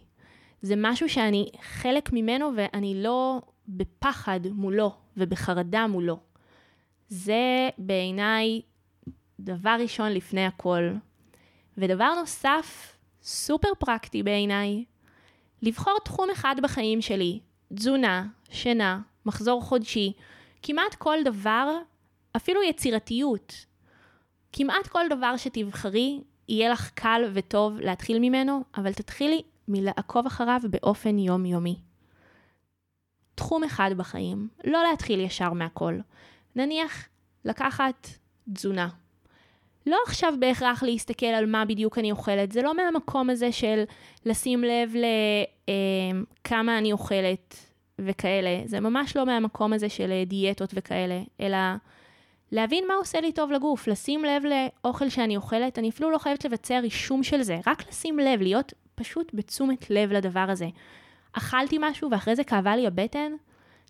זה 0.61 0.73
משהו 0.77 1.09
שאני 1.09 1.49
חלק 1.61 2.09
ממנו 2.13 2.51
ואני 2.55 3.03
לא 3.03 3.41
בפחד 3.67 4.39
מולו 4.51 4.95
ובחרדה 5.17 5.87
מולו. 5.87 6.19
זה 7.07 7.69
בעיניי 7.77 8.61
דבר 9.39 9.75
ראשון 9.79 10.11
לפני 10.11 10.45
הכל. 10.45 10.89
ודבר 11.77 12.13
נוסף, 12.19 12.97
סופר 13.23 13.67
פרקטי 13.79 14.23
בעיניי, 14.23 14.85
לבחור 15.61 15.97
תחום 16.05 16.29
אחד 16.29 16.55
בחיים 16.63 17.01
שלי, 17.01 17.39
תזונה, 17.73 18.27
שינה, 18.49 18.99
מחזור 19.25 19.61
חודשי, 19.61 20.13
כמעט 20.61 20.95
כל 20.95 21.17
דבר, 21.25 21.77
אפילו 22.35 22.63
יצירתיות. 22.63 23.65
כמעט 24.53 24.87
כל 24.87 25.05
דבר 25.09 25.37
שתבחרי, 25.37 26.21
יהיה 26.49 26.69
לך 26.69 26.91
קל 26.93 27.21
וטוב 27.33 27.79
להתחיל 27.79 28.19
ממנו, 28.19 28.63
אבל 28.77 28.93
תתחילי 28.93 29.41
מלעקוב 29.67 30.25
אחריו 30.25 30.61
באופן 30.69 31.19
יומיומי. 31.19 31.75
תחום 33.35 33.63
אחד 33.63 33.91
בחיים, 33.97 34.47
לא 34.63 34.83
להתחיל 34.89 35.19
ישר 35.19 35.53
מהכל. 35.53 35.99
נניח, 36.55 37.07
לקחת 37.45 38.07
תזונה. 38.53 38.89
לא 39.85 39.97
עכשיו 40.07 40.33
בהכרח 40.39 40.83
להסתכל 40.83 41.25
על 41.25 41.45
מה 41.45 41.65
בדיוק 41.65 41.97
אני 41.97 42.11
אוכלת, 42.11 42.51
זה 42.51 42.61
לא 42.61 42.75
מהמקום 42.75 43.29
הזה 43.29 43.51
של 43.51 43.83
לשים 44.25 44.63
לב 44.63 44.93
לכמה 46.47 46.71
אה, 46.71 46.77
אני 46.77 46.91
אוכלת 46.91 47.55
וכאלה, 47.99 48.61
זה 48.65 48.79
ממש 48.79 49.17
לא 49.17 49.25
מהמקום 49.25 49.73
הזה 49.73 49.89
של 49.89 50.23
דיאטות 50.25 50.69
וכאלה, 50.75 51.21
אלא 51.39 51.57
להבין 52.51 52.87
מה 52.87 52.93
עושה 52.93 53.21
לי 53.21 53.31
טוב 53.31 53.51
לגוף, 53.51 53.87
לשים 53.87 54.25
לב 54.25 54.43
לאוכל 54.45 55.09
שאני 55.09 55.35
אוכלת, 55.35 55.79
אני 55.79 55.89
אפילו 55.89 56.11
לא 56.11 56.17
חייבת 56.17 56.45
לבצע 56.45 56.79
רישום 56.79 57.23
של 57.23 57.41
זה, 57.41 57.59
רק 57.67 57.89
לשים 57.89 58.19
לב, 58.19 58.41
להיות 58.41 58.73
פשוט 58.95 59.31
בתשומת 59.33 59.89
לב 59.89 60.11
לדבר 60.11 60.45
הזה. 60.49 60.67
אכלתי 61.33 61.77
משהו 61.79 62.11
ואחרי 62.11 62.35
זה 62.35 62.43
כאבה 62.43 62.75
לי 62.75 62.87
הבטן, 62.87 63.31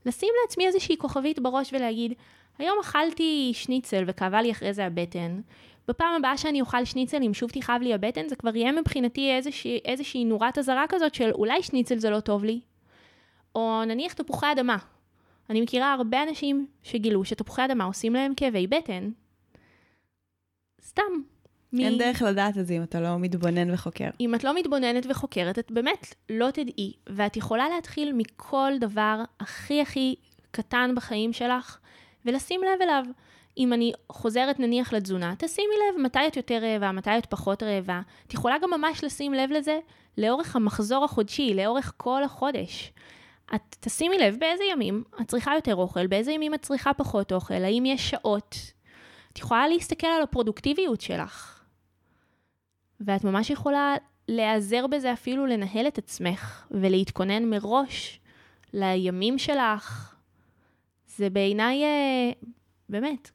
לשים 0.05 0.29
לעצמי 0.43 0.67
איזושהי 0.67 0.97
כוכבית 0.97 1.39
בראש 1.39 1.73
ולהגיד, 1.73 2.13
היום 2.57 2.79
אכלתי 2.81 3.51
שניצל 3.53 4.03
וכאבה 4.07 4.41
לי 4.41 4.51
אחרי 4.51 4.73
זה 4.73 4.85
הבטן. 4.85 5.41
בפעם 5.87 6.15
הבאה 6.15 6.37
שאני 6.37 6.61
אוכל 6.61 6.85
שניצל, 6.85 7.23
אם 7.23 7.33
שוב 7.33 7.49
תכאב 7.49 7.81
לי 7.81 7.93
הבטן, 7.93 8.27
זה 8.27 8.35
כבר 8.35 8.55
יהיה 8.55 8.71
מבחינתי 8.71 9.31
איזושהי, 9.31 9.79
איזושהי 9.85 10.25
נורת 10.25 10.57
אזהרה 10.57 10.85
כזאת 10.89 11.15
של 11.15 11.31
אולי 11.31 11.63
שניצל 11.63 11.97
זה 11.97 12.09
לא 12.09 12.19
טוב 12.19 12.43
לי. 12.43 12.59
או 13.55 13.81
נניח 13.85 14.13
תפוחי 14.13 14.51
אדמה. 14.51 14.77
אני 15.51 15.61
מכירה 15.61 15.93
הרבה 15.93 16.23
אנשים 16.23 16.67
שגילו 16.83 17.25
שתפוחי 17.25 17.65
אדמה 17.65 17.83
עושים 17.83 18.13
להם 18.13 18.33
כאבי 18.35 18.67
בטן. 18.67 19.09
סתם. 20.85 21.01
אין 21.79 21.93
מ... 21.93 21.97
דרך 21.97 22.21
לדעת 22.21 22.57
את 22.57 22.67
זה 22.67 22.73
אם 22.73 22.83
אתה 22.83 23.01
לא 23.01 23.19
מתבונן 23.19 23.73
וחוקר. 23.73 24.09
אם 24.19 24.35
את 24.35 24.43
לא 24.43 24.55
מתבוננת 24.55 25.05
וחוקרת, 25.09 25.59
את 25.59 25.71
באמת 25.71 26.15
לא 26.29 26.51
תדעי, 26.51 26.93
ואת 27.09 27.37
יכולה 27.37 27.69
להתחיל 27.69 28.13
מכל 28.13 28.71
דבר 28.79 29.23
הכי 29.39 29.81
הכי 29.81 30.15
קטן 30.51 30.91
בחיים 30.95 31.33
שלך, 31.33 31.77
ולשים 32.25 32.61
לב 32.63 32.81
אליו. 32.81 33.05
אם 33.57 33.73
אני 33.73 33.91
חוזרת 34.11 34.59
נניח 34.59 34.93
לתזונה, 34.93 35.33
תשימי 35.37 35.75
לב 35.75 36.01
מתי 36.01 36.27
את 36.27 36.37
יותר 36.37 36.59
רעבה, 36.61 36.91
מתי 36.91 37.17
את 37.17 37.25
פחות 37.25 37.63
רעבה. 37.63 38.01
את 38.27 38.33
יכולה 38.33 38.55
גם 38.61 38.69
ממש 38.69 39.03
לשים 39.03 39.33
לב 39.33 39.51
לזה 39.51 39.79
לאורך 40.17 40.55
המחזור 40.55 41.05
החודשי, 41.05 41.53
לאורך 41.53 41.93
כל 41.97 42.23
החודש. 42.23 42.91
את 43.55 43.75
תשימי 43.79 44.17
לב 44.17 44.37
באיזה 44.39 44.63
ימים 44.71 45.03
את 45.21 45.27
צריכה 45.27 45.55
יותר 45.55 45.75
אוכל, 45.75 46.07
באיזה 46.07 46.31
ימים 46.31 46.53
את 46.53 46.61
צריכה 46.61 46.93
פחות 46.93 47.31
אוכל, 47.33 47.53
האם 47.53 47.85
יש 47.85 48.09
שעות. 48.09 48.73
את 49.33 49.39
יכולה 49.39 49.67
להסתכל 49.67 50.07
על 50.07 50.21
הפרודוקטיביות 50.21 51.01
שלך. 51.01 51.63
ואת 52.99 53.23
ממש 53.23 53.49
יכולה 53.49 53.95
להיעזר 54.27 54.87
בזה 54.87 55.13
אפילו 55.13 55.45
לנהל 55.45 55.87
את 55.87 55.97
עצמך 55.97 56.67
ולהתכונן 56.71 57.49
מראש 57.49 58.19
לימים 58.73 59.37
שלך. 59.37 60.15
זה 61.07 61.29
בעיניי, 61.29 61.83
אה, 61.83 62.31
באמת, 62.89 63.31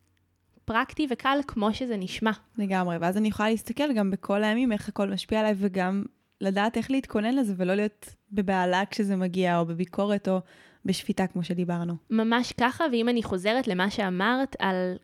פרקטי 0.64 1.06
וקל 1.10 1.38
כמו 1.46 1.74
שזה 1.74 1.96
נשמע. 1.96 2.30
לגמרי, 2.58 2.96
ואז 2.96 3.16
אני 3.16 3.28
יכולה 3.28 3.50
להסתכל 3.50 3.92
גם 3.92 4.10
בכל 4.10 4.44
הימים 4.44 4.72
איך 4.72 4.88
הכל 4.88 5.10
משפיע 5.10 5.40
עליי 5.40 5.54
וגם 5.56 6.04
לדעת 6.40 6.76
איך 6.76 6.90
להתכונן 6.90 7.34
לזה 7.34 7.54
ולא 7.56 7.74
להיות 7.74 8.14
בבהלה 8.32 8.82
כשזה 8.90 9.16
מגיע, 9.16 9.58
או 9.58 9.66
בביקורת, 9.66 10.28
או 10.28 10.40
בשפיטה, 10.84 11.26
כמו 11.26 11.44
שדיברנו. 11.44 11.94
ממש 12.10 12.52
ככה, 12.52 12.84
ואם 12.92 13.08
אני 13.08 13.22
חוזרת 13.22 13.68
למה 13.68 13.90
שאמרת 13.90 14.56
על 14.58 14.96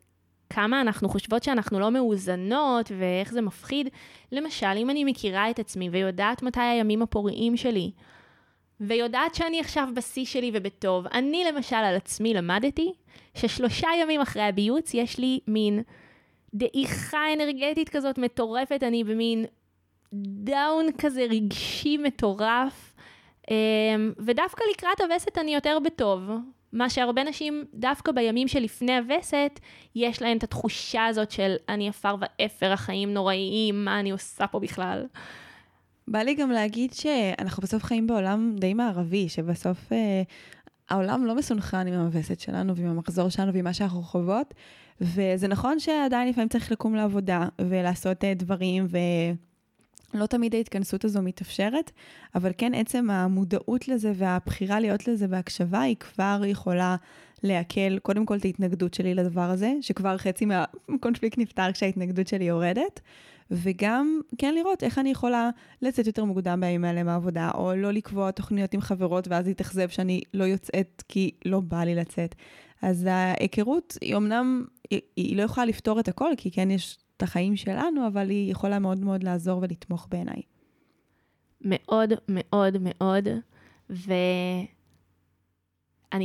כמה 0.51 0.81
אנחנו 0.81 1.09
חושבות 1.09 1.43
שאנחנו 1.43 1.81
לא 1.81 1.91
מאוזנות 1.91 2.93
ואיך 2.99 3.33
זה 3.33 3.41
מפחיד, 3.41 3.89
למשל, 4.33 4.67
אם 4.77 4.91
אני 4.91 5.05
מכירה 5.05 5.51
את 5.51 5.59
עצמי 5.59 5.89
ויודעת 5.91 6.43
מתי 6.43 6.61
הימים 6.61 7.03
הפוריים 7.03 7.57
שלי, 7.57 7.91
ויודעת 8.81 9.35
שאני 9.35 9.61
עכשיו 9.61 9.89
בשיא 9.95 10.25
שלי 10.25 10.51
ובטוב, 10.55 11.07
אני 11.07 11.45
למשל 11.53 11.77
על 11.77 11.97
עצמי 11.97 12.35
למדתי 12.35 12.93
ששלושה 13.35 13.89
ימים 14.03 14.21
אחרי 14.21 14.43
הביוץ 14.43 14.95
יש 14.95 15.19
לי 15.19 15.41
מין 15.49 15.83
דעיכה 16.55 17.33
אנרגטית 17.33 17.89
כזאת 17.89 18.19
מטורפת, 18.19 18.83
אני 18.83 19.05
במין 19.05 19.45
דאון 20.15 20.87
כזה 20.99 21.27
רגשי 21.31 21.97
מטורף, 21.97 22.95
אמ, 23.51 24.13
ודווקא 24.19 24.65
לקראת 24.75 25.01
הווסת 25.01 25.39
אני 25.39 25.55
יותר 25.55 25.79
בטוב. 25.85 26.31
מה 26.73 26.91
שהרבה 26.91 27.25
נשים, 27.25 27.65
דווקא 27.75 28.13
בימים 28.13 28.49
שלפני 28.49 28.97
הווסת, 28.97 29.61
יש 29.95 30.23
להן 30.23 30.37
את 30.37 30.43
התחושה 30.43 31.07
הזאת 31.07 31.31
של 31.31 31.55
אני 31.69 31.89
עפר 31.89 32.17
ואפר, 32.21 32.73
החיים 32.73 33.15
נוראיים, 33.15 33.85
מה 33.85 34.01
אני 34.01 34.11
עושה 34.11 34.47
פה 34.47 34.61
בכלל. 34.61 35.07
בא 36.09 36.19
לי 36.19 36.35
גם 36.35 36.51
להגיד 36.51 36.93
שאנחנו 36.93 37.63
בסוף 37.63 37.83
חיים 37.83 38.07
בעולם 38.07 38.57
די 38.59 38.75
מערבי, 38.75 39.29
שבסוף 39.29 39.93
אה, 39.93 40.23
העולם 40.89 41.27
לא 41.27 41.35
מסונכרן 41.35 41.87
עם 41.87 41.95
הווסת 41.95 42.41
שלנו 42.41 42.77
ועם 42.77 42.87
המחזור 42.87 43.29
שלנו 43.29 43.53
ועם 43.53 43.65
מה 43.65 43.73
שאנחנו 43.75 44.03
חוות, 44.03 44.55
וזה 45.01 45.49
נכון 45.49 45.79
שעדיין 45.79 46.29
לפעמים 46.29 46.49
צריך 46.49 46.73
לקום 46.73 46.95
לעבודה 46.95 47.49
ולעשות 47.61 48.25
אה, 48.25 48.35
דברים, 48.35 48.87
ו... 48.89 48.99
לא 50.15 50.27
תמיד 50.27 50.55
ההתכנסות 50.55 51.05
הזו 51.05 51.23
מתאפשרת, 51.23 51.91
אבל 52.35 52.53
כן 52.59 52.75
עצם 52.75 53.11
המודעות 53.11 53.89
לזה 53.89 54.13
והבחירה 54.15 54.81
להיות 54.81 55.09
לזה 55.09 55.29
בהקשבה 55.29 55.81
היא 55.81 55.97
כבר 55.97 56.43
יכולה 56.47 56.97
לעכל 57.43 57.99
קודם 57.99 58.27
כל 58.27 58.37
את 58.37 58.45
ההתנגדות 58.45 58.95
שלי 58.95 59.15
לדבר 59.15 59.51
הזה, 59.51 59.73
שכבר 59.81 60.19
חצי 60.19 60.45
מהקונפליקט 60.45 61.39
נפתר 61.39 61.73
כשההתנגדות 61.73 62.29
שלי 62.29 62.45
יורדת, 62.45 63.01
וגם 63.51 64.21
כן 64.39 64.55
לראות 64.55 64.83
איך 64.83 64.99
אני 64.99 65.11
יכולה 65.11 65.51
לצאת 65.83 66.07
יותר 66.07 66.25
מוקדם 66.25 66.61
בימים 66.61 66.85
האלה 66.85 67.03
מהעבודה, 67.03 67.51
או 67.55 67.75
לא 67.75 67.93
לקבוע 67.93 68.31
תוכניות 68.31 68.75
עם 68.75 68.81
חברות 68.81 69.29
ואז 69.29 69.47
להתאכזב 69.47 69.89
שאני 69.89 70.21
לא 70.35 70.45
יוצאת 70.45 71.03
כי 71.09 71.31
לא 71.45 71.61
בא 71.61 71.85
לי 71.85 71.95
לצאת. 71.95 72.35
אז 72.83 73.09
ההיכרות 73.11 73.99
היא 74.01 74.17
אמנם, 74.17 74.65
היא, 74.91 75.01
היא 75.17 75.37
לא 75.37 75.43
יכולה 75.43 75.67
לפתור 75.67 76.01
את 76.01 76.09
הכל, 76.09 76.31
כי 76.37 76.51
כן 76.51 76.71
יש 76.71 76.99
את 77.23 77.29
החיים 77.29 77.57
שלנו, 77.57 78.07
אבל 78.07 78.31
היא 78.31 78.51
יכולה 78.51 78.79
מאוד 78.79 78.99
מאוד 78.99 79.23
לעזור 79.23 79.59
ולתמוך 79.63 80.07
בעיניי. 80.11 80.43
מאוד 81.61 82.13
מאוד 82.29 82.77
מאוד, 82.81 83.29
ואני 83.91 84.69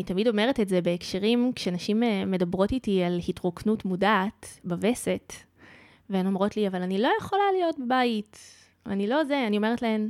תמיד 0.06 0.28
אומרת 0.28 0.60
את 0.60 0.70
זה 0.70 0.82
בהקשרים, 0.82 1.52
כשנשים 1.56 2.04
אה, 2.04 2.26
מדברות 2.26 2.72
איתי 2.72 3.04
על 3.04 3.20
התרוקנות 3.30 3.86
מודעת 3.86 4.60
בווסת, 4.64 5.34
והן 6.10 6.28
אומרות 6.28 6.58
לי, 6.58 6.68
אבל 6.68 6.82
אני 6.82 7.02
לא 7.02 7.10
יכולה 7.20 7.44
להיות 7.58 7.80
בבית, 7.80 8.40
אני 8.86 9.08
לא 9.08 9.24
זה, 9.24 9.48
אני 9.48 9.58
אומרת 9.58 9.82
להן, 9.82 10.10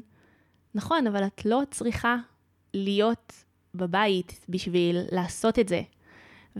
נכון, 0.75 1.07
אבל 1.07 1.23
את 1.23 1.45
לא 1.45 1.61
צריכה 1.71 2.15
להיות 2.73 3.33
בבית 3.75 4.45
בשביל 4.49 4.97
לעשות 5.11 5.59
את 5.59 5.67
זה. 5.67 5.81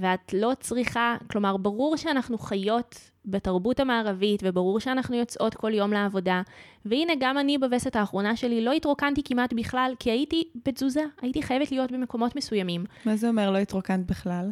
ואת 0.02 0.34
לא 0.34 0.52
צריכה, 0.60 1.18
כלומר, 1.32 1.58
ברור 1.58 1.98
שאנחנו 1.98 2.38
חיות 2.38 3.12
בתרבות 3.26 3.80
המערבית, 3.80 4.42
וברור 4.44 4.80
שאנחנו 4.80 5.16
יוצאות 5.16 5.56
כל 5.56 5.74
יום 5.74 5.94
לעבודה. 5.94 6.42
והנה, 6.86 7.14
גם 7.20 7.38
אני 7.38 7.58
בווסת 7.58 7.96
האחרונה 7.96 8.36
שלי 8.36 8.66
לא 8.66 8.72
התרוקנתי 8.72 9.22
כמעט 9.26 9.54
בכלל, 9.54 9.94
כי 10.00 10.12
הייתי 10.12 10.44
בתזוזה, 10.66 11.02
הייתי 11.22 11.44
חייבת 11.44 11.72
להיות 11.72 11.92
במקומות 11.92 12.36
מסוימים. 12.36 12.86
מה 13.06 13.16
זה 13.16 13.28
אומר 13.28 13.52
לא 13.52 13.58
התרוקנת 13.58 14.06
בכלל? 14.06 14.52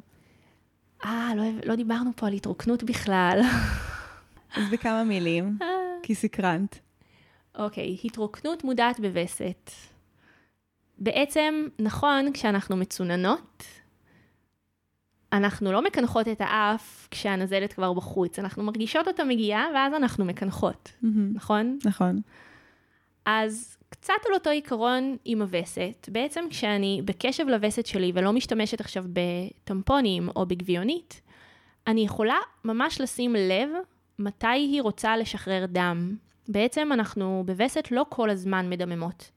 אה, 1.05 1.31
לא, 1.35 1.43
לא 1.65 1.75
דיברנו 1.75 2.11
פה 2.15 2.27
על 2.27 2.33
התרוקנות 2.33 2.83
בכלל. 2.83 3.41
אז 4.55 4.69
בכמה 4.71 5.03
מילים, 5.03 5.57
אה. 5.61 5.67
כי 6.03 6.15
סקרנת. 6.15 6.79
אוקיי, 7.57 7.97
התרוקנות 8.03 8.63
מודעת 8.63 8.99
בווסת. 8.99 9.71
בעצם, 10.97 11.67
נכון, 11.79 12.33
כשאנחנו 12.33 12.77
מצוננות, 12.77 13.63
אנחנו 15.35 15.71
לא 15.71 15.81
מקנחות 15.81 16.27
את 16.27 16.37
האף 16.39 17.07
כשהנזלת 17.11 17.73
כבר 17.73 17.93
בחוץ, 17.93 18.39
אנחנו 18.39 18.63
מרגישות 18.63 19.07
אותה 19.07 19.23
מגיעה 19.23 19.65
ואז 19.73 19.93
אנחנו 19.93 20.25
מקנחות, 20.25 20.91
mm-hmm. 21.03 21.07
נכון? 21.33 21.77
נכון. 21.85 22.21
אז 23.25 23.77
קצת 23.89 24.13
על 24.27 24.33
אותו 24.33 24.49
עיקרון 24.49 25.17
עם 25.25 25.41
הווסת, 25.41 26.09
בעצם 26.11 26.45
כשאני 26.49 27.01
בקשב 27.05 27.47
לווסת 27.47 27.85
שלי 27.85 28.11
ולא 28.15 28.33
משתמשת 28.33 28.81
עכשיו 28.81 29.03
בטמפונים 29.13 30.29
או 30.35 30.45
בגביונית, 30.45 31.21
אני 31.87 32.01
יכולה 32.01 32.37
ממש 32.65 33.01
לשים 33.01 33.33
לב 33.33 33.69
מתי 34.19 34.47
היא 34.47 34.81
רוצה 34.81 35.17
לשחרר 35.17 35.65
דם. 35.69 36.15
בעצם 36.47 36.89
אנחנו 36.93 37.43
בווסת 37.45 37.91
לא 37.91 38.05
כל 38.09 38.29
הזמן 38.29 38.69
מדממות. 38.69 39.31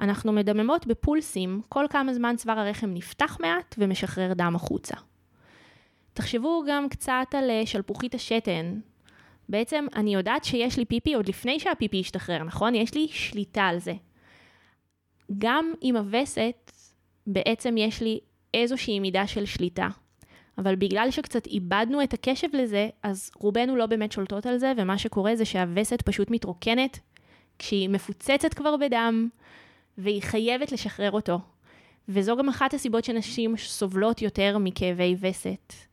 אנחנו 0.00 0.32
מדממות 0.32 0.86
בפולסים, 0.86 1.60
כל 1.68 1.86
כמה 1.90 2.14
זמן 2.14 2.36
צוואר 2.36 2.58
הרחם 2.58 2.90
נפתח 2.94 3.36
מעט 3.40 3.74
ומשחרר 3.78 4.32
דם 4.32 4.56
החוצה. 4.56 4.94
תחשבו 6.12 6.62
גם 6.68 6.88
קצת 6.88 7.26
על 7.38 7.50
אה, 7.50 7.66
שלפוחית 7.66 8.14
השתן. 8.14 8.80
בעצם 9.48 9.86
אני 9.94 10.14
יודעת 10.14 10.44
שיש 10.44 10.78
לי 10.78 10.84
פיפי 10.84 11.14
עוד 11.14 11.28
לפני 11.28 11.60
שהפיפי 11.60 11.96
ישתחרר, 11.96 12.42
נכון? 12.42 12.74
יש 12.74 12.94
לי 12.94 13.08
שליטה 13.10 13.62
על 13.62 13.78
זה. 13.78 13.92
גם 15.38 15.72
עם 15.80 15.96
הווסת, 15.96 16.72
בעצם 17.26 17.76
יש 17.76 18.02
לי 18.02 18.20
איזושהי 18.54 19.00
מידה 19.00 19.26
של 19.26 19.44
שליטה. 19.44 19.88
אבל 20.58 20.76
בגלל 20.76 21.10
שקצת 21.10 21.46
איבדנו 21.46 22.02
את 22.02 22.14
הקשב 22.14 22.48
לזה, 22.52 22.88
אז 23.02 23.30
רובנו 23.36 23.76
לא 23.76 23.86
באמת 23.86 24.12
שולטות 24.12 24.46
על 24.46 24.58
זה, 24.58 24.72
ומה 24.76 24.98
שקורה 24.98 25.36
זה 25.36 25.44
שהווסת 25.44 26.02
פשוט 26.02 26.30
מתרוקנת 26.30 26.98
כשהיא 27.58 27.88
מפוצצת 27.88 28.54
כבר 28.54 28.76
בדם, 28.76 29.28
והיא 29.98 30.22
חייבת 30.22 30.72
לשחרר 30.72 31.10
אותו. 31.10 31.38
וזו 32.08 32.36
גם 32.36 32.48
אחת 32.48 32.74
הסיבות 32.74 33.04
שנשים 33.04 33.56
סובלות 33.56 34.22
יותר 34.22 34.58
מכאבי 34.58 35.16
וסת. 35.20 35.89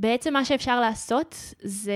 בעצם 0.00 0.32
מה 0.32 0.44
שאפשר 0.44 0.80
לעשות 0.80 1.54
זה 1.62 1.92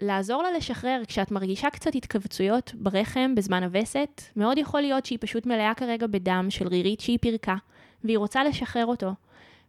לעזור 0.00 0.42
לה 0.42 0.52
לשחרר 0.52 1.02
כשאת 1.08 1.30
מרגישה 1.30 1.70
קצת 1.70 1.94
התכווצויות 1.94 2.72
ברחם 2.74 3.34
בזמן 3.34 3.62
הווסת, 3.62 4.22
מאוד 4.36 4.58
יכול 4.58 4.80
להיות 4.80 5.06
שהיא 5.06 5.18
פשוט 5.20 5.46
מלאה 5.46 5.74
כרגע 5.74 6.06
בדם 6.06 6.46
של 6.50 6.68
רירית 6.68 7.00
שהיא 7.00 7.18
פירקה, 7.20 7.56
והיא 8.04 8.18
רוצה 8.18 8.44
לשחרר 8.44 8.86
אותו. 8.86 9.10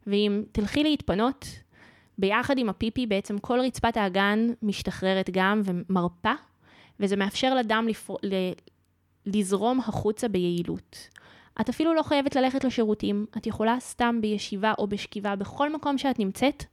ואם 0.07 0.43
תלכי 0.51 0.84
להתפנות, 0.84 1.45
ביחד 2.17 2.57
עם 2.57 2.69
הפיפי 2.69 3.05
בעצם 3.05 3.38
כל 3.38 3.59
רצפת 3.59 3.97
האגן 3.97 4.47
משתחררת 4.61 5.30
גם 5.32 5.61
ומרפה, 5.65 6.34
וזה 6.99 7.15
מאפשר 7.15 7.55
לדם 7.55 7.86
לפר... 7.89 8.15
ל... 8.23 8.34
לזרום 9.25 9.80
החוצה 9.80 10.28
ביעילות. 10.28 11.09
את 11.61 11.69
אפילו 11.69 11.93
לא 11.93 12.03
חייבת 12.03 12.36
ללכת 12.36 12.63
לשירותים, 12.63 13.25
את 13.38 13.47
יכולה 13.47 13.80
סתם 13.80 14.19
בישיבה 14.21 14.73
או 14.78 14.88
בשכיבה 14.88 15.36
בכל 15.36 15.73
מקום 15.73 15.97
שאת 15.97 16.19
נמצאת, 16.19 16.63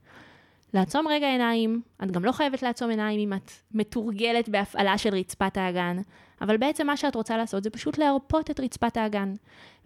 לעצום 0.75 1.07
רגע 1.07 1.27
עיניים, 1.27 1.81
את 2.03 2.11
גם 2.11 2.25
לא 2.25 2.31
חייבת 2.31 2.63
לעצום 2.63 2.89
עיניים 2.89 3.19
אם 3.19 3.33
את 3.33 3.51
מתורגלת 3.73 4.49
בהפעלה 4.49 4.97
של 4.97 5.15
רצפת 5.15 5.57
האגן, 5.57 5.97
אבל 6.41 6.57
בעצם 6.57 6.87
מה 6.87 6.97
שאת 6.97 7.15
רוצה 7.15 7.37
לעשות 7.37 7.63
זה 7.63 7.69
פשוט 7.69 7.97
להרפות 7.97 8.51
את 8.51 8.59
רצפת 8.59 8.97
האגן, 8.97 9.33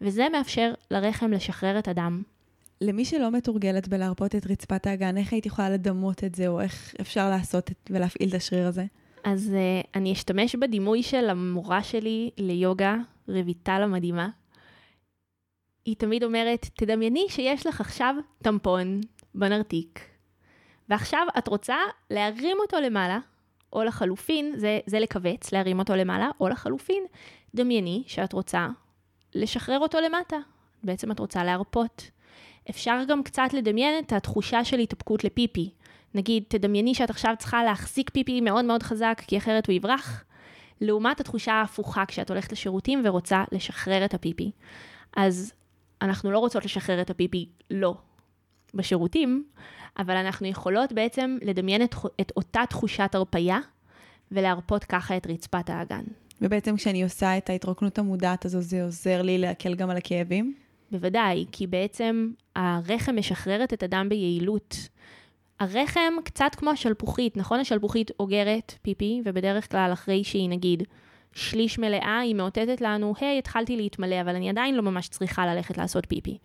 וזה 0.02 0.28
מאפשר 0.32 0.74
לרחם 0.92 1.32
לשחרר 1.32 1.80
את 1.80 1.88
הדם. 1.88 2.22
למי 2.82 3.06
שלא 3.06 3.32
מתורגלת 3.32 3.88
בלהרפות 3.88 4.36
את 4.36 4.48
רצפת 4.48 4.88
האגן, 4.88 5.18
איך 5.18 5.34
היית 5.34 5.46
יכולה 5.46 5.70
לדמות 5.70 6.24
את 6.24 6.36
זה, 6.36 6.48
או 6.48 6.62
איך 6.62 6.96
אפשר 7.02 7.30
לעשות 7.30 7.72
את, 7.72 7.90
ולהפעיל 7.90 8.30
את 8.30 8.34
השריר 8.34 8.68
הזה? 8.68 8.86
אז 9.24 9.52
uh, 9.54 9.88
אני 9.96 10.14
אשתמש 10.14 10.56
בדימוי 10.56 11.04
של 11.04 11.30
המורה 11.30 11.84
שלי 11.84 12.30
ליוגה, 12.38 12.96
רויטל 13.28 13.82
המדהימה. 13.84 14.30
היא 15.86 15.96
תמיד 15.96 16.24
אומרת, 16.24 16.70
תדמייני 16.74 17.26
שיש 17.30 17.68
לך 17.68 17.82
עכשיו 17.82 18.16
טמפון 18.44 19.02
בנרתיק, 19.36 20.00
ועכשיו 20.90 21.28
את 21.38 21.48
רוצה 21.48 21.76
להרים 22.10 22.58
אותו 22.60 22.80
למעלה, 22.80 23.20
או 23.74 23.84
לחלופין, 23.84 24.54
זה, 24.56 24.80
זה 24.86 25.00
לכווץ, 25.00 25.52
להרים 25.52 25.80
אותו 25.80 25.96
למעלה, 25.96 26.30
או 26.40 26.50
לחלופין, 26.50 27.04
דמייני 27.56 28.04
שאת 28.08 28.34
רוצה 28.34 28.68
לשחרר 29.36 29.80
אותו 29.80 30.00
למטה. 30.00 30.38
בעצם 30.84 31.12
את 31.12 31.20
רוצה 31.20 31.44
להרפות. 31.44 32.12
אפשר 32.70 33.00
גם 33.08 33.24
קצת 33.24 33.54
לדמיין 33.54 34.04
את 34.04 34.14
התחושה 34.14 34.64
של 34.64 34.80
התאפקות 34.80 35.24
לפיפי. 35.24 35.70
נגיד, 36.14 36.44
תדמייני 36.48 36.96
שאת 36.96 37.10
עכשיו 37.10 37.36
צריכה 37.40 37.64
להחזיק 37.64 38.10
פיפי 38.10 38.42
מאוד 38.42 38.66
מאוד 38.66 38.84
חזק, 38.84 39.22
כי 39.28 39.38
אחרת 39.38 39.68
הוא 39.68 39.74
יברח, 39.74 40.24
לעומת 40.82 41.20
התחושה 41.20 41.54
ההפוכה 41.54 42.06
כשאת 42.06 42.30
הולכת 42.30 42.52
לשירותים 42.52 43.02
ורוצה 43.06 43.44
לשחרר 43.52 44.06
את 44.06 44.14
הפיפי. 44.14 44.52
אז 45.16 45.54
אנחנו 46.02 46.32
לא 46.32 46.40
רוצות 46.40 46.66
לשחרר 46.66 47.02
את 47.02 47.10
הפיפי, 47.10 47.50
לא, 47.72 47.96
בשירותים, 48.74 49.44
אבל 49.98 50.16
אנחנו 50.16 50.48
יכולות 50.48 50.94
בעצם 50.94 51.38
לדמיין 51.42 51.84
את, 51.84 51.96
את 52.22 52.32
אותה 52.38 52.62
תחושת 52.70 53.16
הרפייה 53.16 53.60
ולהרפות 54.32 54.84
ככה 54.84 55.18
את 55.18 55.28
רצפת 55.28 55.70
האגן. 55.70 56.04
ובעצם 56.42 56.76
כשאני 56.76 57.04
עושה 57.04 57.38
את 57.38 57.50
ההתרוקנות 57.50 58.00
המודעת 58.00 58.46
הזו, 58.46 58.62
זה 58.62 58.84
עוזר 58.84 59.22
לי 59.22 59.38
להקל 59.38 59.76
גם 59.76 59.90
על 59.90 59.98
הכאבים? 59.98 60.54
בוודאי, 60.92 61.46
כי 61.52 61.68
בעצם 61.68 62.32
הרחם 62.56 63.16
משחררת 63.16 63.74
את 63.74 63.84
הדם 63.84 64.06
ביעילות. 64.10 64.76
הרחם 65.60 66.14
קצת 66.24 66.56
כמו 66.58 66.70
השלפוחית, 66.70 67.38
נכון? 67.38 67.60
השלפוחית 67.60 68.12
אוגרת 68.20 68.74
פיפי, 68.82 69.22
ובדרך 69.26 69.72
כלל 69.72 69.90
אחרי 69.94 70.24
שהיא 70.24 70.50
נגיד 70.50 70.84
שליש 71.34 71.80
מלאה, 71.80 72.20
היא 72.20 72.36
מאותתת 72.36 72.82
לנו, 72.82 73.14
היי, 73.20 73.36
hey, 73.36 73.40
התחלתי 73.40 73.78
להתמלא, 73.78 74.22
אבל 74.22 74.36
אני 74.36 74.50
עדיין 74.50 74.76
לא 74.76 74.82
ממש 74.82 75.08
צריכה 75.08 75.46
ללכת 75.46 75.78
לעשות 75.78 76.06
פיפי. 76.10 76.38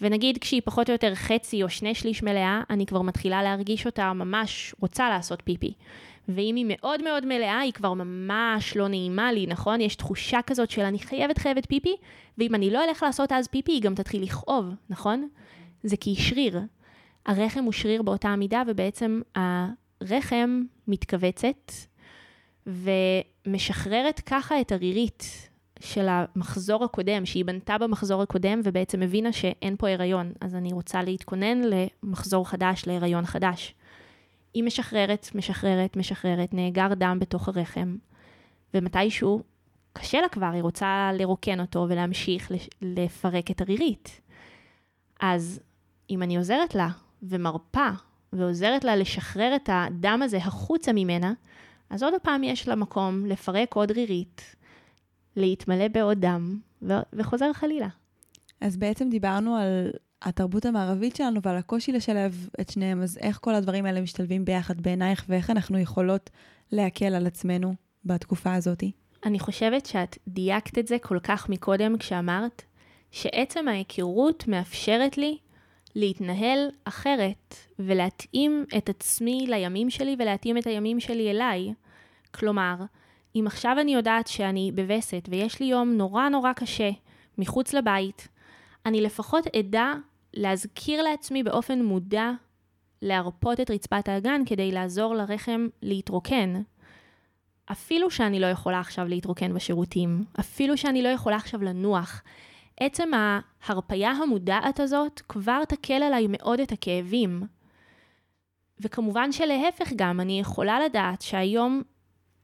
ונגיד 0.00 0.38
כשהיא 0.38 0.62
פחות 0.64 0.88
או 0.88 0.92
יותר 0.92 1.14
חצי 1.14 1.62
או 1.62 1.68
שני 1.68 1.94
שליש 1.94 2.22
מלאה, 2.22 2.62
אני 2.70 2.86
כבר 2.86 3.02
מתחילה 3.02 3.42
להרגיש 3.42 3.86
אותה 3.86 4.12
ממש 4.12 4.74
רוצה 4.80 5.08
לעשות 5.08 5.42
פיפי. 5.44 5.72
ואם 6.28 6.56
היא 6.56 6.64
מאוד 6.68 7.02
מאוד 7.02 7.26
מלאה, 7.26 7.60
היא 7.60 7.72
כבר 7.72 7.94
ממש 7.94 8.76
לא 8.76 8.88
נעימה 8.88 9.32
לי, 9.32 9.46
נכון? 9.46 9.80
יש 9.80 9.96
תחושה 9.96 10.42
כזאת 10.46 10.70
של 10.70 10.82
אני 10.82 10.98
חייבת 10.98 11.38
חייבת 11.38 11.66
פיפי, 11.66 11.96
ואם 12.38 12.54
אני 12.54 12.70
לא 12.70 12.84
אלך 12.84 13.02
לעשות 13.02 13.32
אז 13.32 13.48
פיפי, 13.48 13.72
היא 13.72 13.82
גם 13.82 13.94
תתחיל 13.94 14.22
לכאוב, 14.22 14.64
נכון? 14.90 15.28
זה 15.82 15.96
כי 15.96 16.10
היא 16.10 16.16
שריר. 16.16 16.60
הרחם 17.26 17.64
הוא 17.64 17.72
שריר 17.72 18.02
באותה 18.02 18.28
המידה, 18.28 18.62
ובעצם 18.66 19.20
הרחם 19.34 20.62
מתכווצת 20.88 21.72
ומשחררת 22.66 24.20
ככה 24.26 24.60
את 24.60 24.72
הרירית 24.72 25.48
של 25.80 26.06
המחזור 26.08 26.84
הקודם, 26.84 27.26
שהיא 27.26 27.44
בנתה 27.44 27.78
במחזור 27.78 28.22
הקודם 28.22 28.60
ובעצם 28.64 29.02
הבינה 29.02 29.32
שאין 29.32 29.76
פה 29.78 29.88
הריון, 29.88 30.32
אז 30.40 30.54
אני 30.54 30.72
רוצה 30.72 31.02
להתכונן 31.02 31.60
למחזור 31.60 32.48
חדש, 32.48 32.86
להריון 32.86 33.26
חדש. 33.26 33.74
היא 34.54 34.64
משחררת, 34.64 35.28
משחררת, 35.34 35.96
משחררת, 35.96 36.54
נאגר 36.54 36.94
דם 36.94 37.18
בתוך 37.20 37.48
הרחם, 37.48 37.96
ומתישהו 38.74 39.42
קשה 39.92 40.20
לה 40.20 40.28
כבר, 40.28 40.50
היא 40.52 40.62
רוצה 40.62 41.10
לרוקן 41.14 41.60
אותו 41.60 41.86
ולהמשיך 41.88 42.52
לפרק 42.82 43.50
את 43.50 43.60
הרירית. 43.60 44.20
אז 45.20 45.60
אם 46.10 46.22
אני 46.22 46.36
עוזרת 46.36 46.74
לה 46.74 46.88
ומרפה 47.22 47.88
ועוזרת 48.32 48.84
לה 48.84 48.96
לשחרר 48.96 49.56
את 49.56 49.68
הדם 49.72 50.20
הזה 50.24 50.36
החוצה 50.36 50.92
ממנה, 50.92 51.32
אז 51.90 52.02
עוד 52.02 52.14
פעם 52.22 52.44
יש 52.44 52.68
לה 52.68 52.74
מקום 52.74 53.26
לפרק 53.26 53.74
עוד 53.74 53.90
רירית, 53.90 54.56
להתמלא 55.38 55.88
בעוד 55.88 56.18
דם, 56.20 56.60
וחוזר 57.12 57.52
חלילה. 57.52 57.88
אז 58.60 58.76
בעצם 58.76 59.10
דיברנו 59.10 59.56
על 59.56 59.90
התרבות 60.22 60.66
המערבית 60.66 61.16
שלנו 61.16 61.42
ועל 61.42 61.56
הקושי 61.56 61.92
לשלב 61.92 62.48
את 62.60 62.70
שניהם, 62.70 63.02
אז 63.02 63.18
איך 63.18 63.38
כל 63.42 63.54
הדברים 63.54 63.86
האלה 63.86 64.00
משתלבים 64.00 64.44
ביחד 64.44 64.80
בעינייך, 64.80 65.24
ואיך 65.28 65.50
אנחנו 65.50 65.78
יכולות 65.78 66.30
להקל 66.72 67.14
על 67.14 67.26
עצמנו 67.26 67.74
בתקופה 68.04 68.54
הזאת? 68.54 68.84
אני 69.24 69.38
חושבת 69.38 69.86
שאת 69.86 70.18
דייקת 70.28 70.78
את 70.78 70.86
זה 70.86 70.98
כל 70.98 71.18
כך 71.22 71.48
מקודם 71.48 71.98
כשאמרת 71.98 72.62
שעצם 73.10 73.68
ההיכרות 73.68 74.48
מאפשרת 74.48 75.18
לי 75.18 75.38
להתנהל 75.94 76.68
אחרת 76.84 77.54
ולהתאים 77.78 78.64
את 78.76 78.88
עצמי 78.88 79.46
לימים 79.48 79.90
שלי 79.90 80.16
ולהתאים 80.18 80.58
את 80.58 80.66
הימים 80.66 81.00
שלי 81.00 81.30
אליי. 81.30 81.72
כלומר, 82.30 82.74
אם 83.40 83.46
עכשיו 83.46 83.76
אני 83.80 83.94
יודעת 83.94 84.26
שאני 84.26 84.72
בווסת 84.74 85.28
ויש 85.30 85.60
לי 85.60 85.66
יום 85.66 85.92
נורא 85.92 86.28
נורא 86.28 86.52
קשה 86.52 86.90
מחוץ 87.38 87.74
לבית, 87.74 88.28
אני 88.86 89.00
לפחות 89.00 89.46
אדע 89.56 89.94
להזכיר 90.34 91.02
לעצמי 91.02 91.42
באופן 91.42 91.82
מודע 91.82 92.30
להרפות 93.02 93.60
את 93.60 93.70
רצפת 93.70 94.08
האגן 94.08 94.42
כדי 94.46 94.72
לעזור 94.72 95.14
לרחם 95.14 95.68
להתרוקן. 95.82 96.62
אפילו 97.72 98.10
שאני 98.10 98.40
לא 98.40 98.46
יכולה 98.46 98.80
עכשיו 98.80 99.08
להתרוקן 99.08 99.54
בשירותים, 99.54 100.24
אפילו 100.40 100.76
שאני 100.76 101.02
לא 101.02 101.08
יכולה 101.08 101.36
עכשיו 101.36 101.62
לנוח, 101.62 102.22
עצם 102.80 103.10
ההרפייה 103.14 104.10
המודעת 104.10 104.80
הזאת 104.80 105.20
כבר 105.28 105.64
תקל 105.64 106.02
עליי 106.02 106.26
מאוד 106.28 106.60
את 106.60 106.72
הכאבים. 106.72 107.42
וכמובן 108.80 109.32
שלהפך 109.32 109.92
גם, 109.96 110.20
אני 110.20 110.40
יכולה 110.40 110.80
לדעת 110.80 111.22
שהיום 111.22 111.82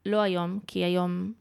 לא 0.07 0.21
היום, 0.21 0.59
כי 0.67 0.85
היום 0.85 1.33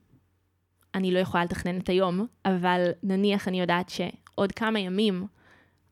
אני 0.96 1.12
לא 1.12 1.20
יכולה 1.20 1.44
לתכנן 1.44 1.78
את 1.78 1.90
היום, 1.90 2.28
אבל 2.46 2.90
נניח 3.04 3.48
אני 3.48 3.62
יודעת 3.62 3.90
שעוד 3.90 4.52
כמה 4.52 4.80
ימים 4.80 5.28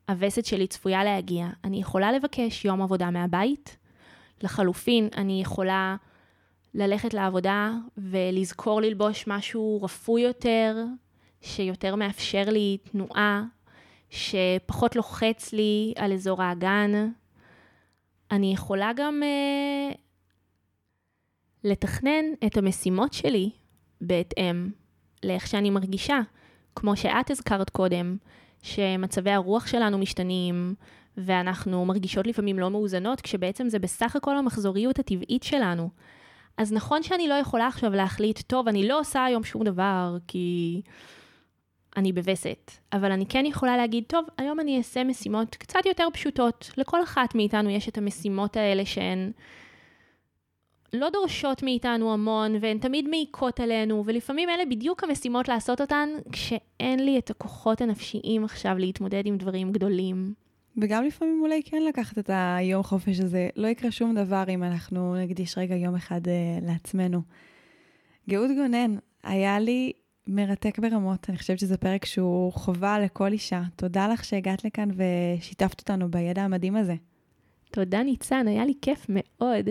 הווסת 0.09 0.45
שלי 0.45 0.67
צפויה 0.67 1.03
להגיע, 1.03 1.47
אני 1.63 1.82
יכולה 1.82 2.11
לבקש 2.11 2.65
יום 2.65 2.82
עבודה 2.82 3.11
מהבית. 3.11 3.78
לחלופין, 4.43 5.07
אני 5.17 5.41
יכולה 5.41 5.95
ללכת 6.74 7.13
לעבודה 7.13 7.72
ולזכור 7.97 8.82
ללבוש 8.82 9.28
משהו 9.28 9.80
רפוי 9.84 10.22
יותר, 10.22 10.76
שיותר 11.41 11.95
מאפשר 11.95 12.43
לי 12.47 12.78
תנועה, 12.91 13.43
שפחות 14.09 14.95
לוחץ 14.95 15.53
לי 15.53 15.93
על 15.97 16.13
אזור 16.13 16.43
האגן. 16.43 17.11
אני 18.32 18.53
יכולה 18.53 18.91
גם 18.95 19.24
אה, 19.24 19.95
לתכנן 21.64 22.26
את 22.45 22.57
המשימות 22.57 23.14
שלי 23.14 23.49
בהתאם 24.01 24.70
לאיך 25.24 25.47
שאני 25.47 25.70
מרגישה. 25.70 26.20
כמו 26.76 26.95
שאת 26.97 27.32
הזכרת 27.32 27.70
קודם, 27.70 28.18
שמצבי 28.62 29.32
הרוח 29.32 29.68
שלנו 29.68 29.97
משתנים, 29.97 30.76
ואנחנו 31.18 31.86
מרגישות 31.86 32.28
לפעמים 32.28 32.59
לא 32.59 32.70
מאוזנות, 32.70 33.22
כשבעצם 33.22 33.70
זה 33.70 33.80
בסך 33.80 34.16
הכל 34.16 34.38
המחזוריות 34.38 34.99
הטבעית 34.99 35.43
שלנו. 35.43 35.89
אז 36.57 36.74
נכון 36.74 37.03
שאני 37.03 37.28
לא 37.28 37.34
יכולה 37.34 37.68
עכשיו 37.68 37.91
להחליט, 37.91 38.41
טוב, 38.41 38.68
אני 38.68 38.88
לא 38.88 38.99
עושה 38.99 39.26
היום 39.26 39.43
שום 39.43 39.64
דבר, 39.64 40.18
כי 40.28 40.82
אני 41.97 42.14
בווסת, 42.14 42.72
אבל 42.93 43.12
אני 43.12 43.26
כן 43.26 43.45
יכולה 43.45 43.78
להגיד, 43.78 44.03
טוב, 44.07 44.26
היום 44.38 44.59
אני 44.59 44.78
אעשה 44.78 45.03
משימות 45.03 45.55
קצת 45.55 45.86
יותר 45.86 46.07
פשוטות. 46.14 46.72
לכל 46.78 47.03
אחת 47.03 47.36
מאיתנו 47.36 47.70
יש 47.70 47.89
את 47.89 47.97
המשימות 47.97 48.57
האלה 48.57 48.86
שהן 48.86 49.32
לא 50.93 51.09
דורשות 51.09 51.63
מאיתנו 51.63 52.13
המון, 52.13 52.55
והן 52.61 52.77
תמיד 52.77 53.07
מעיקות 53.07 53.59
עלינו, 53.59 54.03
ולפעמים 54.05 54.49
אלה 54.49 54.65
בדיוק 54.65 55.03
המשימות 55.03 55.47
לעשות 55.47 55.81
אותן, 55.81 56.09
כשאין 56.31 57.05
לי 57.05 57.19
את 57.19 57.29
הכוחות 57.29 57.81
הנפשיים 57.81 58.43
עכשיו 58.43 58.77
להתמודד 58.77 59.25
עם 59.25 59.37
דברים 59.37 59.71
גדולים. 59.71 60.33
וגם 60.77 61.03
לפעמים 61.03 61.39
אולי 61.41 61.63
כן 61.63 61.83
לקחת 61.83 62.17
את 62.17 62.29
היום 62.33 62.83
חופש 62.83 63.19
הזה, 63.19 63.49
לא 63.55 63.67
יקרה 63.67 63.91
שום 63.91 64.15
דבר 64.15 64.43
אם 64.49 64.63
אנחנו 64.63 65.15
נקדיש 65.15 65.57
רגע 65.57 65.75
יום 65.75 65.95
אחד 65.95 66.21
uh, 66.25 66.29
לעצמנו. 66.65 67.21
גאות 68.29 68.49
גונן, 68.57 68.95
היה 69.23 69.59
לי 69.59 69.91
מרתק 70.27 70.79
ברמות, 70.79 71.29
אני 71.29 71.37
חושבת 71.37 71.59
שזה 71.59 71.77
פרק 71.77 72.05
שהוא 72.05 72.53
חובה 72.53 72.99
לכל 72.99 73.31
אישה. 73.31 73.61
תודה 73.75 74.07
לך 74.07 74.25
שהגעת 74.25 74.65
לכאן 74.65 74.89
ושיתפת 74.95 75.79
אותנו 75.79 76.11
בידע 76.11 76.41
המדהים 76.41 76.75
הזה. 76.75 76.95
תודה 77.71 78.03
ניצן, 78.03 78.47
היה 78.47 78.65
לי 78.65 78.73
כיף 78.81 79.05
מאוד. 79.09 79.69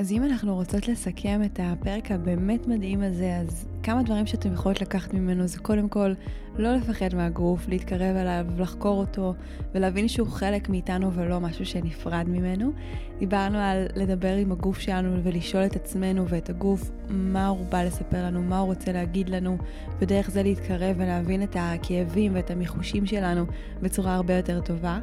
אז 0.00 0.12
אם 0.12 0.24
אנחנו 0.24 0.54
רוצות 0.54 0.88
לסכם 0.88 1.40
את 1.44 1.60
הפרק 1.62 2.10
הבאמת 2.10 2.66
מדהים 2.66 3.02
הזה, 3.02 3.36
אז 3.36 3.66
כמה 3.82 4.02
דברים 4.02 4.26
שאתם 4.26 4.52
יכולות 4.52 4.80
לקחת 4.80 5.14
ממנו 5.14 5.46
זה 5.46 5.58
קודם 5.58 5.88
כל 5.88 6.12
לא 6.56 6.76
לפחד 6.76 7.14
מהגוף, 7.14 7.68
להתקרב 7.68 8.16
אליו, 8.16 8.46
לחקור 8.58 8.98
אותו 8.98 9.34
ולהבין 9.74 10.08
שהוא 10.08 10.28
חלק 10.28 10.68
מאיתנו 10.68 11.12
ולא 11.12 11.40
משהו 11.40 11.66
שנפרד 11.66 12.24
ממנו. 12.28 12.72
דיברנו 13.18 13.58
על 13.58 13.86
לדבר 13.96 14.34
עם 14.36 14.52
הגוף 14.52 14.78
שלנו 14.78 15.20
ולשאול 15.22 15.64
את 15.64 15.76
עצמנו 15.76 16.28
ואת 16.28 16.50
הגוף 16.50 16.90
מה 17.08 17.46
הוא 17.46 17.66
בא 17.66 17.82
לספר 17.82 18.24
לנו, 18.24 18.42
מה 18.42 18.58
הוא 18.58 18.66
רוצה 18.66 18.92
להגיד 18.92 19.28
לנו, 19.28 19.58
ודרך 19.98 20.30
זה 20.30 20.42
להתקרב 20.42 20.96
ולהבין 20.98 21.42
את 21.42 21.56
הכאבים 21.58 22.34
ואת 22.34 22.50
המיחושים 22.50 23.06
שלנו 23.06 23.44
בצורה 23.82 24.14
הרבה 24.14 24.36
יותר 24.36 24.60
טובה. 24.60 24.98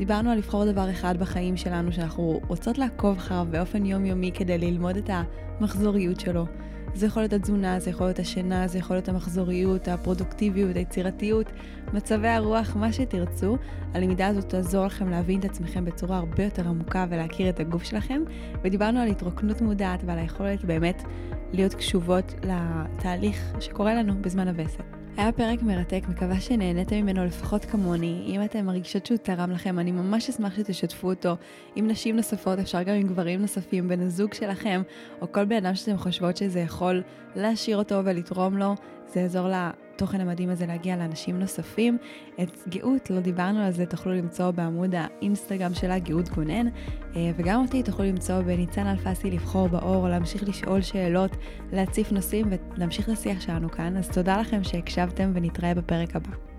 דיברנו 0.00 0.30
על 0.30 0.38
לבחור 0.38 0.64
דבר 0.64 0.90
אחד 0.90 1.16
בחיים 1.16 1.56
שלנו 1.56 1.92
שאנחנו 1.92 2.40
רוצות 2.48 2.78
לעקוב 2.78 3.16
אחריו 3.16 3.46
באופן 3.50 3.86
יומיומי 3.86 4.30
כדי 4.34 4.58
ללמוד 4.58 4.96
את 4.96 5.10
המחזוריות 5.12 6.20
שלו. 6.20 6.46
זה 6.94 7.06
יכול 7.06 7.22
להיות 7.22 7.32
התזונה, 7.32 7.80
זה 7.80 7.90
יכול 7.90 8.06
להיות 8.06 8.18
השינה, 8.18 8.68
זה 8.68 8.78
יכול 8.78 8.96
להיות 8.96 9.08
המחזוריות, 9.08 9.88
הפרודוקטיביות, 9.88 10.76
היצירתיות, 10.76 11.46
מצבי 11.92 12.28
הרוח, 12.28 12.76
מה 12.76 12.92
שתרצו. 12.92 13.56
הלמידה 13.94 14.26
הזאת 14.26 14.48
תעזור 14.48 14.86
לכם 14.86 15.10
להבין 15.10 15.40
את 15.40 15.44
עצמכם 15.44 15.84
בצורה 15.84 16.18
הרבה 16.18 16.44
יותר 16.44 16.68
עמוקה 16.68 17.06
ולהכיר 17.10 17.48
את 17.48 17.60
הגוף 17.60 17.82
שלכם. 17.82 18.22
ודיברנו 18.64 19.00
על 19.00 19.08
התרוקנות 19.08 19.60
מודעת 19.60 20.02
ועל 20.06 20.18
היכולת 20.18 20.64
באמת 20.64 21.02
להיות 21.52 21.74
קשובות 21.74 22.34
לתהליך 22.42 23.52
שקורה 23.60 23.94
לנו 23.94 24.22
בזמן 24.22 24.48
הווסת. 24.48 24.99
היה 25.16 25.32
פרק 25.32 25.62
מרתק, 25.62 26.02
מקווה 26.08 26.40
שנהניתם 26.40 26.96
ממנו 26.96 27.24
לפחות 27.24 27.64
כמוני. 27.64 28.24
אם 28.26 28.44
אתם 28.44 28.66
מרגישות 28.66 29.06
שהוא 29.06 29.18
תרם 29.18 29.50
לכם, 29.50 29.78
אני 29.78 29.92
ממש 29.92 30.28
אשמח 30.28 30.56
שתשתפו 30.56 31.10
אותו 31.10 31.36
עם 31.76 31.88
נשים 31.88 32.16
נוספות, 32.16 32.58
אפשר 32.58 32.82
גם 32.82 32.94
עם 32.94 33.08
גברים 33.08 33.40
נוספים, 33.40 33.88
בן 33.88 34.00
הזוג 34.00 34.34
שלכם, 34.34 34.82
או 35.20 35.32
כל 35.32 35.44
בן 35.44 35.56
אדם 35.56 35.74
שאתם 35.74 35.96
חושבות 35.96 36.36
שזה 36.36 36.60
יכול 36.60 37.02
להשאיר 37.36 37.76
אותו 37.76 38.00
ולתרום 38.04 38.58
לו. 38.58 38.74
זה 39.06 39.20
יעזור 39.20 39.48
לתוכן 40.00 40.20
המדהים 40.20 40.50
הזה 40.50 40.66
להגיע 40.66 40.96
לאנשים 40.96 41.38
נוספים. 41.38 41.98
את 42.42 42.58
גאות, 42.68 43.10
לא 43.10 43.20
דיברנו 43.20 43.60
על 43.60 43.72
זה, 43.72 43.86
תוכלו 43.86 44.12
למצוא 44.12 44.50
בעמוד 44.50 44.94
האינסטגרם 44.94 45.74
שלה, 45.74 45.98
גאות 45.98 46.28
גונן, 46.28 46.66
אה, 47.16 47.30
וגם 47.36 47.62
אותי 47.62 47.82
תוכלו 47.82 48.04
למצוא 48.04 48.40
בניצן 48.40 48.86
אלפסי 48.86 49.30
לבחור 49.30 49.68
באור, 49.68 50.08
להמשיך 50.08 50.48
לשאול 50.48 50.82
שאלות, 50.82 51.36
להציף 51.72 52.12
נושאים 52.12 52.46
ולהמשיך 52.76 53.08
את 53.08 53.12
השיח 53.12 53.40
שלנו 53.40 53.70
כאן. 53.70 53.96
אז 53.96 54.08
תודה 54.08 54.40
לכם 54.40 54.64
שהקשבתם 54.64 55.30
ונתראה 55.34 55.74
בפרק 55.74 56.16
הבא. 56.16 56.49